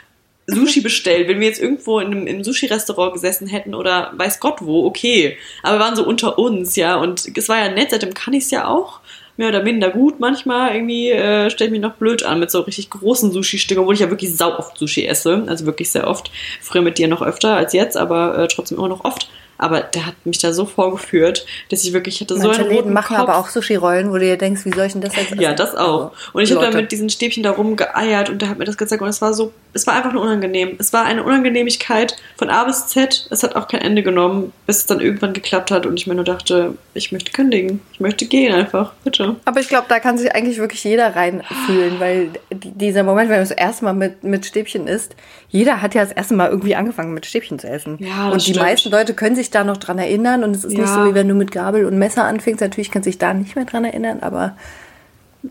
Sushi 0.48 0.80
bestellt. 0.80 1.28
Wenn 1.28 1.40
wir 1.40 1.46
jetzt 1.46 1.60
irgendwo 1.60 2.00
in 2.00 2.06
einem, 2.08 2.26
im 2.26 2.42
Sushi-Restaurant 2.42 3.12
gesessen 3.12 3.46
hätten 3.46 3.74
oder 3.74 4.12
weiß 4.16 4.40
Gott 4.40 4.56
wo, 4.60 4.86
okay. 4.86 5.36
Aber 5.62 5.76
wir 5.76 5.84
waren 5.84 5.96
so 5.96 6.04
unter 6.04 6.38
uns, 6.38 6.74
ja. 6.74 6.96
Und 6.96 7.36
es 7.36 7.48
war 7.48 7.58
ja 7.58 7.70
nett, 7.70 7.90
seitdem 7.90 8.14
kann 8.14 8.32
ich 8.32 8.44
es 8.44 8.50
ja 8.50 8.66
auch. 8.66 9.00
Mehr 9.36 9.50
oder 9.50 9.62
minder 9.62 9.90
gut. 9.90 10.18
Manchmal 10.18 10.74
irgendwie 10.74 11.10
äh, 11.10 11.50
stelle 11.50 11.68
ich 11.68 11.72
mich 11.72 11.80
noch 11.80 11.94
blöd 11.94 12.24
an 12.24 12.40
mit 12.40 12.50
so 12.50 12.62
richtig 12.62 12.90
großen 12.90 13.30
Sushi-Stücken, 13.30 13.82
obwohl 13.82 13.94
ich 13.94 14.00
ja 14.00 14.10
wirklich 14.10 14.34
sau 14.36 14.58
oft 14.58 14.76
Sushi 14.78 15.06
esse. 15.06 15.44
Also 15.46 15.66
wirklich 15.66 15.90
sehr 15.90 16.08
oft. 16.08 16.30
Früher 16.60 16.82
mit 16.82 16.98
dir 16.98 17.08
noch 17.08 17.22
öfter 17.22 17.54
als 17.54 17.72
jetzt, 17.74 17.96
aber 17.96 18.38
äh, 18.38 18.48
trotzdem 18.48 18.78
immer 18.78 18.88
noch 18.88 19.04
oft. 19.04 19.28
Aber 19.58 19.80
der 19.80 20.06
hat 20.06 20.14
mich 20.24 20.38
da 20.38 20.52
so 20.52 20.64
vorgeführt, 20.66 21.44
dass 21.70 21.82
ich 21.84 21.92
wirklich 21.92 22.20
hatte 22.20 22.34
Manche 22.36 22.54
so 22.54 22.60
einen 22.62 22.70
Läden 22.70 22.92
machen 22.92 23.16
Kopf. 23.16 23.28
aber 23.28 23.38
auch 23.38 23.48
Sushi-Rollen, 23.48 24.10
wo 24.10 24.14
du 24.14 24.20
dir 24.20 24.36
denkst, 24.38 24.64
wie 24.64 24.72
soll 24.72 24.86
ich 24.86 24.92
denn 24.92 25.02
das 25.02 25.16
jetzt 25.16 25.32
essen? 25.32 25.40
Ja, 25.40 25.52
das 25.52 25.74
auch. 25.74 26.12
Also, 26.12 26.12
Und 26.32 26.42
ich 26.42 26.52
habe 26.54 26.64
da 26.64 26.70
mit 26.76 26.92
diesen 26.92 27.10
Stäbchen 27.10 27.42
da 27.42 27.50
rumgeeiert 27.50 28.30
und 28.30 28.40
der 28.40 28.48
hat 28.50 28.58
mir 28.58 28.64
das 28.64 28.76
gezeigt 28.78 29.02
und 29.02 29.08
es 29.08 29.20
war 29.20 29.34
so, 29.34 29.52
es 29.74 29.86
war 29.86 29.94
einfach 29.94 30.12
nur 30.12 30.22
unangenehm. 30.22 30.76
Es 30.78 30.92
war 30.92 31.04
eine 31.04 31.22
Unangenehmigkeit 31.24 32.16
von 32.36 32.50
A 32.50 32.64
bis 32.64 32.86
Z. 32.86 33.26
Es 33.30 33.42
hat 33.42 33.56
auch 33.56 33.68
kein 33.68 33.80
Ende 33.80 34.02
genommen, 34.02 34.52
bis 34.66 34.78
es 34.78 34.86
dann 34.86 35.00
irgendwann 35.00 35.32
geklappt 35.32 35.70
hat 35.70 35.86
und 35.86 35.98
ich 35.98 36.06
mir 36.06 36.14
nur 36.14 36.24
dachte, 36.24 36.74
ich 36.94 37.12
möchte 37.12 37.32
kündigen. 37.32 37.80
Ich 37.92 38.00
möchte 38.00 38.26
gehen 38.26 38.54
einfach. 38.54 38.92
Bitte. 39.04 39.36
Aber 39.44 39.60
ich 39.60 39.68
glaube, 39.68 39.86
da 39.88 39.98
kann 39.98 40.18
sich 40.18 40.32
eigentlich 40.34 40.58
wirklich 40.58 40.84
jeder 40.84 41.14
reinfühlen, 41.16 41.98
weil 42.00 42.30
die- 42.52 42.70
dieser 42.72 43.02
Moment, 43.02 43.28
wenn 43.28 43.36
man 43.40 43.48
das 43.48 43.56
erste 43.56 43.84
Mal 43.84 43.92
mit, 43.94 44.24
mit 44.24 44.46
Stäbchen 44.46 44.86
isst, 44.86 45.14
jeder 45.50 45.82
hat 45.82 45.94
ja 45.94 46.02
das 46.02 46.12
erste 46.12 46.34
Mal 46.34 46.50
irgendwie 46.50 46.74
angefangen 46.76 47.12
mit 47.14 47.26
Stäbchen 47.26 47.58
zu 47.58 47.68
essen. 47.68 47.96
Ja, 48.00 48.26
das 48.26 48.32
und 48.34 48.46
die 48.46 48.50
stimmt. 48.52 48.66
meisten 48.66 48.90
Leute 48.90 49.14
können 49.14 49.34
sich 49.36 49.47
da 49.50 49.64
noch 49.64 49.76
dran 49.78 49.98
erinnern 49.98 50.44
und 50.44 50.54
es 50.56 50.64
ist 50.64 50.70
nicht 50.76 50.80
Ja. 50.88 50.94
so, 50.94 51.04
wie 51.10 51.14
wenn 51.14 51.28
du 51.28 51.34
mit 51.34 51.50
Gabel 51.52 51.84
und 51.84 51.98
Messer 51.98 52.24
anfängst. 52.24 52.60
Natürlich 52.60 52.90
kannst 52.90 53.06
du 53.06 53.10
dich 53.10 53.18
da 53.18 53.34
nicht 53.34 53.56
mehr 53.56 53.64
dran 53.64 53.84
erinnern, 53.84 54.18
aber 54.20 54.56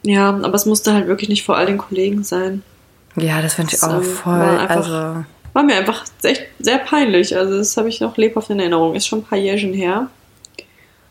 Ja, 0.03 0.29
aber 0.29 0.53
es 0.53 0.65
musste 0.65 0.93
halt 0.93 1.07
wirklich 1.07 1.29
nicht 1.29 1.43
vor 1.45 1.57
all 1.57 1.65
den 1.65 1.77
Kollegen 1.77 2.23
sein. 2.23 2.63
ja, 3.15 3.41
das 3.41 3.53
finde 3.55 3.73
ich 3.73 3.79
Das, 3.79 3.89
auch 3.89 4.01
voll. 4.03 4.33
war 4.39 4.59
einfach- 4.59 4.75
Also, 4.75 5.25
War 5.53 5.63
mir 5.63 5.75
einfach 5.75 6.05
echt 6.21 6.43
sehr 6.59 6.77
peinlich. 6.77 7.35
Also 7.35 7.57
das 7.57 7.75
habe 7.77 7.89
ich 7.89 7.99
noch 7.99 8.15
lebhaft 8.17 8.49
in 8.51 8.59
Erinnerung. 8.59 8.93
Ist 8.93 9.07
schon 9.07 9.19
ein 9.19 9.23
paar 9.23 9.39
Jährchen 9.39 9.73
her. 9.73 10.07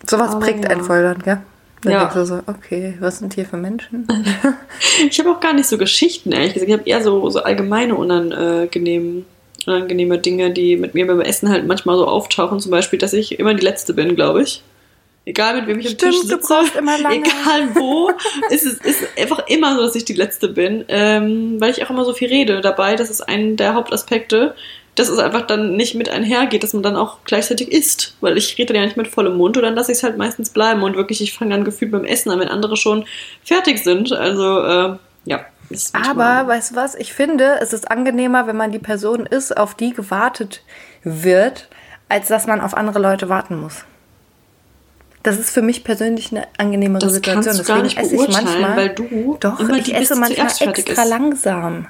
sowas 0.08 0.30
aber 0.32 0.40
prägt 0.40 0.62
ja. 0.64 0.70
einen 0.70 0.84
voll 0.84 1.02
dann, 1.02 1.18
gell? 1.20 1.38
Dann 1.82 1.92
Ja. 1.92 1.98
denkst 2.00 2.14
du 2.14 2.24
so, 2.26 2.40
okay, 2.46 2.96
was 3.00 3.18
sind 3.18 3.34
hier 3.34 3.44
für 3.44 3.56
Menschen? 3.56 4.06
Ich 5.10 5.18
habe 5.18 5.30
auch 5.30 5.40
gar 5.40 5.52
nicht 5.52 5.66
so 5.68 5.76
Geschichten, 5.78 6.30
ehrlich 6.32 6.54
gesagt. 6.54 6.68
Ich 6.70 6.76
habe 6.78 6.88
eher 6.88 7.02
so, 7.02 7.28
so 7.28 7.42
allgemeine 7.42 7.94
unangenehm, 7.96 9.24
unangenehme 9.66 10.18
Dinge, 10.18 10.50
die 10.50 10.76
mit 10.76 10.94
mir 10.94 11.06
beim 11.06 11.20
Essen 11.20 11.48
halt 11.48 11.66
manchmal 11.66 11.96
so 11.96 12.06
auftauchen. 12.06 12.60
Zum 12.60 12.70
Beispiel, 12.70 12.98
dass 12.98 13.12
ich 13.12 13.38
immer 13.38 13.54
die 13.54 13.64
Letzte 13.64 13.94
bin, 13.94 14.14
glaube 14.14 14.42
ich. 14.42 14.62
Egal 15.28 15.56
mit 15.56 15.66
wem 15.66 15.80
ich 15.80 15.86
am 15.86 15.92
Stimmt, 15.94 16.12
Tisch 16.12 16.20
du 16.22 16.28
sitze, 16.28 16.54
egal 16.78 17.74
wo, 17.74 18.12
ist 18.50 18.64
es 18.64 18.74
ist 18.74 19.08
einfach 19.18 19.48
immer 19.48 19.74
so, 19.74 19.82
dass 19.82 19.96
ich 19.96 20.04
die 20.04 20.12
Letzte 20.12 20.48
bin, 20.48 20.84
ähm, 20.86 21.60
weil 21.60 21.72
ich 21.72 21.84
auch 21.84 21.90
immer 21.90 22.04
so 22.04 22.12
viel 22.12 22.28
rede 22.28 22.60
dabei. 22.60 22.94
Das 22.94 23.10
ist 23.10 23.22
ein 23.22 23.56
der 23.56 23.74
Hauptaspekte, 23.74 24.54
dass 24.94 25.08
es 25.08 25.18
einfach 25.18 25.44
dann 25.44 25.74
nicht 25.74 25.96
mit 25.96 26.08
einhergeht, 26.08 26.62
dass 26.62 26.74
man 26.74 26.84
dann 26.84 26.94
auch 26.94 27.18
gleichzeitig 27.24 27.72
isst, 27.72 28.16
weil 28.20 28.38
ich 28.38 28.56
rede 28.56 28.72
dann 28.72 28.82
ja 28.82 28.86
nicht 28.86 28.96
mit 28.96 29.08
vollem 29.08 29.36
Mund 29.36 29.56
und 29.56 29.64
dann 29.64 29.74
lasse 29.74 29.90
ich 29.90 29.98
es 29.98 30.04
halt 30.04 30.16
meistens 30.16 30.50
bleiben 30.50 30.84
und 30.84 30.94
wirklich, 30.94 31.20
ich 31.20 31.32
fange 31.32 31.50
dann 31.50 31.64
gefühlt 31.64 31.90
beim 31.90 32.04
Essen 32.04 32.30
an, 32.30 32.38
wenn 32.38 32.48
andere 32.48 32.76
schon 32.76 33.04
fertig 33.42 33.82
sind. 33.82 34.12
Also 34.12 34.62
äh, 34.62 34.96
ja. 35.24 35.44
Aber, 35.92 36.46
weißt 36.48 36.72
du 36.72 36.76
was? 36.76 36.94
Ich 36.94 37.12
finde, 37.12 37.58
es 37.60 37.72
ist 37.72 37.90
angenehmer, 37.90 38.46
wenn 38.46 38.56
man 38.56 38.72
die 38.72 38.78
Person 38.78 39.26
ist, 39.26 39.56
auf 39.56 39.74
die 39.74 39.92
gewartet 39.92 40.62
wird, 41.02 41.68
als 42.08 42.28
dass 42.28 42.46
man 42.46 42.60
auf 42.60 42.76
andere 42.76 42.98
Leute 42.98 43.28
warten 43.28 43.60
muss. 43.60 43.84
Das 45.22 45.38
ist 45.38 45.50
für 45.50 45.62
mich 45.62 45.82
persönlich 45.82 46.30
eine 46.30 46.46
angenehmere 46.56 47.00
Das 47.00 47.12
Situation. 47.14 47.44
kannst 47.44 47.58
du 47.60 47.64
gar 47.72 47.82
nicht 47.82 47.98
esse 47.98 48.14
ich 48.14 48.20
beurteilen, 48.20 48.44
manchmal, 48.46 48.76
weil 48.76 48.88
du 48.90 49.36
doch, 49.40 49.58
immer 49.58 49.76
ich 49.76 49.92
esse 49.92 50.14
manchmal 50.14 50.46
extra 50.68 51.02
ist. 51.02 51.08
langsam. 51.08 51.86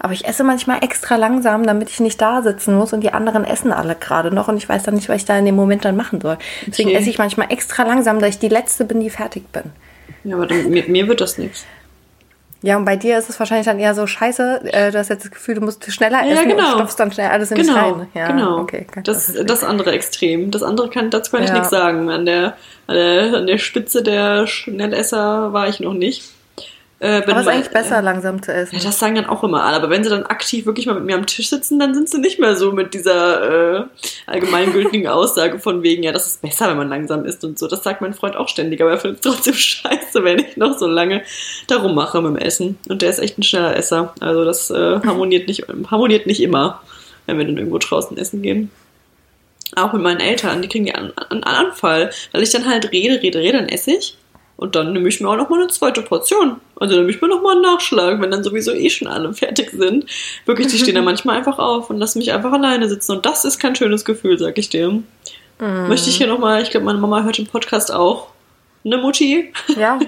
Aber 0.00 0.12
ich 0.14 0.26
esse 0.26 0.42
manchmal 0.42 0.82
extra 0.82 1.16
langsam, 1.16 1.64
damit 1.66 1.90
ich 1.90 2.00
nicht 2.00 2.20
da 2.20 2.42
sitzen 2.42 2.74
muss 2.74 2.92
und 2.92 3.02
die 3.02 3.12
anderen 3.12 3.44
essen 3.44 3.70
alle 3.70 3.94
gerade 3.94 4.34
noch 4.34 4.48
und 4.48 4.56
ich 4.56 4.68
weiß 4.68 4.82
dann 4.82 4.94
nicht, 4.94 5.08
was 5.08 5.16
ich 5.18 5.24
da 5.26 5.38
in 5.38 5.44
dem 5.44 5.54
Moment 5.54 5.84
dann 5.84 5.94
machen 5.94 6.20
soll. 6.20 6.38
Deswegen 6.66 6.88
Okay. 6.88 6.98
esse 6.98 7.10
ich 7.10 7.18
manchmal 7.18 7.52
extra 7.52 7.84
langsam, 7.84 8.18
da 8.18 8.26
ich 8.26 8.38
die 8.38 8.48
Letzte 8.48 8.84
bin, 8.84 8.98
die 9.00 9.10
fertig 9.10 9.52
bin. 9.52 9.64
Ja, 10.24 10.34
aber 10.36 10.46
dann, 10.46 10.70
mit 10.70 10.88
mir 10.88 11.06
wird 11.06 11.20
das 11.20 11.38
nichts. 11.38 11.64
Ja, 12.62 12.76
und 12.76 12.84
bei 12.84 12.96
dir 12.96 13.16
ist 13.16 13.30
es 13.30 13.38
wahrscheinlich 13.38 13.66
dann 13.66 13.78
eher 13.78 13.94
so 13.94 14.06
scheiße, 14.06 14.60
äh, 14.72 14.90
du 14.92 14.98
hast 14.98 15.08
jetzt 15.08 15.24
das 15.24 15.30
Gefühl, 15.30 15.54
du 15.54 15.62
musst 15.62 15.90
schneller 15.90 16.22
Ja, 16.24 16.32
essen 16.34 16.48
genau. 16.50 16.64
und 16.66 16.74
stopfst 16.74 16.96
dann 17.00 17.10
schnell 17.10 17.30
alles 17.30 17.50
in 17.50 17.56
dich 17.56 17.66
Genau, 17.68 17.92
rein. 17.92 18.08
Ja, 18.14 18.26
genau. 18.26 18.58
okay. 18.58 18.86
ich 18.94 19.02
das, 19.04 19.32
das 19.46 19.64
andere 19.64 19.92
Extrem. 19.92 20.50
Das 20.50 20.62
andere 20.62 20.90
kann, 20.90 21.10
dazu 21.10 21.30
kann 21.30 21.42
ich 21.42 21.48
Ja. 21.48 21.54
nichts 21.54 21.70
sagen. 21.70 22.10
An 22.10 22.26
der, 22.26 22.54
an, 22.86 22.96
der, 22.96 23.34
an 23.34 23.46
der 23.46 23.56
Spitze 23.58 24.02
der 24.02 24.46
Schnellesser 24.46 25.52
war 25.52 25.68
ich 25.68 25.80
noch 25.80 25.94
nicht. 25.94 26.24
Äh, 27.02 27.22
Aber 27.22 27.28
es 27.32 27.38
ist 27.38 27.44
mal- 27.46 27.48
eigentlich 27.54 27.70
besser, 27.70 28.02
langsam 28.02 28.42
zu 28.42 28.52
essen. 28.52 28.76
Ja, 28.76 28.82
das 28.84 28.98
sagen 28.98 29.14
dann 29.14 29.24
auch 29.24 29.42
immer 29.42 29.64
alle. 29.64 29.76
Aber 29.76 29.88
wenn 29.88 30.04
sie 30.04 30.10
dann 30.10 30.24
aktiv 30.26 30.66
wirklich 30.66 30.84
mal 30.84 30.94
mit 30.96 31.04
mir 31.04 31.14
am 31.14 31.24
Tisch 31.24 31.48
sitzen, 31.48 31.78
dann 31.78 31.94
sind 31.94 32.10
sie 32.10 32.18
nicht 32.18 32.38
mehr 32.38 32.56
so 32.56 32.72
mit 32.72 32.92
dieser 32.92 33.78
äh, 33.78 33.84
allgemeingültigen 34.26 35.06
Aussage 35.08 35.58
von 35.60 35.82
wegen, 35.82 36.02
ja, 36.02 36.12
das 36.12 36.26
ist 36.26 36.42
besser, 36.42 36.68
wenn 36.68 36.76
man 36.76 36.90
langsam 36.90 37.24
isst 37.24 37.42
und 37.42 37.58
so. 37.58 37.68
Das 37.68 37.82
sagt 37.82 38.02
mein 38.02 38.12
Freund 38.12 38.36
auch 38.36 38.48
ständig, 38.48 38.82
aber 38.82 38.90
er 38.90 38.98
findet 38.98 39.24
es 39.24 39.32
trotzdem 39.32 39.54
scheiße, 39.56 40.22
wenn 40.24 40.40
ich 40.40 40.58
noch 40.58 40.78
so 40.78 40.86
lange 40.86 41.22
darum 41.68 41.94
mache 41.94 42.20
mit 42.20 42.36
dem 42.36 42.46
Essen. 42.46 42.78
Und 42.88 43.00
der 43.00 43.08
ist 43.08 43.18
echt 43.18 43.38
ein 43.38 43.42
schneller 43.44 43.74
Esser. 43.76 44.12
Also 44.20 44.44
das 44.44 44.68
äh, 44.70 45.00
harmoniert, 45.06 45.48
nicht, 45.48 45.64
harmoniert 45.90 46.26
nicht 46.26 46.42
immer, 46.42 46.82
wenn 47.24 47.38
wir 47.38 47.46
dann 47.46 47.56
irgendwo 47.56 47.78
draußen 47.78 48.16
essen 48.18 48.42
gehen. 48.42 48.70
Auch 49.74 49.92
mit 49.94 50.02
meinen 50.02 50.20
Eltern, 50.20 50.60
die 50.60 50.68
kriegen 50.68 50.84
die 50.84 50.94
an 50.94 51.12
Anfall, 51.44 52.10
weil 52.32 52.42
ich 52.42 52.50
dann 52.50 52.68
halt 52.68 52.92
rede, 52.92 53.22
rede, 53.22 53.38
rede, 53.38 53.56
dann 53.58 53.68
esse 53.68 53.92
ich. 53.92 54.18
Und 54.60 54.76
dann 54.76 54.92
nehme 54.92 55.08
ich 55.08 55.22
mir 55.22 55.28
auch 55.30 55.38
noch 55.38 55.48
mal 55.48 55.58
eine 55.58 55.68
zweite 55.68 56.02
Portion. 56.02 56.60
Also 56.78 56.94
nehme 56.94 57.08
ich 57.08 57.22
mir 57.22 57.28
noch 57.28 57.40
mal 57.40 57.52
einen 57.52 57.62
Nachschlag, 57.62 58.20
wenn 58.20 58.30
dann 58.30 58.44
sowieso 58.44 58.72
eh 58.72 58.90
schon 58.90 59.08
alle 59.08 59.32
fertig 59.32 59.70
sind. 59.70 60.04
Wirklich, 60.44 60.66
die 60.66 60.78
stehen 60.78 60.96
dann 60.96 61.04
manchmal 61.06 61.38
einfach 61.38 61.58
auf 61.58 61.88
und 61.88 61.96
lassen 61.96 62.18
mich 62.18 62.30
einfach 62.30 62.52
alleine 62.52 62.86
sitzen. 62.86 63.12
Und 63.12 63.24
das 63.24 63.46
ist 63.46 63.58
kein 63.58 63.74
schönes 63.74 64.04
Gefühl, 64.04 64.38
sag 64.38 64.58
ich 64.58 64.68
dir. 64.68 65.02
Möchte 65.58 66.10
ich 66.10 66.18
hier 66.18 66.26
noch 66.26 66.38
mal, 66.38 66.60
ich 66.62 66.68
glaube, 66.68 66.84
meine 66.84 66.98
Mama 66.98 67.22
hört 67.22 67.38
den 67.38 67.46
Podcast 67.46 67.90
auch. 67.90 68.28
Ne, 68.82 68.98
Mutti? 68.98 69.50
Ja, 69.78 69.98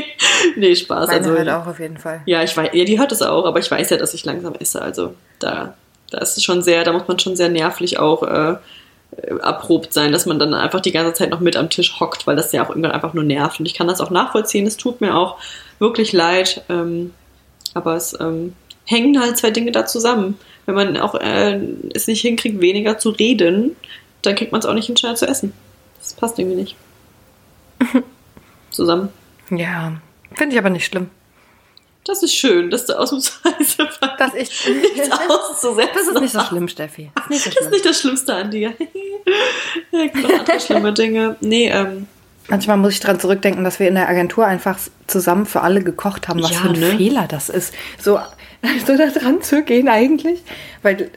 nee, 0.56 0.76
Spaß. 0.76 1.08
meine 1.08 1.18
also, 1.18 1.36
halt 1.36 1.48
auch 1.48 1.66
auf 1.66 1.80
jeden 1.80 1.98
Fall. 1.98 2.22
ja, 2.26 2.44
ich 2.44 2.56
weiß, 2.56 2.70
ja, 2.74 2.84
die 2.84 2.98
hört 3.00 3.10
es 3.10 3.22
auch, 3.22 3.44
aber 3.44 3.58
ich 3.58 3.70
weiß 3.70 3.90
ja, 3.90 3.96
dass 3.96 4.14
ich 4.14 4.24
langsam 4.24 4.54
esse. 4.54 4.82
Also 4.82 5.14
da, 5.40 5.74
da 6.10 6.18
ist 6.18 6.36
es 6.36 6.44
schon 6.44 6.62
sehr, 6.62 6.84
da 6.84 6.92
muss 6.92 7.08
man 7.08 7.18
schon 7.18 7.34
sehr 7.34 7.48
nervlich 7.48 7.98
auch 7.98 8.22
äh, 8.22 8.56
erprobt 9.16 9.92
sein, 9.92 10.12
dass 10.12 10.26
man 10.26 10.38
dann 10.38 10.54
einfach 10.54 10.80
die 10.80 10.92
ganze 10.92 11.14
Zeit 11.14 11.30
noch 11.30 11.40
mit 11.40 11.56
am 11.56 11.70
Tisch 11.70 11.98
hockt, 12.00 12.26
weil 12.26 12.36
das 12.36 12.52
ja 12.52 12.64
auch 12.64 12.68
irgendwann 12.68 12.92
einfach 12.92 13.14
nur 13.14 13.24
nervt. 13.24 13.60
Und 13.60 13.66
ich 13.66 13.74
kann 13.74 13.88
das 13.88 14.00
auch 14.00 14.10
nachvollziehen. 14.10 14.66
Es 14.66 14.76
tut 14.76 15.00
mir 15.00 15.16
auch 15.16 15.38
wirklich 15.78 16.12
leid. 16.12 16.62
Ähm, 16.68 17.12
aber 17.74 17.94
es 17.94 18.18
ähm, 18.20 18.54
hängen 18.84 19.20
halt 19.20 19.36
zwei 19.36 19.50
Dinge 19.50 19.72
da 19.72 19.86
zusammen. 19.86 20.38
Wenn 20.64 20.74
man 20.74 20.96
auch 20.96 21.14
äh, 21.14 21.60
es 21.94 22.06
nicht 22.06 22.22
hinkriegt, 22.22 22.60
weniger 22.60 22.98
zu 22.98 23.10
reden, 23.10 23.76
dann 24.22 24.34
kriegt 24.34 24.52
man 24.52 24.60
es 24.60 24.66
auch 24.66 24.74
nicht 24.74 24.86
hin, 24.86 24.96
schnell 24.96 25.16
zu 25.16 25.26
essen. 25.26 25.52
Das 25.98 26.14
passt 26.14 26.38
irgendwie 26.38 26.56
nicht. 26.56 26.76
Zusammen. 28.70 29.10
Ja, 29.50 29.92
finde 30.34 30.54
ich 30.54 30.58
aber 30.58 30.70
nicht 30.70 30.86
schlimm. 30.86 31.10
Das 32.06 32.22
ist 32.22 32.34
schön, 32.34 32.70
dass 32.70 32.86
du 32.86 32.98
ausnahmsweise 32.98 33.88
Dass 34.18 34.34
ich. 34.34 34.66
nichts 34.68 35.10
auszusetzen 35.10 35.90
Das 35.94 36.06
ist 36.08 36.20
nicht 36.20 36.32
so 36.32 36.40
schlimm, 36.40 36.68
Steffi. 36.68 37.10
Das 37.14 37.24
ist 37.30 37.30
nicht 37.30 37.44
so 37.44 37.50
Das 37.50 37.54
ist 37.54 37.58
schlimm. 37.58 37.70
nicht 37.72 37.86
das 37.86 38.00
Schlimmste 38.00 38.34
an 38.34 38.50
dir. 38.50 38.72
ja, 39.90 40.02
gibt 40.06 40.16
noch 40.22 40.38
andere 40.38 40.60
schlimme 40.60 40.92
Dinge. 40.92 41.36
Nee, 41.40 41.68
ähm, 41.68 42.06
Manchmal 42.48 42.76
muss 42.76 42.92
ich 42.92 43.00
dran 43.00 43.18
zurückdenken, 43.18 43.64
dass 43.64 43.80
wir 43.80 43.88
in 43.88 43.96
der 43.96 44.08
Agentur 44.08 44.46
einfach 44.46 44.78
zusammen 45.08 45.46
für 45.46 45.62
alle 45.62 45.82
gekocht 45.82 46.28
haben, 46.28 46.40
was 46.42 46.52
Ja, 46.52 46.58
für 46.58 46.68
ein 46.68 46.78
ne? 46.78 46.96
Fehler 46.96 47.26
das 47.28 47.48
ist. 47.48 47.74
So, 48.00 48.20
so 48.86 48.96
da 48.96 49.06
dran 49.08 49.42
zu 49.42 49.62
gehen 49.64 49.88
eigentlich. 49.88 50.44
Weil 50.82 51.10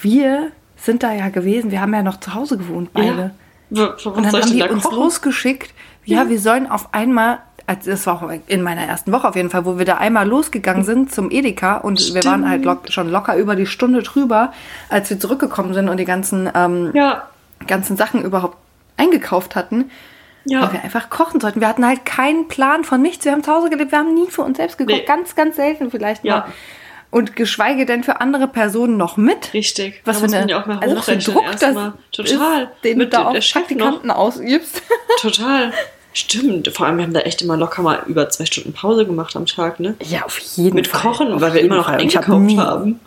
wir 0.00 0.52
sind 0.76 1.02
da 1.02 1.12
ja 1.12 1.28
gewesen, 1.30 1.72
wir 1.72 1.80
haben 1.80 1.92
ja 1.92 2.04
noch 2.04 2.20
zu 2.20 2.34
Hause 2.34 2.56
gewohnt, 2.56 2.92
beide. 2.92 3.32
ja. 3.70 3.86
Und 4.04 4.24
dann 4.24 4.26
ich 4.26 4.42
haben 4.42 4.52
die 4.52 4.62
uns 4.62 4.84
kochen? 4.84 4.96
losgeschickt. 4.96 5.74
Ja, 6.04 6.28
wir 6.28 6.38
sollen 6.40 6.70
auf 6.70 6.94
einmal, 6.94 7.40
also 7.68 7.90
das 7.90 8.06
war 8.06 8.22
auch 8.22 8.30
in 8.48 8.62
meiner 8.62 8.82
ersten 8.82 9.12
Woche 9.12 9.28
auf 9.28 9.36
jeden 9.36 9.50
Fall, 9.50 9.64
wo 9.64 9.78
wir 9.78 9.84
da 9.84 9.98
einmal 9.98 10.26
losgegangen 10.26 10.82
sind 10.84 11.12
zum 11.14 11.30
Edeka 11.30 11.76
und 11.76 12.14
wir 12.14 12.24
waren 12.24 12.48
halt 12.48 12.64
lock, 12.64 12.90
schon 12.90 13.10
locker 13.10 13.36
über 13.36 13.54
die 13.56 13.66
Stunde 13.66 14.02
drüber, 14.02 14.52
als 14.88 15.10
wir 15.10 15.20
zurückgekommen 15.20 15.74
sind 15.74 15.88
und 15.88 15.98
die 15.98 16.04
ganzen, 16.04 16.50
ähm, 16.54 16.90
Ja, 16.94 17.28
ganzen 17.66 17.96
Sachen 17.96 18.22
überhaupt 18.24 18.56
eingekauft 18.96 19.54
hatten. 19.54 19.90
ja. 20.44 20.62
Weil 20.62 20.72
wir 20.72 20.82
einfach 20.82 21.10
kochen 21.10 21.40
sollten. 21.40 21.60
Wir 21.60 21.68
hatten 21.68 21.86
halt 21.86 22.04
keinen 22.06 22.48
Plan 22.48 22.82
von 22.84 23.02
nichts. 23.02 23.24
Wir 23.24 23.32
haben 23.32 23.44
zu 23.44 23.52
Hause 23.52 23.68
gelebt, 23.70 23.92
wir 23.92 23.98
haben 23.98 24.14
nie 24.14 24.28
für 24.30 24.42
uns 24.42 24.56
selbst 24.56 24.78
gekocht. 24.78 24.96
Nee. 24.96 25.04
Ganz, 25.04 25.34
ganz 25.36 25.56
selten 25.56 25.90
vielleicht 25.90 26.24
Ja. 26.24 26.38
mal. 26.38 26.44
Und 27.10 27.36
geschweige 27.36 27.86
denn 27.86 28.04
für 28.04 28.20
andere 28.20 28.48
Personen 28.48 28.96
noch 28.98 29.16
mit. 29.16 29.54
Richtig. 29.54 30.02
Was 30.04 30.18
für, 30.20 30.26
eine, 30.26 30.50
ja 30.50 30.60
auch 30.62 30.66
mal 30.66 30.78
also 30.78 30.96
was 30.96 31.04
für 31.06 31.12
ein 31.12 31.20
Druck 31.20 31.44
das. 31.52 31.74
Total. 32.12 32.62
ist, 32.64 32.84
den 32.84 32.98
Mit 32.98 33.12
du 33.12 33.16
da 33.16 33.30
der 33.30 33.38
auf 33.38 33.44
Chef 33.44 33.54
noch. 33.62 33.68
Praktikanten 33.68 34.10
ausübst. 34.10 34.82
Total. 35.20 35.72
Stimmt, 36.18 36.68
vor 36.74 36.86
allem 36.86 36.96
wir 36.98 37.04
haben 37.04 37.12
da 37.14 37.20
echt 37.20 37.42
immer 37.42 37.56
locker 37.56 37.82
mal 37.82 38.02
über 38.06 38.28
zwei 38.28 38.44
Stunden 38.44 38.72
Pause 38.72 39.06
gemacht 39.06 39.36
am 39.36 39.46
Tag, 39.46 39.78
ne? 39.78 39.94
Ja, 40.02 40.24
auf 40.24 40.38
jeden 40.38 40.74
Mit 40.74 40.88
Fall. 40.88 41.00
Kochen, 41.00 41.32
Auf 41.32 41.40
weil 41.40 41.54
wir 41.54 41.60
immer 41.60 41.76
noch 41.76 41.84
Fall. 41.84 41.94
Hab 41.94 42.00
eingekauft 42.00 42.40
nie- 42.40 42.58
haben. 42.58 43.00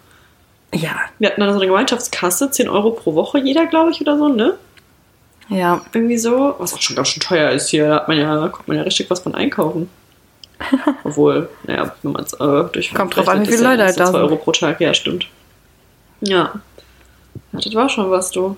Ja, 0.74 0.96
Wir 1.20 1.30
hatten 1.30 1.42
dann 1.42 1.50
so 1.52 1.58
eine 1.60 1.68
Gemeinschaftskasse, 1.68 2.50
10 2.52 2.70
Euro 2.70 2.92
pro 2.92 3.14
Woche 3.14 3.40
jeder, 3.40 3.66
glaube 3.66 3.92
ich, 3.92 4.00
oder 4.00 4.18
so, 4.18 4.30
ne? 4.30 4.54
ja. 5.50 5.82
Irgendwie 5.94 6.18
so. 6.18 6.56
Was 6.60 6.74
auch 6.74 6.82
schon 6.82 6.96
ganz 6.96 7.10
schön 7.10 7.22
teuer 7.22 7.52
ist 7.52 7.68
hier. 7.70 7.88
Da 7.90 7.96
hat 7.96 8.08
man 8.08 8.18
ja, 8.18 8.40
da 8.40 8.48
kommt 8.48 8.70
man 8.70 8.78
ja 8.78 8.84
richtig 8.84 9.10
was 9.10 9.20
von 9.20 9.36
einkaufen. 9.36 9.90
Obwohl, 11.04 11.50
naja, 11.68 11.94
wenn 12.04 12.12
man 12.14 12.24
es 12.24 12.32
äh, 12.34 12.64
durch 12.72 12.94
Kommt 12.94 13.16
drauf 13.18 13.28
an, 13.28 13.42
wie 13.42 13.48
viele 13.52 13.64
Leute 13.64 13.84
halt 13.84 14.00
da 14.00 14.06
2 14.06 14.12
sind. 14.12 14.16
Euro 14.22 14.36
pro 14.38 14.52
Tag, 14.54 14.80
ja, 14.80 14.94
stimmt. 14.94 15.28
Ja. 16.22 16.54
ja. 17.52 17.60
Das 17.60 17.74
war 17.76 17.90
schon 17.90 18.10
was, 18.10 18.32
du. 18.32 18.56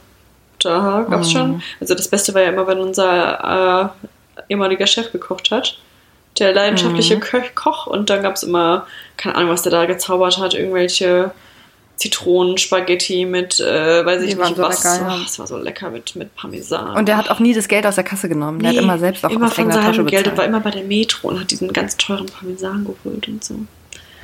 Da 0.59 1.05
gab's 1.09 1.29
Mhm. 1.29 1.31
schon. 1.31 1.63
Also 1.81 1.95
das 1.95 2.07
Beste 2.07 2.33
war 2.35 2.41
ja 2.43 2.49
immer, 2.49 2.67
wenn 2.67 2.79
unser 2.79 3.91
äh, 4.03 4.07
ehemaliger 4.49 4.87
Chef 4.87 5.11
gekocht 5.11 5.51
hat. 5.51 5.77
Der 6.39 6.53
leidenschaftliche 6.53 7.17
Mhm. 7.17 7.21
Koch. 7.55 7.85
Und 7.87 8.09
dann 8.09 8.23
gab's 8.23 8.43
immer, 8.43 8.87
keine 9.17 9.35
Ahnung, 9.35 9.51
was 9.51 9.61
der 9.63 9.71
da 9.71 9.85
gezaubert 9.85 10.37
hat, 10.39 10.53
irgendwelche 10.55 11.31
Zitronen, 11.95 12.57
Spaghetti 12.57 13.25
mit, 13.25 13.59
äh, 13.59 14.03
weiß 14.03 14.21
Die 14.23 14.29
ich 14.29 14.37
waren 14.37 14.47
nicht 14.47 14.57
so 14.57 14.63
was. 14.63 14.83
ja. 14.83 15.15
Oh, 15.15 15.23
das 15.23 15.37
war 15.37 15.45
so 15.47 15.57
lecker 15.57 15.91
mit, 15.91 16.15
mit 16.15 16.35
Parmesan. 16.35 16.97
Und 16.97 17.07
der 17.07 17.17
hat 17.17 17.29
auch 17.29 17.39
nie 17.39 17.53
das 17.53 17.67
Geld 17.67 17.85
aus 17.85 17.95
der 17.95 18.03
Kasse 18.03 18.27
genommen. 18.29 18.59
Der 18.59 18.69
hat 18.71 18.77
immer 18.77 18.97
selbst 18.97 19.23
auch 19.23 19.29
immer 19.29 19.45
aus 19.45 19.53
von 19.53 19.65
eigener 19.65 19.79
Tasche 19.81 19.95
seinem 19.97 20.07
Geld 20.07 20.27
und 20.27 20.37
war 20.37 20.45
immer 20.45 20.59
bei 20.59 20.71
der 20.71 20.83
Metro 20.83 21.27
und 21.27 21.39
hat 21.39 21.51
diesen 21.51 21.71
ganz 21.71 21.95
teuren 21.97 22.25
Parmesan 22.25 22.83
geholt 22.85 23.27
und 23.27 23.43
so. 23.43 23.55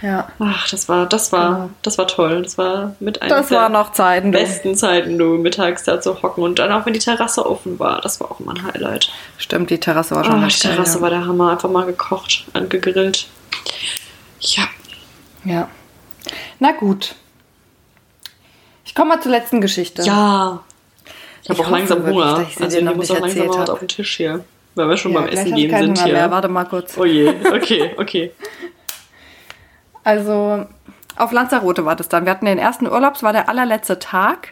Ja. 0.02 0.30
Ach, 0.40 0.68
das 0.70 0.88
war, 0.88 1.06
das 1.08 1.32
war, 1.32 1.54
Genau. 1.56 1.70
das 1.82 1.98
war 1.98 2.08
toll. 2.08 2.42
Das 2.44 2.58
war 2.58 2.96
mit 3.00 3.22
einer 3.22 3.36
Das 3.36 3.50
der 3.50 3.92
Zeiten. 3.94 4.32
besten 4.32 4.76
Zeiten, 4.76 5.18
du 5.18 5.38
mittags 5.38 5.84
da 5.84 6.00
zu 6.00 6.22
hocken 6.22 6.42
und 6.44 6.58
dann 6.60 6.72
auch 6.72 6.86
wenn 6.86 6.94
die 6.94 7.00
Terrasse 7.00 7.46
offen 7.46 7.80
war, 7.80 8.00
das 8.02 8.20
war 8.22 8.32
auch 8.32 8.40
immer 8.40 8.54
ein 8.56 8.64
Highlight. 8.64 9.12
Stimmt, 9.38 9.70
die 9.72 9.78
Terrasse 9.80 10.16
war 10.16 10.24
schon 10.24 10.36
die 10.36 10.42
ganz 10.42 10.62
geil, 10.62 10.72
Terrasse 10.74 10.98
ja. 10.98 11.02
war 11.02 11.10
der 11.10 11.26
Hammer, 11.26 11.52
einfach 11.52 11.70
mal 11.70 11.86
gekocht, 11.86 12.46
angegrillt. 12.54 13.28
Ja, 14.40 14.64
Ja. 15.44 15.68
Na 16.60 16.72
gut. 16.74 17.16
Ich 18.86 18.96
komme 18.96 19.16
mal 19.16 19.22
zur 19.22 19.32
letzten 19.32 19.62
Geschichte. 19.62 20.02
ja. 20.04 20.62
Ich 21.42 21.50
habe 21.50 21.60
Ich 21.62 21.66
auch 21.66 21.72
langsam 21.72 22.00
wirklich, 22.04 22.16
Hunger. 22.16 22.46
ich 22.50 22.62
also 22.62 22.82
noch 22.82 22.96
muss 22.96 23.12
auch 23.12 23.20
langsam 23.20 23.48
mal 23.48 23.70
auf 23.70 23.80
dem 23.80 23.88
Tisch 23.88 24.18
hier. 24.18 24.44
Weil 24.76 24.90
wir 24.90 24.98
schon 24.98 25.14
Ja, 25.14 25.22
beim 25.22 25.30
Essen 25.30 25.56
gehen 25.56 25.72
sind 25.72 25.82
Hunger 25.98 26.04
hier. 26.04 26.14
Mehr. 26.14 26.32
Warte 26.32 26.48
mal 26.50 26.66
kurz. 26.66 26.98
Oh 26.98 27.06
je, 27.06 27.34
okay, 27.54 27.92
okay. 27.98 28.32
Also 30.10 30.65
auf 31.17 31.32
Lanzarote 31.32 31.86
war 31.86 31.95
das 31.95 32.10
dann. 32.10 32.26
Wir 32.26 32.32
hatten 32.32 32.45
den 32.45 32.58
ersten 32.58 32.88
Urlaub, 32.88 33.15
es 33.15 33.24
war 33.24 33.34
der 33.34 33.50
allerletzte 33.50 34.00
Tag, 34.00 34.50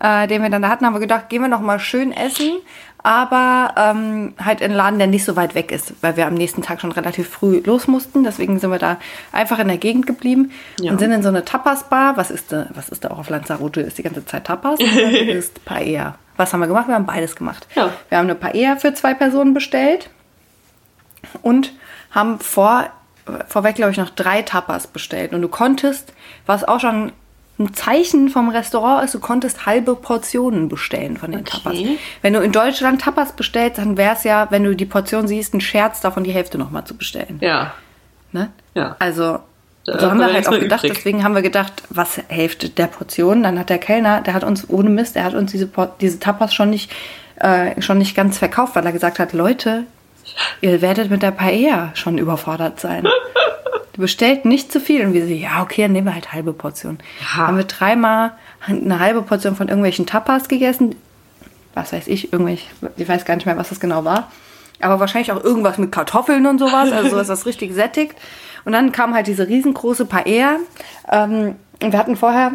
äh, 0.00 0.26
den 0.26 0.42
wir 0.42 0.50
dann 0.50 0.62
da 0.62 0.68
hatten. 0.68 0.86
Haben 0.86 0.94
wir 0.94 1.00
gedacht, 1.00 1.28
gehen 1.28 1.42
wir 1.42 1.48
noch 1.48 1.60
mal 1.60 1.78
schön 1.80 2.12
essen, 2.12 2.52
aber 3.02 3.74
ähm, 3.76 4.34
halt 4.42 4.60
in 4.60 4.66
einen 4.66 4.74
Laden, 4.76 4.98
der 4.98 5.08
nicht 5.08 5.24
so 5.24 5.34
weit 5.36 5.54
weg 5.54 5.72
ist, 5.72 5.94
weil 6.02 6.16
wir 6.16 6.26
am 6.26 6.34
nächsten 6.34 6.62
Tag 6.62 6.80
schon 6.80 6.92
relativ 6.92 7.28
früh 7.28 7.60
los 7.64 7.86
mussten. 7.88 8.22
Deswegen 8.24 8.58
sind 8.58 8.70
wir 8.70 8.78
da 8.78 8.98
einfach 9.32 9.58
in 9.58 9.68
der 9.68 9.78
Gegend 9.78 10.06
geblieben 10.06 10.52
Ja. 10.80 10.92
und 10.92 10.98
sind 10.98 11.10
in 11.12 11.22
so 11.22 11.28
eine 11.28 11.44
Tapas-Bar. 11.44 12.16
Was 12.16 12.30
ist 12.30 12.52
da, 12.52 12.66
was 12.74 12.88
ist 12.90 13.04
da 13.04 13.10
auch 13.10 13.18
auf 13.18 13.30
Lanzarote? 13.30 13.80
Ist 13.80 13.98
die 13.98 14.02
ganze 14.02 14.24
Zeit 14.24 14.44
Tapas 14.46 14.78
ist 15.26 15.64
Paella? 15.64 16.16
Was 16.36 16.52
haben 16.52 16.60
wir 16.60 16.66
gemacht? 16.66 16.88
Wir 16.88 16.94
haben 16.96 17.06
beides 17.06 17.36
gemacht. 17.36 17.66
Ja. 17.74 17.90
Wir 18.08 18.18
haben 18.18 18.26
eine 18.26 18.34
Paella 18.34 18.76
für 18.76 18.92
zwei 18.94 19.14
Personen 19.14 19.54
bestellt 19.54 20.10
und 21.42 21.72
haben 22.10 22.38
vor, 22.40 22.86
vorweg, 23.48 23.76
glaube 23.76 23.92
ich, 23.92 23.98
noch 23.98 24.10
drei 24.10 24.42
Tapas 24.42 24.86
bestellt. 24.86 25.32
Und 25.32 25.42
du 25.42 25.48
konntest, 25.48 26.12
was 26.46 26.64
auch 26.64 26.80
schon 26.80 27.12
ein 27.58 27.72
Zeichen 27.72 28.28
vom 28.30 28.48
Restaurant 28.48 29.04
ist, 29.04 29.14
du 29.14 29.20
konntest 29.20 29.64
halbe 29.64 29.94
Portionen 29.94 30.68
bestellen 30.68 31.16
von 31.16 31.30
den 31.30 31.40
Okay. 31.40 31.50
Tapas. 31.62 31.78
Wenn 32.22 32.32
du 32.32 32.40
in 32.40 32.50
Deutschland 32.52 33.00
Tapas 33.00 33.32
bestellst, 33.32 33.78
dann 33.78 33.96
wäre 33.96 34.14
es 34.14 34.24
ja, 34.24 34.48
wenn 34.50 34.64
du 34.64 34.74
die 34.74 34.86
Portion 34.86 35.28
siehst, 35.28 35.54
ein 35.54 35.60
Scherz 35.60 36.00
davon, 36.00 36.24
die 36.24 36.32
Hälfte 36.32 36.58
nochmal 36.58 36.84
zu 36.84 36.96
bestellen. 36.96 37.38
Ja. 37.40 37.72
Ne? 38.32 38.50
Ja. 38.74 38.96
Also, 38.98 39.38
Da 39.86 40.00
so 40.00 40.10
haben 40.10 40.18
wir 40.18 40.32
halt 40.32 40.48
auch 40.48 40.58
gedacht. 40.58 40.82
übrig. 40.82 40.96
Deswegen 40.96 41.22
haben 41.22 41.36
wir 41.36 41.42
gedacht, 41.42 41.84
was 41.90 42.20
Hälfte 42.28 42.70
der 42.70 42.88
Portion? 42.88 43.44
Dann 43.44 43.56
hat 43.58 43.70
der 43.70 43.78
Kellner, 43.78 44.20
der 44.22 44.34
hat 44.34 44.42
uns 44.42 44.68
ohne 44.68 44.90
Mist, 44.90 45.14
der 45.14 45.22
hat 45.22 45.34
uns 45.34 45.52
diese, 45.52 45.68
diese 46.00 46.18
Tapas 46.18 46.52
schon 46.52 46.70
nicht, 46.70 46.90
äh, 47.36 47.80
schon 47.80 47.98
nicht 47.98 48.16
ganz 48.16 48.36
verkauft, 48.38 48.74
weil 48.74 48.84
er 48.84 48.92
gesagt 48.92 49.20
hat, 49.20 49.32
Leute, 49.32 49.84
ihr 50.60 50.82
werdet 50.82 51.10
mit 51.10 51.22
der 51.22 51.30
Paella 51.30 51.90
schon 51.94 52.18
überfordert 52.18 52.80
sein. 52.80 53.04
Du 53.92 54.00
bestellt 54.00 54.44
nicht 54.44 54.72
zu 54.72 54.80
viel. 54.80 55.04
Und 55.04 55.12
wir 55.12 55.26
so, 55.26 55.32
ja, 55.32 55.62
okay, 55.62 55.82
dann 55.82 55.92
nehmen 55.92 56.06
wir 56.06 56.14
halt 56.14 56.32
halbe 56.32 56.52
Portion. 56.52 56.98
Ja. 57.20 57.46
Haben 57.46 57.56
wir 57.56 57.64
dreimal 57.64 58.32
eine 58.66 58.98
halbe 58.98 59.22
Portion 59.22 59.56
von 59.56 59.68
irgendwelchen 59.68 60.06
Tapas 60.06 60.48
gegessen. 60.48 60.94
Was 61.74 61.92
weiß 61.92 62.08
ich, 62.08 62.32
irgendwelche, 62.32 62.66
ich 62.96 63.08
weiß 63.08 63.24
gar 63.24 63.34
nicht 63.34 63.46
mehr, 63.46 63.56
was 63.56 63.68
das 63.68 63.80
genau 63.80 64.04
war. 64.04 64.30
Aber 64.80 65.00
wahrscheinlich 65.00 65.32
auch 65.32 65.42
irgendwas 65.42 65.78
mit 65.78 65.92
Kartoffeln 65.92 66.46
und 66.46 66.58
sowas, 66.58 66.92
also 66.92 67.10
sowas, 67.10 67.28
das 67.28 67.46
richtig 67.46 67.72
sättigt. 67.72 68.14
Und 68.64 68.72
dann 68.72 68.92
kam 68.92 69.14
halt 69.14 69.26
diese 69.26 69.48
riesengroße 69.48 70.06
Paella. 70.06 70.58
Ähm, 71.10 71.56
und 71.82 71.92
wir 71.92 71.98
hatten 71.98 72.16
vorher, 72.16 72.52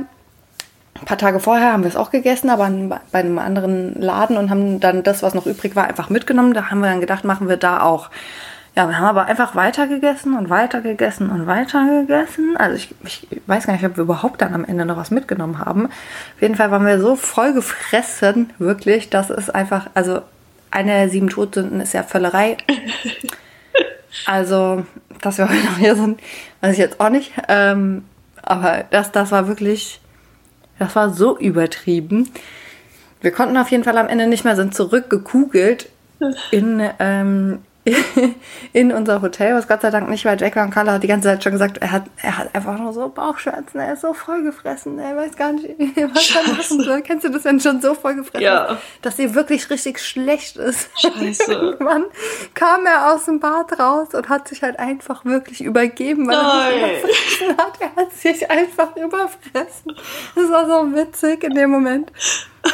ein 1.01 1.05
paar 1.05 1.17
Tage 1.17 1.39
vorher 1.39 1.73
haben 1.73 1.83
wir 1.83 1.89
es 1.89 1.95
auch 1.95 2.11
gegessen, 2.11 2.49
aber 2.49 2.69
bei 3.11 3.19
einem 3.19 3.39
anderen 3.39 3.99
Laden 3.99 4.37
und 4.37 4.49
haben 4.49 4.79
dann 4.79 5.03
das, 5.03 5.23
was 5.23 5.33
noch 5.33 5.45
übrig 5.45 5.75
war, 5.75 5.87
einfach 5.87 6.09
mitgenommen. 6.09 6.53
Da 6.53 6.69
haben 6.69 6.79
wir 6.79 6.89
dann 6.89 7.01
gedacht, 7.01 7.23
machen 7.23 7.49
wir 7.49 7.57
da 7.57 7.81
auch. 7.81 8.09
Ja, 8.75 8.87
wir 8.87 8.97
haben 8.97 9.05
aber 9.05 9.25
einfach 9.25 9.55
weiter 9.55 9.87
gegessen 9.87 10.37
und 10.37 10.49
weiter 10.49 10.81
gegessen 10.81 11.29
und 11.29 11.47
weiter 11.47 11.85
gegessen. 12.01 12.55
Also 12.57 12.75
ich, 12.75 12.93
ich 13.03 13.41
weiß 13.47 13.65
gar 13.65 13.73
nicht, 13.73 13.85
ob 13.85 13.97
wir 13.97 14.03
überhaupt 14.03 14.41
dann 14.41 14.53
am 14.53 14.63
Ende 14.63 14.85
noch 14.85 14.97
was 14.97 15.11
mitgenommen 15.11 15.59
haben. 15.59 15.87
Auf 15.87 16.41
jeden 16.41 16.55
Fall 16.55 16.71
waren 16.71 16.85
wir 16.85 16.99
so 16.99 17.15
voll 17.15 17.53
gefressen, 17.53 18.51
wirklich, 18.57 19.09
dass 19.09 19.29
es 19.29 19.49
einfach, 19.49 19.87
also 19.95 20.21
eine 20.71 20.91
der 20.91 21.09
sieben 21.09 21.29
Todsünden 21.29 21.81
ist 21.81 21.93
ja 21.93 22.03
Völlerei. 22.03 22.57
Also, 24.25 24.85
dass 25.21 25.37
wir 25.37 25.49
heute 25.49 25.65
noch 25.65 25.77
hier 25.77 25.95
sind, 25.95 26.19
weiß 26.61 26.73
ich 26.73 26.79
jetzt 26.79 26.99
auch 26.99 27.09
nicht. 27.09 27.31
Ähm, 27.47 28.05
aber 28.41 28.85
das, 28.89 29.11
das 29.11 29.31
war 29.31 29.47
wirklich, 29.47 29.99
das 30.79 30.95
war 30.95 31.11
so 31.11 31.37
übertrieben. 31.37 32.29
Wir 33.21 33.31
konnten 33.31 33.57
auf 33.57 33.69
jeden 33.69 33.83
Fall 33.83 33.97
am 33.97 34.07
Ende 34.07 34.27
nicht 34.27 34.45
mehr, 34.45 34.55
sind 34.55 34.73
zurückgekugelt 34.73 35.89
in, 36.51 36.81
ähm, 36.99 37.59
in 38.73 38.91
unser 38.91 39.21
Hotel, 39.21 39.55
was 39.55 39.67
Gott 39.67 39.81
sei 39.81 39.89
Dank 39.89 40.09
nicht 40.09 40.25
weit 40.25 40.41
weg 40.41 40.55
war. 40.55 40.63
Und 40.65 40.71
Carla 40.71 40.93
hat 40.93 41.03
die 41.03 41.07
ganze 41.07 41.27
Zeit 41.27 41.43
schon 41.43 41.53
gesagt, 41.53 41.77
er 41.79 41.91
hat, 41.91 42.03
er 42.21 42.37
hat 42.37 42.53
einfach 42.55 42.77
nur 42.77 42.93
so 42.93 43.09
Bauchschmerzen, 43.09 43.79
er 43.79 43.93
ist 43.93 44.01
so 44.01 44.13
vollgefressen, 44.13 44.99
er 44.99 45.15
weiß 45.15 45.35
gar 45.35 45.53
nicht, 45.53 45.67
was 46.13 46.35
er 46.35 46.53
machen 46.53 46.83
soll. 46.83 47.01
Kennst 47.01 47.25
du 47.25 47.29
das, 47.29 47.43
wenn 47.45 47.57
du 47.57 47.63
schon 47.63 47.81
so 47.81 47.93
vollgefressen 47.93 48.43
Ja. 48.43 48.65
ist, 48.65 48.81
dass 49.01 49.15
dir 49.17 49.33
wirklich 49.35 49.69
richtig 49.69 49.99
schlecht 49.99 50.57
ist? 50.57 50.89
Scheiße. 50.99 51.51
Irgendwann 51.53 52.05
kam 52.53 52.85
er 52.85 53.13
aus 53.13 53.25
dem 53.25 53.39
Bad 53.39 53.79
raus 53.79 54.09
und 54.13 54.29
hat 54.29 54.47
sich 54.47 54.61
halt 54.63 54.79
einfach 54.79 55.25
wirklich 55.25 55.61
übergeben, 55.61 56.27
weil 56.27 56.35
er 56.35 56.43
Nein. 56.43 56.71
sich 56.71 57.41
überfressen 57.41 57.57
hat. 57.57 57.73
Er 57.81 57.95
hat 58.03 58.13
sich 58.13 58.51
einfach 58.51 58.95
überfressen. 58.95 59.95
Das 60.35 60.49
war 60.49 60.65
so 60.67 60.95
witzig 60.95 61.43
in 61.43 61.53
dem 61.55 61.69
Moment. 61.69 62.11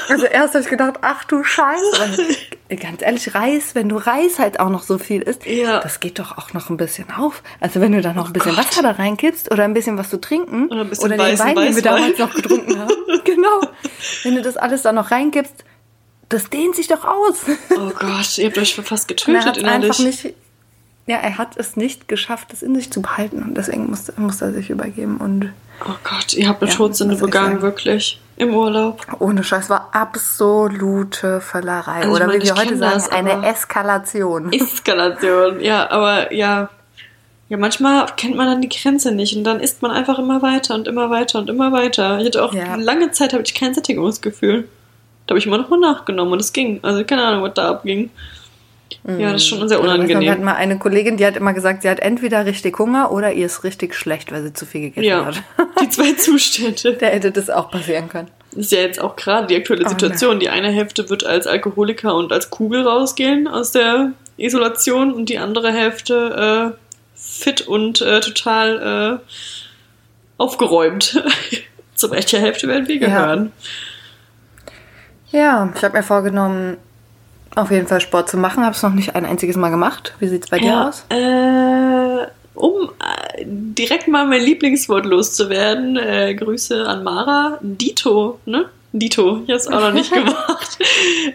Also 0.09 0.25
erst 0.25 0.53
habe 0.53 0.63
ich 0.63 0.69
gedacht, 0.69 0.95
ach 1.01 1.23
du 1.25 1.43
Scheiße. 1.43 2.35
Ganz 2.81 3.01
ehrlich, 3.01 3.33
Reis, 3.35 3.75
wenn 3.75 3.89
du 3.89 3.97
Reis 3.97 4.39
halt 4.39 4.59
auch 4.59 4.69
noch 4.69 4.83
so 4.83 4.97
viel 4.97 5.21
isst, 5.21 5.45
Ja. 5.45 5.79
das 5.79 5.99
geht 5.99 6.19
doch 6.19 6.37
auch 6.37 6.53
noch 6.53 6.69
ein 6.69 6.77
bisschen 6.77 7.11
auf. 7.11 7.43
Also 7.59 7.81
wenn 7.81 7.91
du 7.91 8.01
da 8.01 8.13
noch 8.13 8.27
ein 8.27 8.33
bisschen 8.33 8.57
Wasser 8.57 8.81
da 8.83 8.91
reinkippst 8.91 9.51
oder 9.51 9.63
ein 9.63 9.73
bisschen 9.73 9.97
was 9.97 10.09
zu 10.09 10.19
trinken 10.19 10.67
Oder 10.67 10.81
ein 10.81 10.89
bisschen 10.89 11.09
den 11.09 11.19
weißen 11.19 11.45
Wein, 11.45 11.55
den 11.55 11.75
wir 11.75 11.81
damals 11.83 12.17
noch 12.17 12.33
getrunken 12.33 12.79
haben. 12.79 12.91
genau. 13.23 13.61
Wenn 14.23 14.35
du 14.35 14.41
das 14.41 14.57
alles 14.57 14.81
da 14.81 14.91
noch 14.91 15.11
reinkippst, 15.11 15.63
das 16.29 16.49
dehnt 16.49 16.75
sich 16.75 16.87
doch 16.87 17.05
aus. 17.05 17.45
Oh 17.77 17.91
Gott, 17.99 18.37
ihr 18.37 18.47
habt 18.47 18.57
euch 18.57 18.73
fast 18.75 19.09
er 19.11 19.15
getötet 19.15 19.45
hat 19.45 19.57
einfach 19.63 19.99
innerlich. 19.99 20.23
nicht. 20.23 20.35
Ja, 21.07 21.17
er 21.17 21.37
hat 21.37 21.55
es 21.57 21.75
nicht 21.77 22.07
geschafft, 22.07 22.51
es 22.51 22.63
in 22.63 22.73
sich 22.73 22.91
zu 22.91 23.03
behalten 23.03 23.43
und 23.43 23.55
deswegen 23.55 23.87
musste, 23.91 24.13
musste 24.17 24.45
er 24.45 24.53
sich 24.53 24.71
übergeben 24.71 25.17
und 25.17 25.53
Oh 25.83 25.93
Gott, 26.03 26.33
ihr 26.33 26.47
habt 26.47 26.61
eine 26.61 26.71
Ja, 26.71 26.77
Todsünde 26.77 27.15
begangen, 27.15 27.61
wirklich. 27.61 28.19
Im 28.37 28.53
Urlaub. 28.53 29.05
ohne 29.19 29.43
Scheiß 29.43 29.69
war 29.69 29.89
absolute 29.93 31.41
Völlerei. 31.41 32.01
Also 32.01 32.11
Oder 32.11 32.27
meine, 32.27 32.41
wie 32.41 32.45
wir 32.47 32.55
heute 32.55 32.77
sagen, 32.77 32.93
das, 32.95 33.09
eine 33.09 33.45
Eskalation. 33.47 34.51
Eskalation, 34.53 35.59
ja, 35.61 35.89
aber 35.89 36.33
ja. 36.33 36.69
Ja, 37.47 37.57
manchmal 37.57 38.07
kennt 38.17 38.35
man 38.35 38.47
dann 38.47 38.61
die 38.61 38.69
Grenze 38.69 39.11
nicht 39.11 39.35
und 39.37 39.43
dann 39.43 39.59
isst 39.59 39.83
man 39.83 39.91
einfach 39.91 40.17
immer 40.17 40.41
weiter 40.41 40.73
und 40.73 40.87
immer 40.87 41.11
weiter 41.11 41.37
und 41.39 41.47
immer 41.49 41.71
weiter. 41.71 42.19
Ich 42.19 42.25
hatte 42.25 42.43
auch 42.43 42.53
Ja. 42.53 42.75
lange 42.75 43.11
Zeit 43.11 43.33
habe 43.33 43.43
ich 43.43 43.53
kein 43.53 43.73
Sättigungsgefühl. 43.75 44.67
Da 45.27 45.33
habe 45.33 45.39
ich 45.39 45.45
immer 45.45 45.59
noch 45.59 45.69
mal 45.69 45.79
nachgenommen 45.79 46.33
und 46.33 46.39
es 46.41 46.53
ging. 46.53 46.79
Also 46.81 47.03
keine 47.03 47.23
Ahnung, 47.23 47.43
was 47.43 47.53
da 47.53 47.69
abging. 47.69 48.09
Ja, 49.07 49.31
das 49.33 49.41
ist 49.41 49.47
schon 49.47 49.67
sehr 49.69 49.79
weißt 49.79 49.87
du, 49.87 50.07
Wir 50.07 50.15
hatten 50.15 50.23
unangenehm. 50.23 50.43
mal 50.45 50.55
eine 50.55 50.77
Kollegin, 50.79 51.17
die 51.17 51.25
hat 51.25 51.35
immer 51.37 51.53
gesagt, 51.53 51.81
sie 51.83 51.89
hat 51.89 51.99
entweder 51.99 52.45
richtig 52.45 52.77
Hunger 52.79 53.11
oder 53.11 53.31
ihr 53.33 53.45
ist 53.45 53.63
richtig 53.63 53.93
schlecht, 53.95 54.31
weil 54.31 54.43
sie 54.43 54.53
zu 54.53 54.65
viel 54.65 54.81
gegessen 54.81 55.05
Ja, 55.07 55.25
hat. 55.25 55.41
die 55.81 55.89
zwei 55.89 56.13
Zustände. 56.13 56.93
Da 56.93 57.07
hätte 57.07 57.31
das 57.31 57.49
auch 57.49 57.69
passieren 57.71 58.09
können. 58.09 58.29
Das 58.51 58.65
ist 58.65 58.71
ja 58.71 58.79
jetzt 58.79 58.99
auch 59.01 59.15
gerade 59.15 59.47
die 59.47 59.55
aktuelle 59.57 59.85
Oh, 59.85 59.89
Situation. 59.89 60.39
Die 60.39 60.49
eine 60.49 60.69
Hälfte 60.69 61.09
wird 61.09 61.25
als 61.25 61.45
Alkoholiker 61.45 62.15
und 62.15 62.31
als 62.31 62.49
Kugel 62.49 62.87
rausgehen 62.87 63.47
aus 63.47 63.71
der 63.71 64.11
Isolation 64.37 65.13
und 65.13 65.29
die 65.29 65.37
andere 65.39 65.71
Hälfte 65.71 66.73
äh, 66.75 66.77
fit 67.15 67.61
und 67.67 68.01
äh, 68.01 68.19
total 68.21 69.19
äh, 69.21 69.31
aufgeräumt. 70.37 71.21
Zur 71.95 72.11
rechten 72.11 72.39
Hälfte 72.39 72.67
werden 72.67 72.87
wir 72.87 72.95
Ja. 72.97 73.07
gehören. 73.07 73.51
Ja, 75.31 75.71
ich 75.75 75.83
habe 75.83 75.97
mir 75.97 76.03
vorgenommen, 76.03 76.77
Auf 77.55 77.71
jeden 77.71 77.87
Fall 77.87 78.01
Sport 78.01 78.29
zu 78.29 78.37
machen. 78.37 78.63
Habe 78.63 78.75
es 78.75 78.83
noch 78.83 78.93
nicht 78.93 79.15
ein 79.15 79.25
einziges 79.25 79.55
Mal 79.55 79.69
gemacht. 79.69 80.13
Wie 80.19 80.27
sieht 80.27 80.43
es 80.43 80.49
bei 80.49 80.59
dir 80.59 80.67
Ja, 80.67 80.89
aus? 80.89 81.05
äh, 81.09 82.27
um 82.53 82.89
äh, 82.99 83.43
direkt 83.45 84.07
mal 84.07 84.25
mein 84.27 84.41
Lieblingswort 84.41 85.05
loszuwerden, 85.05 85.97
äh, 85.97 86.35
Grüße 86.35 86.85
an 86.85 87.03
Mara. 87.03 87.57
Dito, 87.61 88.39
ne? 88.45 88.65
Dito, 88.91 89.41
ich 89.45 89.51
hab's 89.53 89.67
auch 89.67 89.79
noch 89.81 89.93
nicht 89.93 90.11
gemacht. 90.13 90.77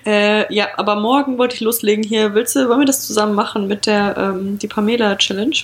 Äh, 0.07 0.53
ja, 0.55 0.69
aber 0.77 0.97
morgen 0.97 1.37
wollte 1.39 1.55
ich 1.57 1.61
loslegen 1.61 2.05
hier. 2.05 2.35
Willst 2.35 2.57
du, 2.57 2.69
wollen 2.69 2.81
wir 2.81 2.87
das 2.87 3.07
zusammen 3.07 3.35
machen 3.35 3.67
mit 3.67 3.87
der 3.87 4.17
ähm, 4.17 4.59
die 4.59 4.67
Pamela 4.69 5.17
Challenge? 5.17 5.57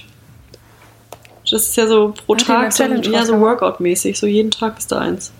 Das 1.51 1.69
ist 1.69 1.77
ja 1.77 1.87
so 1.87 2.13
pro 2.27 2.35
die 2.35 2.45
Tag, 2.45 2.73
so, 2.73 2.83
ja, 2.85 3.25
so. 3.25 3.41
Workout-mäßig. 3.41 4.19
So 4.19 4.27
jeden 4.27 4.51
Tag 4.51 4.79
ist 4.79 4.91
da 4.91 4.99
eins. 4.99 5.33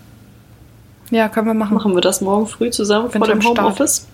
Ja, 1.11 1.27
können 1.29 1.47
wir 1.47 1.53
machen. 1.53 1.73
Machen 1.75 1.93
wir 1.95 2.01
das 2.01 2.21
morgen 2.21 2.47
früh 2.47 2.69
zusammen 2.69 3.09
Bin 3.09 3.19
vor 3.19 3.27
dem. 3.27 3.43
Homeoffice? 3.43 4.07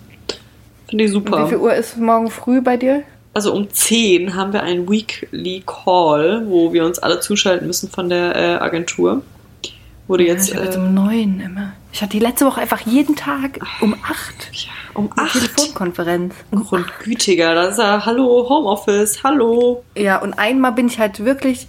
Finde 0.88 1.04
ich 1.04 1.10
super. 1.10 1.44
Wie 1.44 1.48
viel 1.50 1.58
Uhr 1.58 1.74
ist 1.74 1.96
morgen 1.96 2.30
früh 2.30 2.60
bei 2.60 2.76
dir? 2.76 3.04
also 3.34 3.52
um 3.52 3.68
10 3.70 4.34
haben 4.34 4.52
wir 4.52 4.62
einen 4.62 4.88
Weekly 4.88 5.62
Call, 5.66 6.44
wo 6.46 6.72
wir 6.72 6.84
uns 6.84 6.98
alle 7.00 7.20
zuschalten 7.20 7.66
müssen 7.66 7.90
von 7.90 8.08
der 8.08 8.36
äh, 8.36 8.54
Agentur. 8.62 9.22
Wurde 10.06 10.24
jetzt 10.24 10.48
ich 10.48 10.54
habe 10.54 10.66
jetzt 10.66 10.76
äh, 10.76 10.80
um 10.80 10.94
neun 10.94 11.40
immer. 11.40 11.72
Ich 11.92 12.02
hatte 12.02 12.12
die 12.12 12.24
letzte 12.24 12.46
Woche 12.46 12.60
einfach 12.60 12.80
jeden 12.80 13.16
Tag 13.16 13.58
um 13.80 13.94
acht 13.94 14.50
ja, 14.52 14.70
um 14.94 15.10
eine 15.12 15.28
8 15.28 15.32
Telefonkonferenz. 15.32 16.34
Um 16.50 16.64
Grundgütiger. 16.64 17.54
Da 17.54 17.64
ist 17.64 17.78
er, 17.78 18.04
hallo 18.04 18.46
Homeoffice, 18.48 19.24
hallo. 19.24 19.82
Ja, 19.96 20.18
und 20.18 20.34
einmal 20.34 20.72
bin 20.72 20.86
ich 20.86 20.98
halt 20.98 21.24
wirklich 21.24 21.66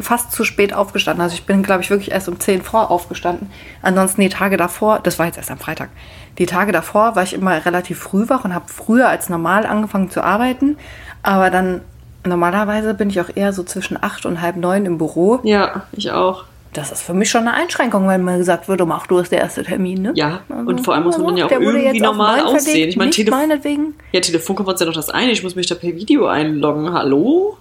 fast 0.00 0.32
zu 0.32 0.44
spät 0.44 0.72
aufgestanden. 0.74 1.22
Also 1.22 1.34
ich 1.34 1.44
bin, 1.44 1.62
glaube 1.62 1.82
ich, 1.82 1.90
wirklich 1.90 2.10
erst 2.10 2.28
um 2.28 2.38
10 2.38 2.62
vor 2.62 2.90
aufgestanden. 2.90 3.50
Ansonsten 3.82 4.20
die 4.20 4.28
Tage 4.28 4.56
davor, 4.56 5.00
das 5.02 5.18
war 5.18 5.26
jetzt 5.26 5.36
erst 5.38 5.50
am 5.50 5.58
Freitag, 5.58 5.90
die 6.38 6.46
Tage 6.46 6.72
davor 6.72 7.16
war 7.16 7.22
ich 7.22 7.34
immer 7.34 7.64
relativ 7.64 7.98
früh 7.98 8.28
wach 8.28 8.44
und 8.44 8.54
habe 8.54 8.66
früher 8.68 9.08
als 9.08 9.28
normal 9.28 9.66
angefangen 9.66 10.10
zu 10.10 10.22
arbeiten. 10.22 10.76
Aber 11.22 11.50
dann 11.50 11.80
normalerweise 12.24 12.94
bin 12.94 13.10
ich 13.10 13.20
auch 13.20 13.30
eher 13.34 13.52
so 13.52 13.62
zwischen 13.64 13.96
8 14.02 14.26
und 14.26 14.40
halb 14.40 14.56
neun 14.56 14.86
im 14.86 14.98
Büro. 14.98 15.40
Ja, 15.42 15.82
ich 15.92 16.10
auch. 16.10 16.44
Das 16.74 16.92
ist 16.92 17.02
für 17.02 17.14
mich 17.14 17.30
schon 17.30 17.40
eine 17.48 17.54
Einschränkung, 17.54 18.06
wenn 18.08 18.22
mir 18.24 18.36
gesagt 18.36 18.68
wird, 18.68 18.80
um 18.82 18.92
8 18.92 19.10
Uhr 19.10 19.22
ist 19.22 19.32
der 19.32 19.40
erste 19.40 19.64
Termin, 19.64 20.02
ne? 20.02 20.12
Ja, 20.14 20.40
und 20.48 20.84
vor 20.84 20.94
allem 20.94 21.04
muss 21.04 21.16
man 21.16 21.28
dann 21.28 21.36
ja 21.38 21.46
auch 21.46 21.50
irgendwie 21.50 22.00
normal 22.00 22.42
aussehen. 22.42 22.60
verlegt, 22.60 22.88
Ich 22.90 22.96
meine, 22.96 23.10
Telef 23.10 23.30
meinetwegen. 23.30 23.94
ja, 24.12 24.20
Telefonkonferenz 24.20 24.80
ist 24.80 24.84
ja 24.84 24.86
noch 24.90 24.94
das 24.96 25.10
eine. 25.10 25.32
Ich 25.32 25.42
muss 25.42 25.56
mich 25.56 25.66
da 25.66 25.74
per 25.74 25.94
Video 25.96 26.26
einloggen. 26.26 26.92
Hallo? 26.92 27.56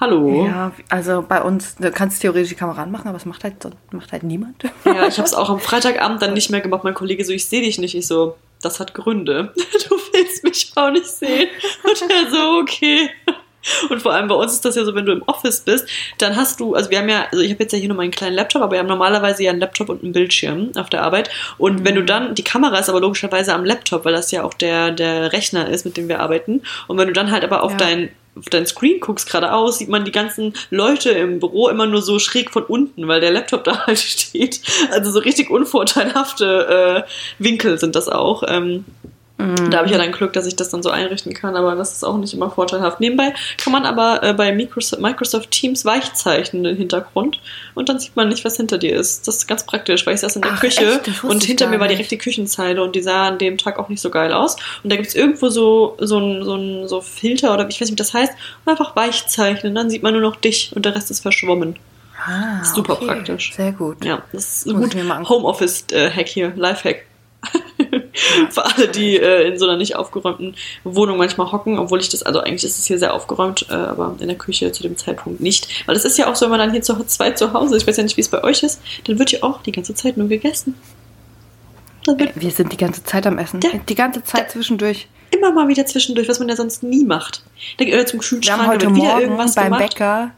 Hallo? 0.00 0.46
Ja, 0.46 0.72
also 0.88 1.24
bei 1.26 1.40
uns, 1.40 1.76
du 1.76 1.90
kannst 1.90 2.20
theoretisch 2.20 2.48
die 2.50 2.54
Kamera 2.56 2.82
anmachen, 2.82 3.06
aber 3.08 3.16
es 3.16 3.26
macht 3.26 3.44
halt, 3.44 3.54
macht 3.92 4.10
halt 4.12 4.22
niemand. 4.24 4.62
Ja, 4.84 5.06
ich 5.06 5.18
habe 5.18 5.26
es 5.28 5.34
auch 5.34 5.50
am 5.50 5.60
Freitagabend 5.60 6.20
dann 6.20 6.34
nicht 6.34 6.50
mehr 6.50 6.60
gemacht. 6.60 6.82
Mein 6.84 6.94
Kollege 6.94 7.24
so, 7.24 7.32
ich 7.32 7.46
sehe 7.46 7.62
dich 7.62 7.78
nicht. 7.78 7.94
Ich 7.94 8.06
so, 8.06 8.36
das 8.62 8.80
hat 8.80 8.94
Gründe. 8.94 9.52
Du 9.88 9.96
willst 10.20 10.44
mich 10.44 10.70
auch 10.76 10.90
nicht 10.90 11.06
sehen. 11.06 11.48
Und 11.82 12.10
er 12.10 12.30
so, 12.30 12.58
okay. 12.60 13.10
Und 13.88 14.02
vor 14.02 14.12
allem 14.12 14.28
bei 14.28 14.34
uns 14.34 14.52
ist 14.52 14.64
das 14.64 14.76
ja 14.76 14.84
so, 14.84 14.94
wenn 14.94 15.06
du 15.06 15.12
im 15.12 15.22
Office 15.22 15.60
bist, 15.62 15.88
dann 16.18 16.36
hast 16.36 16.60
du, 16.60 16.74
also 16.74 16.90
wir 16.90 16.98
haben 16.98 17.08
ja, 17.08 17.24
also 17.32 17.42
ich 17.42 17.50
habe 17.50 17.62
jetzt 17.62 17.72
ja 17.72 17.78
hier 17.78 17.88
nur 17.88 17.96
meinen 17.96 18.10
kleinen 18.10 18.34
Laptop, 18.36 18.62
aber 18.62 18.72
wir 18.72 18.78
haben 18.78 18.86
normalerweise 18.86 19.42
ja 19.42 19.50
einen 19.50 19.60
Laptop 19.60 19.88
und 19.88 20.02
einen 20.02 20.12
Bildschirm 20.12 20.72
auf 20.76 20.90
der 20.90 21.02
Arbeit. 21.02 21.30
Und 21.58 21.84
wenn 21.84 21.94
du 21.94 22.04
dann, 22.04 22.34
die 22.34 22.44
Kamera 22.44 22.78
ist 22.78 22.88
aber 22.90 23.00
logischerweise 23.00 23.54
am 23.54 23.64
Laptop, 23.64 24.04
weil 24.04 24.12
das 24.12 24.30
ja 24.30 24.42
auch 24.44 24.54
der, 24.54 24.90
der 24.90 25.32
Rechner 25.32 25.68
ist, 25.68 25.84
mit 25.86 25.96
dem 25.96 26.08
wir 26.08 26.20
arbeiten. 26.20 26.62
Und 26.88 26.98
wenn 26.98 27.06
du 27.08 27.12
dann 27.14 27.30
halt 27.30 27.42
aber 27.44 27.62
auf 27.62 27.72
Ja. 27.72 27.78
dein 27.78 28.10
auf 28.36 28.48
dein 28.50 28.66
Screen 28.66 29.00
guckst 29.00 29.26
geradeaus, 29.26 29.78
sieht 29.78 29.88
man 29.88 30.04
die 30.04 30.12
ganzen 30.12 30.54
Leute 30.70 31.10
im 31.10 31.40
Büro 31.40 31.68
immer 31.68 31.86
nur 31.86 32.02
so 32.02 32.18
schräg 32.18 32.50
von 32.50 32.64
unten, 32.64 33.06
weil 33.08 33.20
der 33.20 33.30
Laptop 33.30 33.64
da 33.64 33.86
halt 33.86 33.98
steht. 33.98 34.60
Also 34.90 35.10
so 35.10 35.20
richtig 35.20 35.50
unvorteilhafte 35.50 37.04
äh, 37.06 37.42
Winkel 37.42 37.78
sind 37.78 37.94
das 37.94 38.08
auch. 38.08 38.42
Ähm, 38.46 38.84
Da 39.36 39.78
habe 39.78 39.86
ich 39.86 39.92
ja 39.92 39.98
dann 39.98 40.12
Glück, 40.12 40.32
dass 40.32 40.46
ich 40.46 40.54
das 40.54 40.68
dann 40.68 40.84
so 40.84 40.90
einrichten 40.90 41.34
kann, 41.34 41.56
aber 41.56 41.74
das 41.74 41.92
ist 41.92 42.04
auch 42.04 42.16
nicht 42.18 42.32
immer 42.34 42.50
vorteilhaft. 42.50 43.00
Nebenbei 43.00 43.34
kann 43.58 43.72
man 43.72 43.84
aber 43.84 44.22
äh, 44.22 44.32
bei 44.32 44.52
Microsoft, 44.52 45.02
Microsoft 45.02 45.50
Teams 45.50 45.84
weichzeichnen 45.84 46.62
den 46.62 46.76
Hintergrund 46.76 47.40
und 47.74 47.88
dann 47.88 47.98
sieht 47.98 48.14
man 48.14 48.28
nicht, 48.28 48.44
was 48.44 48.56
hinter 48.56 48.78
dir 48.78 48.94
ist. 48.94 49.26
Das 49.26 49.38
ist 49.38 49.48
ganz 49.48 49.66
praktisch, 49.66 50.06
weil 50.06 50.14
ich 50.14 50.20
saß 50.20 50.36
in 50.36 50.42
der 50.42 50.52
Ach, 50.52 50.60
Küche 50.60 51.00
echt? 51.04 51.24
Und 51.24 51.42
hinter 51.42 51.66
mir 51.66 51.80
war 51.80 51.88
direkt 51.88 52.12
die 52.12 52.18
Küchenzeile 52.18 52.80
und 52.80 52.94
die 52.94 53.02
sah 53.02 53.26
an 53.26 53.38
dem 53.38 53.58
Tag 53.58 53.80
auch 53.80 53.88
nicht 53.88 54.00
so 54.00 54.08
geil 54.08 54.32
aus. 54.32 54.54
Und 54.84 54.92
da 54.92 54.96
gibt 54.96 55.08
es 55.08 55.16
irgendwo 55.16 55.48
so, 55.48 55.96
so 55.98 56.18
ein 56.18 56.44
so 56.44 56.54
ein 56.54 56.86
so 56.86 57.00
Filter 57.00 57.52
oder 57.52 57.68
ich 57.68 57.80
weiß 57.80 57.88
nicht, 57.88 57.92
wie 57.92 57.96
das 57.96 58.14
heißt, 58.14 58.32
und 58.64 58.70
einfach 58.70 58.94
weichzeichnen, 58.94 59.74
dann 59.74 59.90
sieht 59.90 60.04
man 60.04 60.12
nur 60.12 60.22
noch 60.22 60.36
dich 60.36 60.70
und 60.76 60.86
der 60.86 60.94
Rest 60.94 61.10
ist 61.10 61.20
verschwommen. 61.20 61.76
Ah, 62.24 62.64
Super 62.64 62.94
okay. 62.94 63.06
praktisch. 63.06 63.52
Sehr 63.54 63.72
gut. 63.72 64.04
Ja, 64.04 64.22
das 64.32 64.64
ist 64.64 64.68
ein 64.68 64.80
gut. 64.80 64.94
Homeoffice-Hack 65.28 66.28
hier, 66.28 66.52
Lifehack. 66.54 67.04
Für 68.50 68.64
alle, 68.64 68.88
die 68.88 69.16
äh, 69.16 69.48
in 69.48 69.58
so 69.58 69.66
einer 69.66 69.76
nicht 69.76 69.96
aufgeräumten 69.96 70.54
Wohnung 70.84 71.18
manchmal 71.18 71.50
hocken, 71.50 71.78
obwohl 71.78 72.00
ich 72.00 72.08
das, 72.08 72.22
also 72.22 72.40
eigentlich 72.40 72.64
ist 72.64 72.78
es 72.78 72.86
hier 72.86 72.98
sehr 72.98 73.12
aufgeräumt, 73.12 73.66
äh, 73.70 73.74
aber 73.74 74.16
in 74.20 74.28
der 74.28 74.38
Küche 74.38 74.70
zu 74.72 74.82
dem 74.82 74.96
Zeitpunkt 74.96 75.40
nicht. 75.40 75.86
Weil 75.86 75.96
es 75.96 76.04
ist 76.04 76.16
ja 76.18 76.30
auch 76.30 76.36
so, 76.36 76.46
wenn 76.46 76.50
man 76.50 76.60
dann 76.60 76.72
hier 76.72 76.82
zu 76.82 76.94
zweit 77.04 77.38
zu 77.38 77.52
Hause 77.52 77.76
ich 77.76 77.86
weiß 77.86 77.96
ja 77.96 78.02
nicht, 78.02 78.16
wie 78.16 78.20
es 78.20 78.28
bei 78.28 78.42
euch 78.44 78.62
ist, 78.62 78.80
dann 79.04 79.18
wird 79.18 79.32
ja 79.32 79.42
auch 79.42 79.62
die 79.62 79.72
ganze 79.72 79.94
Zeit 79.94 80.16
nur 80.16 80.28
gegessen. 80.28 80.74
Wird 82.06 82.32
Wir 82.34 82.50
sind 82.50 82.72
die 82.72 82.76
ganze 82.76 83.02
Zeit 83.02 83.26
am 83.26 83.38
Essen. 83.38 83.60
Ja. 83.62 83.70
Die 83.88 83.94
ganze 83.94 84.22
Zeit 84.22 84.50
zwischendurch. 84.50 85.08
immer 85.30 85.52
mal 85.52 85.68
wieder 85.68 85.86
zwischendurch, 85.86 86.28
was 86.28 86.38
man 86.38 86.48
ja 86.48 86.56
sonst 86.56 86.82
nie 86.82 87.04
macht. 87.04 87.42
Dann 87.78 87.86
geht 87.86 87.96
man 87.96 88.06
zum 88.06 88.20
Wir 88.20 88.28
Kühlschrank, 88.28 88.60
haben 88.60 88.68
heute 88.68 88.94
wieder 88.94 89.04
Morgen 89.04 89.20
irgendwas 89.22 89.54
beim 89.54 89.64
gemacht. 89.64 89.90
Bäcker, 89.90 90.32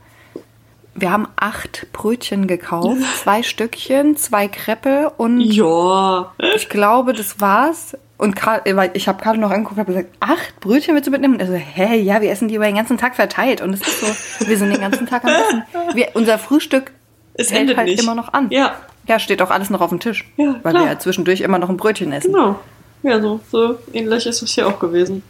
wir 0.96 1.10
haben 1.12 1.28
acht 1.36 1.86
Brötchen 1.92 2.46
gekauft, 2.46 3.00
zwei 3.22 3.42
Stückchen, 3.42 4.16
zwei 4.16 4.48
Kreppe 4.48 5.12
und 5.16 5.40
Ja. 5.40 6.32
ich 6.54 6.68
glaube, 6.68 7.12
das 7.12 7.40
war's. 7.40 7.96
Und 8.18 8.34
Karl, 8.34 8.62
weil 8.74 8.90
ich 8.94 9.08
habe 9.08 9.22
gerade 9.22 9.38
noch 9.38 9.50
angeguckt 9.50 9.78
und 9.78 9.86
gesagt, 9.86 10.08
acht 10.20 10.58
Brötchen 10.60 10.94
willst 10.94 11.06
du 11.06 11.10
mitnehmen? 11.10 11.34
Und 11.34 11.40
er 11.40 11.46
so, 11.48 11.52
hä, 11.52 11.96
ja, 12.00 12.22
wir 12.22 12.30
essen 12.30 12.48
die 12.48 12.54
über 12.54 12.64
den 12.64 12.76
ganzen 12.76 12.96
Tag 12.96 13.14
verteilt. 13.14 13.60
Und 13.60 13.74
es 13.74 13.80
ist 13.82 14.00
so, 14.00 14.46
wir 14.48 14.56
sind 14.56 14.70
den 14.72 14.80
ganzen 14.80 15.06
Tag 15.06 15.22
am 15.24 15.30
Essen. 15.32 15.62
Wir, 15.94 16.08
unser 16.14 16.38
Frühstück 16.38 16.92
Es 17.34 17.50
hält 17.50 17.60
endet 17.62 17.76
halt 17.76 17.88
nicht. 17.88 18.02
immer 18.02 18.14
noch 18.14 18.32
an. 18.32 18.46
Ja, 18.50 18.72
Ja, 19.06 19.18
steht 19.18 19.42
auch 19.42 19.50
alles 19.50 19.68
noch 19.68 19.82
auf 19.82 19.90
dem 19.90 20.00
Tisch. 20.00 20.24
Ja, 20.38 20.54
weil 20.62 20.72
klar. 20.72 20.84
wir 20.84 20.92
ja 20.92 20.98
zwischendurch 20.98 21.42
immer 21.42 21.58
noch 21.58 21.68
ein 21.68 21.76
Brötchen 21.76 22.10
essen. 22.12 22.32
genau. 22.32 22.58
Ja, 23.02 23.20
so, 23.20 23.40
so 23.52 23.78
ähnlich 23.92 24.24
ist 24.26 24.40
es 24.40 24.50
hier 24.50 24.66
auch 24.66 24.78
gewesen. 24.78 25.22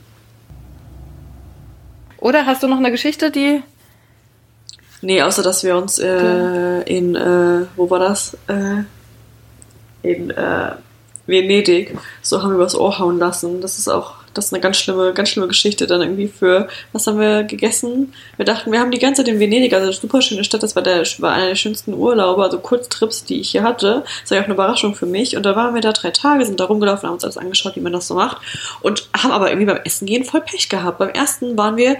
Oder 2.18 2.46
hast 2.46 2.62
du 2.62 2.68
noch 2.68 2.78
eine 2.78 2.90
Geschichte, 2.90 3.30
die 3.30 3.62
Nee, 5.02 5.22
außer 5.22 5.42
dass 5.42 5.62
wir 5.64 5.76
uns 5.76 5.98
äh, 5.98 6.80
in, 6.82 7.14
äh, 7.14 7.66
wo 7.76 7.90
war 7.90 7.98
das? 7.98 8.36
Äh, 8.48 8.84
in 10.02 10.30
äh, 10.30 10.72
Venedig 11.26 11.96
so 12.22 12.42
haben 12.42 12.50
wir 12.50 12.56
übers 12.56 12.76
Ohr 12.76 12.98
hauen 12.98 13.18
lassen. 13.18 13.60
Das 13.60 13.78
ist 13.78 13.88
auch, 13.88 14.14
das 14.32 14.46
ist 14.46 14.52
eine 14.52 14.60
ganz 14.60 14.76
schlimme, 14.76 15.12
ganz 15.12 15.30
schlimme 15.30 15.48
Geschichte 15.48 15.86
dann 15.86 16.00
irgendwie 16.00 16.28
für, 16.28 16.68
was 16.92 17.06
haben 17.06 17.18
wir 17.18 17.42
gegessen? 17.42 18.12
Wir 18.36 18.44
dachten, 18.44 18.70
wir 18.70 18.78
haben 18.78 18.90
die 18.90 18.98
ganze 18.98 19.24
Zeit 19.24 19.32
in 19.32 19.40
Venedig, 19.40 19.72
also 19.72 19.86
eine 19.86 19.92
super 19.92 20.22
schöne 20.22 20.44
Stadt, 20.44 20.62
das 20.62 20.76
war, 20.76 20.82
der, 20.82 21.02
war 21.18 21.32
einer 21.32 21.48
der 21.48 21.54
schönsten 21.56 21.94
Urlaube, 21.94 22.44
also 22.44 22.58
Kurztrips, 22.58 23.24
die 23.24 23.40
ich 23.40 23.50
hier 23.50 23.64
hatte. 23.64 24.04
Das 24.22 24.30
war 24.30 24.36
ja 24.36 24.42
auch 24.42 24.46
eine 24.46 24.54
Überraschung 24.54 24.94
für 24.94 25.06
mich. 25.06 25.36
Und 25.36 25.44
da 25.44 25.56
waren 25.56 25.74
wir 25.74 25.82
da 25.82 25.92
drei 25.92 26.10
Tage, 26.10 26.44
sind 26.44 26.60
da 26.60 26.64
rumgelaufen, 26.66 27.08
haben 27.08 27.14
uns 27.14 27.24
alles 27.24 27.38
angeschaut, 27.38 27.76
wie 27.76 27.80
man 27.80 27.92
das 27.92 28.06
so 28.06 28.14
macht. 28.14 28.38
Und 28.82 29.08
haben 29.16 29.32
aber 29.32 29.50
irgendwie 29.50 29.66
beim 29.66 29.80
Essen 29.84 30.06
gehen 30.06 30.24
voll 30.24 30.42
Pech 30.42 30.68
gehabt. 30.68 30.98
Beim 30.98 31.10
ersten 31.10 31.58
waren 31.58 31.76
wir 31.76 31.96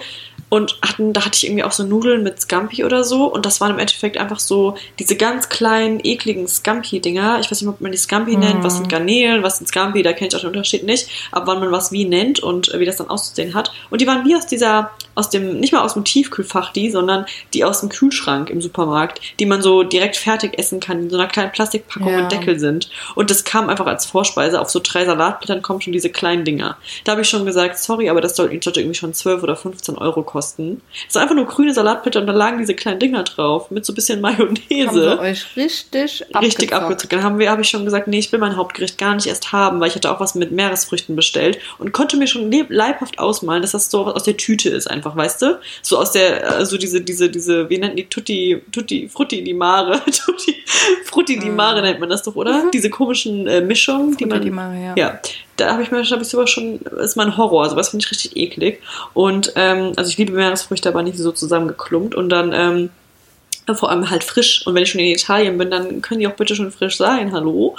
und 0.48 0.78
hatten, 0.80 1.12
da 1.12 1.24
hatte 1.24 1.34
ich 1.36 1.46
irgendwie 1.46 1.64
auch 1.64 1.72
so 1.72 1.82
Nudeln 1.84 2.22
mit 2.22 2.40
Scampi 2.40 2.84
oder 2.84 3.02
so 3.02 3.24
und 3.24 3.44
das 3.44 3.60
waren 3.60 3.72
im 3.72 3.78
Endeffekt 3.80 4.16
einfach 4.16 4.38
so 4.38 4.76
diese 4.98 5.16
ganz 5.16 5.48
kleinen, 5.48 5.98
ekligen 6.04 6.46
Scampi-Dinger. 6.46 7.40
Ich 7.40 7.50
weiß 7.50 7.60
nicht, 7.60 7.68
ob 7.68 7.80
man 7.80 7.90
die 7.90 7.98
Scampi 7.98 8.36
nennt, 8.36 8.62
was 8.62 8.76
sind 8.76 8.88
Garnelen, 8.88 9.42
was 9.42 9.58
sind 9.58 9.66
Scampi, 9.66 10.02
da 10.02 10.12
kenne 10.12 10.28
ich 10.28 10.36
auch 10.36 10.40
den 10.40 10.48
Unterschied 10.48 10.84
nicht, 10.84 11.08
aber 11.32 11.48
wann 11.48 11.60
man 11.60 11.72
was 11.72 11.90
wie 11.90 12.04
nennt 12.04 12.40
und 12.40 12.72
äh, 12.72 12.78
wie 12.78 12.84
das 12.84 12.96
dann 12.96 13.08
auszusehen 13.10 13.54
hat. 13.54 13.72
Und 13.90 14.00
die 14.00 14.06
waren 14.06 14.24
wie 14.24 14.36
aus 14.36 14.46
dieser, 14.46 14.92
aus 15.16 15.30
dem, 15.30 15.58
nicht 15.58 15.72
mal 15.72 15.82
aus 15.82 15.94
dem 15.94 16.04
Tiefkühlfach 16.04 16.72
die, 16.72 16.90
sondern 16.90 17.26
die 17.52 17.64
aus 17.64 17.80
dem 17.80 17.88
Kühlschrank 17.88 18.48
im 18.48 18.60
Supermarkt, 18.62 19.20
die 19.40 19.46
man 19.46 19.62
so 19.62 19.82
direkt 19.82 20.16
fertig 20.16 20.56
essen 20.58 20.78
kann, 20.78 21.00
in 21.00 21.10
so 21.10 21.16
einer 21.16 21.26
kleinen 21.26 21.50
Plastikpackung 21.50 22.12
Ja. 22.12 22.20
mit 22.22 22.32
Deckel 22.32 22.58
sind. 22.60 22.88
Und 23.16 23.30
das 23.30 23.42
kam 23.42 23.68
einfach 23.68 23.86
als 23.86 24.06
Vorspeise. 24.06 24.60
Auf 24.60 24.70
so 24.70 24.80
drei 24.82 25.04
Salatblättern 25.04 25.62
kommen 25.62 25.80
schon 25.80 25.92
diese 25.92 26.10
kleinen 26.10 26.44
Dinger. 26.44 26.76
Da 27.04 27.12
habe 27.12 27.22
ich 27.22 27.28
schon 27.28 27.44
gesagt, 27.46 27.78
sorry, 27.78 28.08
aber 28.08 28.20
das 28.20 28.36
sollte 28.36 28.52
irgendwie 28.80 28.94
schon 28.94 29.12
12 29.12 29.42
oder 29.42 29.56
15 29.56 29.98
Euro 29.98 30.22
kosten. 30.22 30.35
Es 30.38 31.12
sind 31.12 31.22
einfach 31.22 31.34
nur 31.34 31.46
grüne 31.46 31.72
Salatblätter 31.74 32.20
und 32.20 32.26
da 32.26 32.32
lagen 32.32 32.58
diese 32.58 32.74
kleinen 32.74 32.98
Dinger 33.00 33.22
drauf 33.24 33.70
mit 33.70 33.84
so 33.84 33.92
ein 33.92 33.96
bisschen 33.96 34.24
haben 34.24 34.36
Mayonnaise. 34.36 35.18
euch 35.18 35.56
richtig 35.56 36.24
Richtig 36.40 36.72
abgezockt? 36.72 36.72
abgezockt. 36.72 37.12
Dann 37.12 37.22
haben 37.22 37.38
wir, 37.38 37.50
habe 37.50 37.62
ich 37.62 37.68
schon 37.68 37.84
gesagt, 37.84 38.08
nee, 38.08 38.18
ich 38.18 38.32
will 38.32 38.38
mein 38.38 38.56
Hauptgericht 38.56 38.98
gar 38.98 39.14
nicht 39.14 39.26
erst 39.26 39.52
haben, 39.52 39.80
weil 39.80 39.88
ich 39.88 39.94
hatte 39.94 40.10
auch 40.10 40.20
was 40.20 40.34
mit 40.34 40.52
Meeresfrüchten 40.52 41.16
bestellt 41.16 41.58
und 41.78 41.92
konnte 41.92 42.16
mir 42.16 42.26
schon 42.26 42.50
leibhaft 42.68 43.18
ausmalen, 43.18 43.62
dass 43.62 43.72
das 43.72 43.90
so 43.90 44.06
aus 44.06 44.24
der 44.24 44.36
Tüte 44.36 44.68
ist, 44.70 44.90
einfach, 44.90 45.16
weißt 45.16 45.42
du? 45.42 45.58
So 45.82 45.98
aus 45.98 46.12
der, 46.12 46.60
äh, 46.60 46.66
so 46.66 46.78
diese, 46.78 47.00
diese, 47.00 47.28
diese, 47.30 47.68
wie 47.70 47.78
nennt 47.78 47.98
die 47.98 48.06
Tutti, 48.06 48.62
Tutti, 48.72 49.08
Frutti 49.08 49.42
di 49.42 49.54
Mare, 49.54 50.00
Tutti, 50.24 50.54
Frutti 51.04 51.38
di 51.38 51.50
Mare 51.50 51.82
nennt 51.82 52.00
man 52.00 52.08
das 52.08 52.22
doch, 52.22 52.34
oder? 52.36 52.70
Diese 52.72 52.90
komischen 52.90 53.46
äh, 53.46 53.60
Mischungen, 53.60 54.16
die 54.16 54.24
Frutti 54.24 54.26
man, 54.26 54.42
di 54.42 54.50
Mare, 54.50 54.74
ja. 54.84 54.94
ja, 54.96 55.20
da 55.56 55.72
habe 55.72 55.82
ich 55.82 55.90
mir, 55.90 56.02
habe 56.04 56.22
ich 56.22 56.28
sowas 56.28 56.50
schon, 56.50 56.80
ist 56.80 57.16
mein 57.16 57.36
Horror, 57.36 57.68
sowas 57.68 57.88
finde 57.88 58.04
ich 58.04 58.10
richtig 58.10 58.36
eklig. 58.36 58.82
Und 59.14 59.52
ähm, 59.56 59.92
also 59.96 60.10
ich 60.10 60.18
liebe 60.18 60.32
Meeresfrüchte, 60.32 60.88
aber 60.88 61.02
nicht 61.02 61.18
so 61.18 61.32
zusammengeklumpt. 61.32 62.14
Und 62.14 62.28
dann 62.28 62.52
ähm, 62.52 62.90
Vor 63.74 63.90
allem 63.90 64.08
halt 64.10 64.22
frisch. 64.22 64.64
Und 64.64 64.74
wenn 64.74 64.84
ich 64.84 64.90
schon 64.90 65.00
in 65.00 65.08
Italien 65.08 65.58
bin, 65.58 65.70
dann 65.72 66.00
können 66.00 66.20
die 66.20 66.28
auch 66.28 66.36
bitte 66.36 66.54
schon 66.54 66.70
frisch 66.70 66.96
sein. 66.96 67.32
Hallo. 67.32 67.74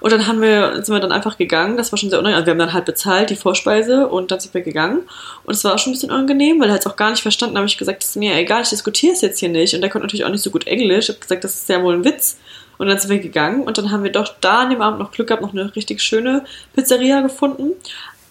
Und 0.00 0.12
dann 0.12 0.26
haben 0.26 0.40
wir, 0.40 0.82
sind 0.82 0.92
wir 0.92 0.98
dann 0.98 1.12
einfach 1.12 1.38
gegangen. 1.38 1.76
Das 1.76 1.92
war 1.92 1.98
schon 1.98 2.10
sehr 2.10 2.18
unangenehm. 2.18 2.38
Also 2.38 2.46
wir 2.46 2.50
haben 2.52 2.58
dann 2.58 2.72
halt 2.72 2.84
bezahlt, 2.86 3.30
die 3.30 3.36
Vorspeise, 3.36 4.08
und 4.08 4.30
dann 4.32 4.40
sind 4.40 4.54
wir 4.54 4.62
gegangen. 4.62 5.02
Und 5.44 5.54
es 5.54 5.62
war 5.62 5.74
auch 5.74 5.78
schon 5.78 5.92
ein 5.92 5.94
bisschen 5.94 6.10
unangenehm, 6.10 6.58
weil 6.58 6.68
er 6.68 6.74
hat 6.74 6.80
es 6.80 6.86
auch 6.88 6.96
gar 6.96 7.10
nicht 7.10 7.22
verstanden. 7.22 7.54
Da 7.54 7.60
habe 7.60 7.68
ich 7.68 7.78
gesagt, 7.78 8.02
das 8.02 8.10
ist 8.10 8.16
mir 8.16 8.34
egal, 8.34 8.62
ich 8.62 8.70
diskutiere 8.70 9.12
es 9.12 9.20
jetzt 9.20 9.38
hier 9.38 9.50
nicht. 9.50 9.72
Und 9.74 9.82
der 9.82 9.90
konnte 9.90 10.06
natürlich 10.06 10.24
auch 10.24 10.30
nicht 10.30 10.42
so 10.42 10.50
gut 10.50 10.66
Englisch. 10.66 11.04
Ich 11.04 11.10
habe 11.10 11.20
gesagt, 11.20 11.44
das 11.44 11.54
ist 11.54 11.68
ja 11.68 11.80
wohl 11.80 11.94
ein 11.94 12.04
Witz. 12.04 12.38
Und 12.80 12.88
dann 12.88 12.98
sind 12.98 13.10
wir 13.10 13.18
gegangen 13.18 13.62
und 13.62 13.76
dann 13.78 13.90
haben 13.92 14.02
wir 14.04 14.10
doch 14.12 14.34
da 14.40 14.60
an 14.60 14.70
dem 14.70 14.80
Abend 14.82 14.98
noch 14.98 15.12
Glück 15.12 15.28
gehabt, 15.28 15.42
noch 15.42 15.52
eine 15.52 15.76
richtig 15.76 16.02
schöne 16.02 16.44
Pizzeria 16.74 17.20
gefunden. 17.20 17.72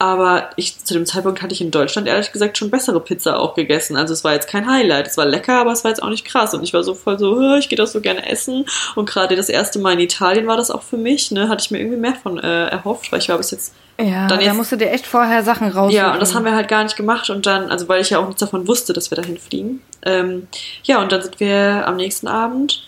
Aber 0.01 0.49
ich, 0.55 0.83
zu 0.85 0.93
dem 0.93 1.05
Zeitpunkt 1.05 1.41
hatte 1.41 1.53
ich 1.53 1.59
in 1.59 1.71
Deutschland 1.71 2.07
ehrlich 2.07 2.31
gesagt 2.31 2.57
schon 2.57 2.69
bessere 2.71 3.01
Pizza 3.01 3.37
auch 3.37 3.53
gegessen. 3.53 3.97
Also 3.97 4.13
es 4.13 4.23
war 4.23 4.31
jetzt 4.33 4.47
kein 4.47 4.65
Highlight. 4.69 5.07
Es 5.07 5.17
war 5.17 5.25
lecker, 5.25 5.59
aber 5.59 5.73
es 5.73 5.83
war 5.83 5.91
jetzt 5.91 6.01
auch 6.01 6.07
nicht 6.09 6.23
krass. 6.23 6.53
Und 6.53 6.63
ich 6.63 6.73
war 6.73 6.83
so 6.83 6.93
voll 6.95 7.19
so, 7.19 7.55
ich 7.57 7.67
gehe 7.67 7.77
das 7.77 7.91
so 7.91 7.99
gerne 7.99 8.27
essen. 8.29 8.65
Und 8.95 9.09
gerade 9.09 9.35
das 9.35 9.49
erste 9.49 9.77
Mal 9.79 9.93
in 9.93 9.99
Italien 9.99 10.47
war 10.47 10.55
das 10.55 10.71
auch 10.71 10.83
für 10.83 10.95
mich. 10.97 11.31
Ne, 11.31 11.49
hatte 11.49 11.63
ich 11.65 11.71
mir 11.71 11.79
irgendwie 11.79 11.97
mehr 11.97 12.15
von 12.15 12.39
äh, 12.39 12.67
erhofft, 12.69 13.11
weil 13.11 13.19
ich 13.19 13.27
war 13.27 13.37
bis 13.37 13.51
jetzt 13.51 13.73
Ja, 13.99 14.25
Dann 14.27 14.39
da 14.39 14.45
jetzt- 14.45 14.55
musst 14.55 14.71
du 14.71 14.77
dir 14.77 14.89
echt 14.89 15.05
vorher 15.05 15.43
Sachen 15.43 15.67
raussuchen. 15.67 15.95
ja, 15.97 16.13
und 16.13 16.21
das 16.21 16.33
haben 16.33 16.45
wir 16.45 16.55
halt 16.55 16.69
gar 16.69 16.83
nicht 16.85 16.95
gemacht 16.95 17.29
und 17.29 17.45
dann, 17.45 17.69
also 17.69 17.89
weil 17.89 17.99
ich 18.01 18.09
ja 18.09 18.19
auch 18.19 18.25
nichts 18.27 18.39
davon 18.39 18.67
wusste, 18.69 18.93
dass 18.93 19.11
wir 19.11 19.17
dahin 19.17 19.37
fliegen. 19.37 19.81
Ähm, 20.05 20.47
ja, 20.83 21.01
und 21.01 21.11
dann 21.11 21.21
sind 21.21 21.41
wir 21.41 21.83
am 21.85 21.97
nächsten 21.97 22.29
Abend, 22.29 22.87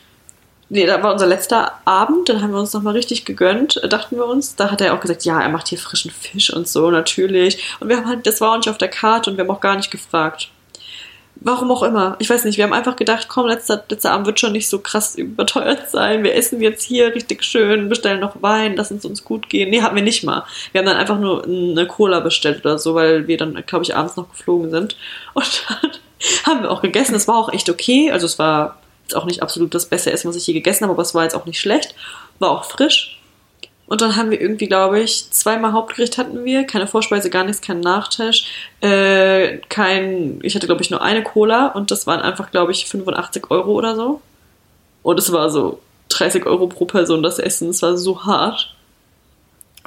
nee, 0.72 0.86
da 0.86 1.04
war 1.04 1.12
unser 1.12 1.28
letzter 1.28 1.74
Abend, 1.86 2.30
dann 2.30 2.42
haben 2.42 2.52
wir 2.52 2.60
uns 2.60 2.74
nochmal 2.74 2.94
richtig 2.94 3.26
gegönnt, 3.26 3.78
äh, 3.84 3.90
dachten 3.90 4.16
wir 4.16 4.26
uns. 4.26 4.56
Da 4.56 4.72
hat 4.72 4.82
er 4.82 4.96
auch 4.96 5.02
gesagt, 5.02 5.26
ja, 5.26 5.40
er 5.40 5.50
macht 5.50 5.68
hier 5.68 5.78
frischen 5.78 6.12
Fisch 6.12 6.52
und 6.52 6.68
so, 6.68 6.90
natürlich. 6.90 7.76
Und 7.80 7.90
wir 7.90 7.98
haben 7.98 8.08
halt, 8.08 8.26
das 8.26 8.42
war 8.42 8.54
auch 8.54 8.58
nicht 8.58 8.70
auf 8.70 8.78
der 8.78 8.88
Karte 8.88 9.30
und 9.30 9.38
wir 9.38 9.44
haben 9.44 9.52
auch 9.52 9.62
gar 9.62 9.76
nicht 9.76 9.92
gefragt. 9.92 10.50
Warum 11.44 11.72
auch 11.72 11.82
immer. 11.82 12.16
Ich 12.20 12.30
weiß 12.30 12.46
nicht, 12.46 12.58
wir 12.58 12.64
haben 12.64 12.74
einfach 12.74 12.96
gedacht, 12.96 13.28
komm, 13.28 13.48
letzter, 13.48 13.84
letzter 13.90 14.12
Abend 14.12 14.28
wird 14.28 14.40
schon 14.40 14.52
nicht 14.52 14.70
so 14.70 14.80
krass 14.80 15.16
überteuert 15.16 15.90
sein. 15.90 16.24
Wir 16.24 16.36
essen 16.36 16.62
jetzt 16.62 16.84
hier 16.84 17.16
richtig 17.16 17.44
schön, 17.44 17.90
bestellen 17.90 18.20
noch 18.20 18.42
Wein, 18.42 18.76
lass 18.76 18.92
uns 18.92 19.06
uns 19.06 19.26
gut 19.26 19.50
gehen. 19.50 19.72
Nee, 19.72 19.82
hatten 19.82 19.96
wir 19.96 20.04
nicht 20.04 20.24
mal. 20.24 20.46
Wir 20.72 20.80
haben 20.80 20.86
dann 20.86 20.98
einfach 20.98 21.20
nur 21.20 21.44
eine 21.44 21.88
Cola 21.88 22.20
bestellt 22.20 22.64
oder 22.64 22.78
so, 22.78 22.96
weil 22.96 23.28
wir 23.28 23.38
dann, 23.38 23.62
glaube 23.66 23.84
ich, 23.84 23.96
abends 23.96 24.18
noch 24.18 24.30
geflogen 24.30 24.70
sind. 24.70 24.96
Und 25.34 25.66
dann 25.68 25.92
haben 26.46 26.64
wir 26.64 26.72
auch 26.72 26.82
gegessen. 26.82 27.16
Es 27.16 27.28
war 27.28 27.38
auch 27.38 27.52
echt 27.52 27.70
okay. 27.70 28.12
Also 28.12 28.28
es 28.28 28.38
war 28.38 28.81
jetzt 29.12 29.16
auch 29.16 29.26
nicht 29.26 29.44
absolut 29.44 29.74
das 29.74 29.86
beste 29.86 30.12
Essen, 30.12 30.30
was 30.30 30.36
ich 30.36 30.48
je 30.48 30.54
gegessen 30.54 30.84
habe, 30.84 30.94
aber 30.94 31.02
es 31.02 31.14
war 31.14 31.24
jetzt 31.24 31.36
auch 31.36 31.46
nicht 31.46 31.60
schlecht. 31.60 31.96
War 32.40 32.52
auch 32.52 32.66
frisch. 32.66 33.18
Und 33.88 34.00
dann 34.00 34.16
haben 34.16 34.32
wir 34.32 34.40
irgendwie, 34.40 34.68
glaube 34.68 35.02
ich, 35.02 35.32
zweimal 35.32 35.74
Hauptgericht 35.74 36.18
hatten 36.18 36.46
wir, 36.46 36.64
keine 36.64 36.88
Vorspeise, 36.88 37.30
gar 37.30 37.44
nichts, 37.44 37.62
kein 37.62 37.82
Nachtisch, 37.82 38.48
äh, 38.80 39.58
kein, 39.68 40.40
ich 40.44 40.56
hatte, 40.56 40.66
glaube 40.66 40.82
ich, 40.82 40.90
nur 40.90 41.02
eine 41.02 41.24
Cola 41.24 41.68
und 41.68 41.92
das 41.92 42.08
waren 42.08 42.22
einfach, 42.22 42.52
glaube 42.52 42.72
ich, 42.72 42.86
85 42.86 43.52
Euro 43.52 43.74
oder 43.74 43.98
so. 43.98 44.22
Und 45.04 45.20
es 45.20 45.34
war 45.34 45.50
so 45.50 45.82
30 46.08 46.46
Euro 46.46 46.68
pro 46.68 46.86
Person 46.86 47.22
das 47.22 47.38
Essen, 47.38 47.70
es 47.70 47.82
war 47.82 47.98
so 47.98 48.24
hart. 48.24 48.74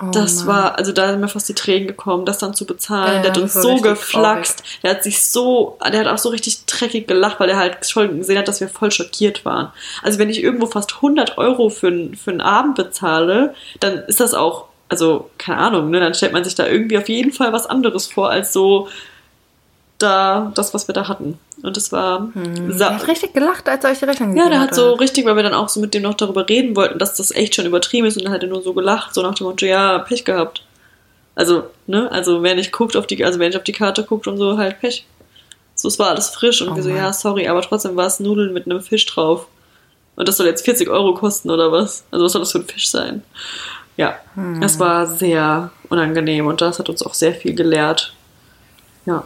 Oh 0.02 0.10
Das 0.10 0.38
Mann. 0.38 0.46
war, 0.48 0.78
also 0.78 0.92
da 0.92 1.10
sind 1.10 1.20
mir 1.20 1.28
fast 1.28 1.48
die 1.48 1.54
Tränen 1.54 1.86
gekommen, 1.86 2.24
das 2.24 2.38
dann 2.38 2.54
zu 2.54 2.66
bezahlen. 2.66 3.16
Ja, 3.16 3.22
der 3.22 3.30
hat 3.30 3.38
uns 3.38 3.54
so 3.54 3.76
geflaxt. 3.76 4.62
Der 4.82 4.90
hat 4.90 5.04
sich 5.04 5.22
so, 5.24 5.78
der 5.90 6.00
hat 6.00 6.06
auch 6.08 6.18
so 6.18 6.30
richtig 6.30 6.66
dreckig 6.66 7.06
gelacht, 7.06 7.38
weil 7.38 7.48
er 7.50 7.58
halt 7.58 7.86
schon 7.88 8.18
gesehen 8.18 8.38
hat, 8.38 8.48
dass 8.48 8.60
wir 8.60 8.68
voll 8.68 8.90
schockiert 8.90 9.44
waren. 9.44 9.72
Also 10.02 10.18
wenn 10.18 10.30
ich 10.30 10.42
irgendwo 10.42 10.66
fast 10.66 10.96
100 10.96 11.38
Euro 11.38 11.68
für, 11.68 12.10
für 12.16 12.30
einen 12.30 12.40
Abend 12.40 12.74
bezahle, 12.74 13.54
dann 13.78 13.98
ist 14.06 14.18
das 14.18 14.34
auch, 14.34 14.66
also 14.88 15.30
keine 15.38 15.58
Ahnung, 15.58 15.90
ne, 15.90 16.00
dann 16.00 16.14
stellt 16.14 16.32
man 16.32 16.44
sich 16.44 16.56
da 16.56 16.66
irgendwie 16.66 16.98
auf 16.98 17.08
jeden 17.08 17.32
Fall 17.32 17.52
was 17.52 17.66
anderes 17.66 18.06
vor, 18.08 18.30
als 18.30 18.52
so 18.52 18.88
da, 20.04 20.52
das, 20.54 20.72
was 20.74 20.86
wir 20.88 20.92
da 20.92 21.08
hatten. 21.08 21.38
Und 21.62 21.76
es 21.76 21.90
war 21.90 22.28
Hm. 22.34 22.76
Der 22.78 22.94
hat 22.94 23.08
richtig 23.08 23.32
gelacht, 23.34 23.68
als 23.68 23.82
er 23.84 23.90
euch 23.90 23.98
die 23.98 24.04
Rechnung 24.04 24.36
ja, 24.36 24.48
der 24.48 24.60
hat 24.60 24.74
so 24.74 24.92
richtig, 24.92 25.24
weil 25.24 25.34
wir 25.36 25.42
dann 25.42 25.54
auch 25.54 25.68
so 25.68 25.80
mit 25.80 25.94
dem 25.94 26.02
noch 26.02 26.14
darüber 26.14 26.48
reden 26.48 26.76
wollten, 26.76 26.98
dass 26.98 27.14
das 27.16 27.30
echt 27.32 27.54
schon 27.54 27.66
übertrieben 27.66 28.06
ist 28.06 28.16
und 28.16 28.24
dann 28.24 28.32
hat 28.32 28.42
er 28.42 28.48
nur 28.48 28.62
so 28.62 28.72
gelacht, 28.74 29.14
so 29.14 29.22
nach 29.22 29.34
dem 29.34 29.46
Motto, 29.46 29.66
ja, 29.66 29.98
Pech 29.98 30.24
gehabt. 30.24 30.62
Also, 31.34 31.64
ne, 31.88 32.10
also 32.12 32.42
wer 32.44 32.54
nicht 32.54 32.70
guckt 32.70 32.96
auf 32.96 33.06
die, 33.08 33.24
also 33.24 33.40
wer 33.40 33.48
nicht 33.48 33.56
auf 33.56 33.64
die 33.64 33.72
Karte 33.72 34.04
guckt 34.04 34.28
und 34.28 34.36
so, 34.38 34.56
halt 34.58 34.78
Pech. 34.80 35.04
So, 35.74 35.88
es 35.88 35.98
war 35.98 36.10
alles 36.10 36.30
frisch 36.30 36.62
und 36.62 36.68
Oh 36.68 36.76
wir 36.76 36.82
so, 36.84 36.90
Mann. 36.90 36.98
ja, 36.98 37.12
sorry, 37.12 37.48
aber 37.48 37.62
trotzdem 37.62 37.96
war 37.96 38.06
es 38.06 38.20
Nudeln 38.20 38.52
mit 38.52 38.66
einem 38.66 38.80
Fisch 38.80 39.04
drauf. 39.06 39.48
Und 40.16 40.28
das 40.28 40.36
soll 40.36 40.46
jetzt 40.46 40.64
40 40.64 40.88
Euro 40.88 41.14
kosten 41.14 41.50
oder 41.50 41.72
was? 41.72 42.04
Also 42.12 42.24
was 42.24 42.32
soll 42.32 42.42
das 42.42 42.52
für 42.52 42.58
ein 42.60 42.66
Fisch 42.68 42.88
sein? 42.88 43.22
Ja, 43.96 44.14
Hm. 44.34 44.60
das 44.60 44.78
war 44.78 45.06
sehr 45.06 45.70
unangenehm 45.88 46.46
und 46.46 46.60
das 46.60 46.78
hat 46.78 46.88
uns 46.88 47.02
auch 47.02 47.14
sehr 47.14 47.32
viel 47.34 47.54
gelehrt. 47.54 48.12
Ja, 49.06 49.24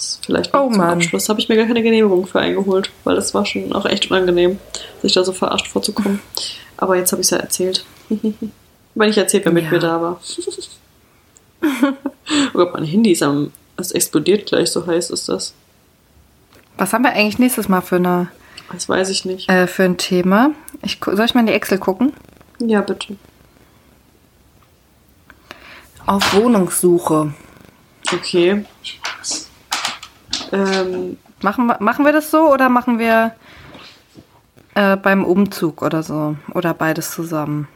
das 0.00 0.20
vielleicht 0.24 0.54
Oh 0.54 0.70
zum. 0.70 0.80
Abschluss 0.80 1.28
habe 1.28 1.40
ich 1.40 1.48
mir 1.48 1.56
gar 1.56 1.66
keine 1.66 1.82
Genehmigung 1.82 2.26
für 2.26 2.40
eingeholt, 2.40 2.90
weil 3.04 3.16
das 3.16 3.34
war 3.34 3.44
schon 3.46 3.72
auch 3.72 3.86
echt 3.86 4.10
unangenehm, 4.10 4.58
sich 5.02 5.12
da 5.12 5.24
so 5.24 5.32
verarscht 5.32 5.66
vorzukommen. 5.68 6.20
Aber 6.76 6.96
jetzt 6.96 7.12
habe 7.12 7.20
ich 7.20 7.26
es 7.26 7.30
ja 7.30 7.38
erzählt. 7.38 7.84
weil 8.94 9.10
ich 9.10 9.18
erzählt, 9.18 9.44
wer 9.44 9.52
mit 9.52 9.64
Ja. 9.64 9.70
mir 9.70 9.78
da 9.78 10.00
war. 10.00 10.20
oh 11.62 12.52
Gott, 12.54 12.72
mein 12.72 12.84
Handy 12.84 13.12
ist 13.12 13.22
am. 13.22 13.52
Es 13.76 13.92
explodiert 13.92 14.46
gleich, 14.46 14.70
so 14.70 14.86
heiß 14.86 15.10
ist 15.10 15.28
das. 15.28 15.54
Was 16.76 16.92
haben 16.92 17.02
wir 17.04 17.12
eigentlich 17.12 17.38
nächstes 17.38 17.68
Mal 17.68 17.80
für, 17.80 17.96
eine, 17.96 18.28
Das 18.72 18.88
weiß 18.88 19.08
ich 19.10 19.24
nicht. 19.24 19.48
äh, 19.50 19.66
für 19.66 19.84
ein 19.84 19.96
Thema? 19.96 20.50
Ich, 20.82 20.98
soll 21.04 21.24
ich 21.24 21.34
mal 21.34 21.40
in 21.40 21.46
die 21.46 21.52
Excel 21.54 21.78
gucken? 21.78 22.12
Ja, 22.58 22.80
bitte. 22.82 23.16
Auf 26.06 26.34
Wohnungssuche. 26.34 27.32
Okay. 28.12 28.64
Ähm, 30.52 31.16
Machen, 31.42 31.66
wir- 31.68 31.76
machen 31.80 32.04
wir 32.04 32.12
das 32.12 32.30
so 32.30 32.52
oder 32.52 32.68
machen 32.68 32.98
wir 32.98 33.32
äh, 34.74 34.96
beim 34.96 35.24
Umzug 35.24 35.80
oder 35.82 36.02
so? 36.02 36.36
Oder 36.54 36.74
beides 36.74 37.12
zusammen? 37.12 37.66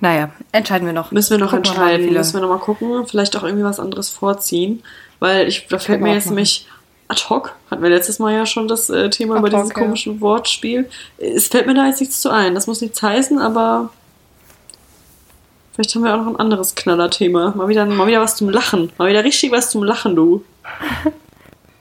Naja, 0.00 0.30
entscheiden 0.52 0.86
wir 0.86 0.92
noch. 0.92 1.12
Müssen 1.12 1.32
wir 1.32 1.38
noch 1.38 1.50
Gucken 1.50 1.66
entscheiden. 1.70 2.06
viele- 2.06 2.18
Müssen 2.18 2.34
wir 2.34 2.40
noch 2.40 2.48
mal 2.48 2.58
gucken. 2.58 3.06
Vielleicht 3.06 3.36
auch 3.36 3.42
irgendwie 3.44 3.64
was 3.64 3.78
anderes 3.78 4.08
vorziehen. 4.10 4.82
Weil 5.20 5.46
ich, 5.48 5.66
da 5.68 5.78
fällt 5.78 6.00
wir 6.00 6.08
mir 6.08 6.14
jetzt 6.14 6.26
nämlich 6.26 6.66
ad 7.08 7.22
hoc, 7.28 7.54
hatten 7.70 7.82
wir 7.82 7.90
letztes 7.90 8.18
Mal 8.18 8.32
ja 8.34 8.46
schon 8.46 8.66
das 8.68 8.88
äh, 8.90 9.10
Thema 9.10 9.34
Ad 9.34 9.40
über 9.40 9.50
dieses 9.50 9.70
hoc, 9.70 9.76
ja. 9.76 9.82
komische 9.84 10.20
Wortspiel. 10.20 10.88
Es 11.18 11.48
fällt 11.48 11.66
mir 11.66 11.74
da 11.74 11.86
jetzt 11.86 12.00
nichts 12.00 12.20
zu 12.20 12.30
ein. 12.30 12.54
Das 12.54 12.66
muss 12.66 12.80
nichts 12.80 13.00
heißen, 13.02 13.38
aber 13.38 13.90
vielleicht 15.74 15.94
haben 15.94 16.02
wir 16.04 16.14
auch 16.14 16.18
noch 16.24 16.26
ein 16.26 16.40
anderes 16.40 16.74
Knallerthema. 16.74 17.52
Mal 17.54 17.68
wieder, 17.68 17.84
mal 17.86 18.06
wieder 18.06 18.20
was 18.22 18.34
zum 18.36 18.48
Lachen. 18.48 18.90
Mal 18.98 19.10
wieder 19.10 19.22
richtig 19.24 19.52
was 19.52 19.70
zum 19.70 19.84
Lachen, 19.84 20.16
du. 20.16 20.42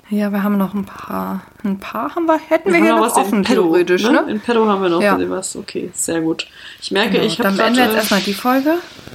Ja, 0.10 0.30
wir 0.34 0.44
haben 0.44 0.58
noch 0.58 0.74
ein 0.74 0.84
paar. 0.84 1.42
Ein 1.64 1.80
paar 1.80 2.14
haben 2.14 2.26
wir, 2.26 2.38
hätten 2.38 2.68
wir, 2.74 2.80
haben 2.80 2.84
hier 2.86 2.96
noch 2.98 3.16
offen, 3.16 3.44
theoretisch, 3.46 4.04
ne? 4.04 4.26
In 4.28 4.42
Pedo 4.42 4.68
haben 4.68 4.82
wir 4.82 4.90
noch 4.90 5.02
Ja. 5.02 5.18
was. 5.30 5.56
Okay, 5.56 5.90
sehr 5.94 6.20
gut. 6.20 6.48
Ich 6.82 6.92
merke, 6.92 7.14
Genau, 7.14 7.24
ich 7.24 7.40
habe 7.40 7.44
Dann 7.48 7.56
beenden 7.58 7.78
wir 7.78 7.86
jetzt 7.86 7.96
erstmal 7.96 8.20
die 8.20 8.34
Folge. 8.34 8.74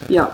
Ja, 0.09 0.33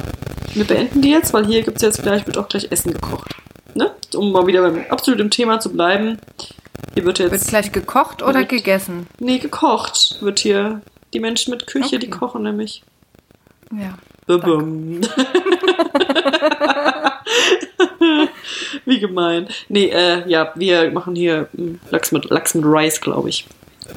wir 0.54 0.64
beenden 0.64 1.02
die 1.02 1.10
jetzt, 1.10 1.34
weil 1.34 1.46
hier 1.46 1.62
gibt 1.62 1.78
es 1.78 1.82
jetzt 1.82 2.00
gleich, 2.04 2.24
wird 2.28 2.38
auch 2.38 2.46
gleich 2.48 2.70
Essen 2.70 2.92
gekocht. 2.92 3.34
Ne? 3.74 3.90
Um 4.14 4.30
mal 4.30 4.46
wieder 4.46 4.62
beim 4.62 4.84
absolut 4.88 5.18
im 5.18 5.30
Thema 5.30 5.58
zu 5.58 5.72
bleiben. 5.72 6.18
Hier 6.94 7.04
wird 7.06 7.18
Wird 7.18 7.32
jetzt. 7.32 7.48
gleich 7.48 7.72
gekocht 7.72 8.22
oder 8.22 8.34
Wird- 8.40 8.50
gegessen? 8.50 9.08
nee, 9.18 9.38
gekocht 9.40 10.18
wird 10.20 10.38
hier. 10.38 10.80
Die 11.12 11.18
Menschen 11.18 11.50
mit 11.50 11.66
Küche, 11.66 11.98
die 11.98 12.06
Okay. 12.06 12.18
kochen 12.20 12.42
nämlich. 12.44 12.84
Ja. 13.72 13.94
Bum. 14.38 15.00
Wie 18.84 19.00
gemein. 19.00 19.48
Nee, 19.68 19.86
äh, 19.90 20.28
ja, 20.28 20.52
wir 20.54 20.90
machen 20.90 21.14
hier 21.14 21.48
mm, 21.52 21.74
Lachs 21.90 22.12
mit, 22.12 22.24
Lachs 22.30 22.54
mit 22.54 22.64
Rice, 22.66 23.00
glaube 23.00 23.28
ich. 23.28 23.46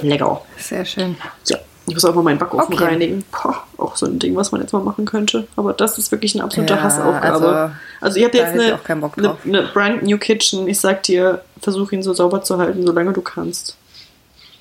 Lecker. 0.02 0.42
Sehr 0.58 0.84
schön. 0.86 1.16
Ja, 1.48 1.58
ich 1.88 1.94
muss 1.94 2.04
auch 2.06 2.16
mal 2.16 2.24
meinen 2.24 2.40
Backofen 2.40 2.74
Okay. 2.74 2.84
reinigen. 2.86 3.24
Poh, 3.32 3.54
auch 3.78 3.96
so 3.96 4.06
ein 4.08 4.18
Ding, 4.20 4.36
was 4.36 4.52
man 4.52 4.62
jetzt 4.62 4.74
mal 4.74 4.82
machen 4.84 5.06
könnte. 5.06 5.48
Aber 5.56 5.74
das 5.74 5.98
ist 5.98 6.12
wirklich 6.12 6.34
eine 6.36 6.44
absolute 6.44 6.74
Ja, 6.74 6.82
Hassaufgabe. 6.82 7.46
also, 7.46 7.76
Also, 8.02 8.20
ihr 8.20 8.26
habt 8.26 8.36
jetzt 8.36 8.54
eine, 8.54 8.76
auch 8.76 8.84
keinen 8.84 9.02
Bock 9.02 9.18
eine, 9.18 9.38
eine 9.46 9.64
brand 9.74 10.04
new 10.04 10.18
kitchen. 10.18 10.68
Ich 10.68 10.80
sag 10.80 11.04
dir, 11.04 11.44
versuch 11.62 11.92
ihn 11.92 12.04
so 12.04 12.14
sauber 12.14 12.44
zu 12.44 12.58
halten, 12.58 12.86
solange 12.86 13.14
du 13.14 13.22
kannst. 13.22 13.78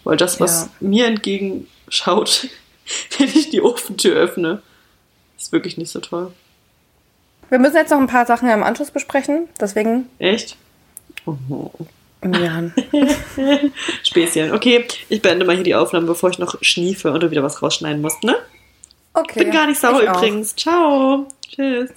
Weil 0.05 0.17
das, 0.19 0.39
was 0.41 0.65
Ja. 0.65 0.69
mir 0.81 1.07
entgegenschaut, 1.07 2.49
wenn 3.19 3.29
ich 3.29 3.49
die 3.51 3.63
Ofentür 3.63 4.15
öffne, 4.17 4.61
ist 5.39 5.51
wirklich 5.53 5.79
nicht 5.79 5.91
so 5.91 6.01
toll. 6.01 6.31
Wir 7.55 7.61
müssen 7.61 7.77
jetzt 7.77 7.91
noch 7.91 8.01
ein 8.01 8.09
paar 8.09 8.27
Sachen 8.27 8.49
im 8.49 8.65
Anschluss 8.65 8.91
besprechen. 8.91 9.49
Deswegen, 9.61 10.09
Echt? 10.19 10.57
Oh. 11.25 11.71
ja. 12.25 12.65
Späßchen. 14.03 14.53
Okay, 14.53 14.85
ich 15.09 15.23
beende 15.23 15.47
mal 15.47 15.55
hier 15.55 15.63
die 15.63 15.77
Aufnahme, 15.77 16.09
bevor 16.09 16.31
ich 16.31 16.41
noch 16.41 16.57
schniefe 16.63 17.13
und 17.13 17.23
du 17.23 17.31
wieder 17.31 17.45
was 17.45 17.63
rausschneiden 17.63 18.03
musst, 18.03 18.25
ne? 18.25 18.35
Okay. 19.13 19.45
Bin 19.45 19.53
gar 19.53 19.69
nicht 19.69 19.79
sauer 19.79 20.01
übrigens. 20.01 20.57
Ciao. 20.57 21.29
Tschüss. 21.49 21.91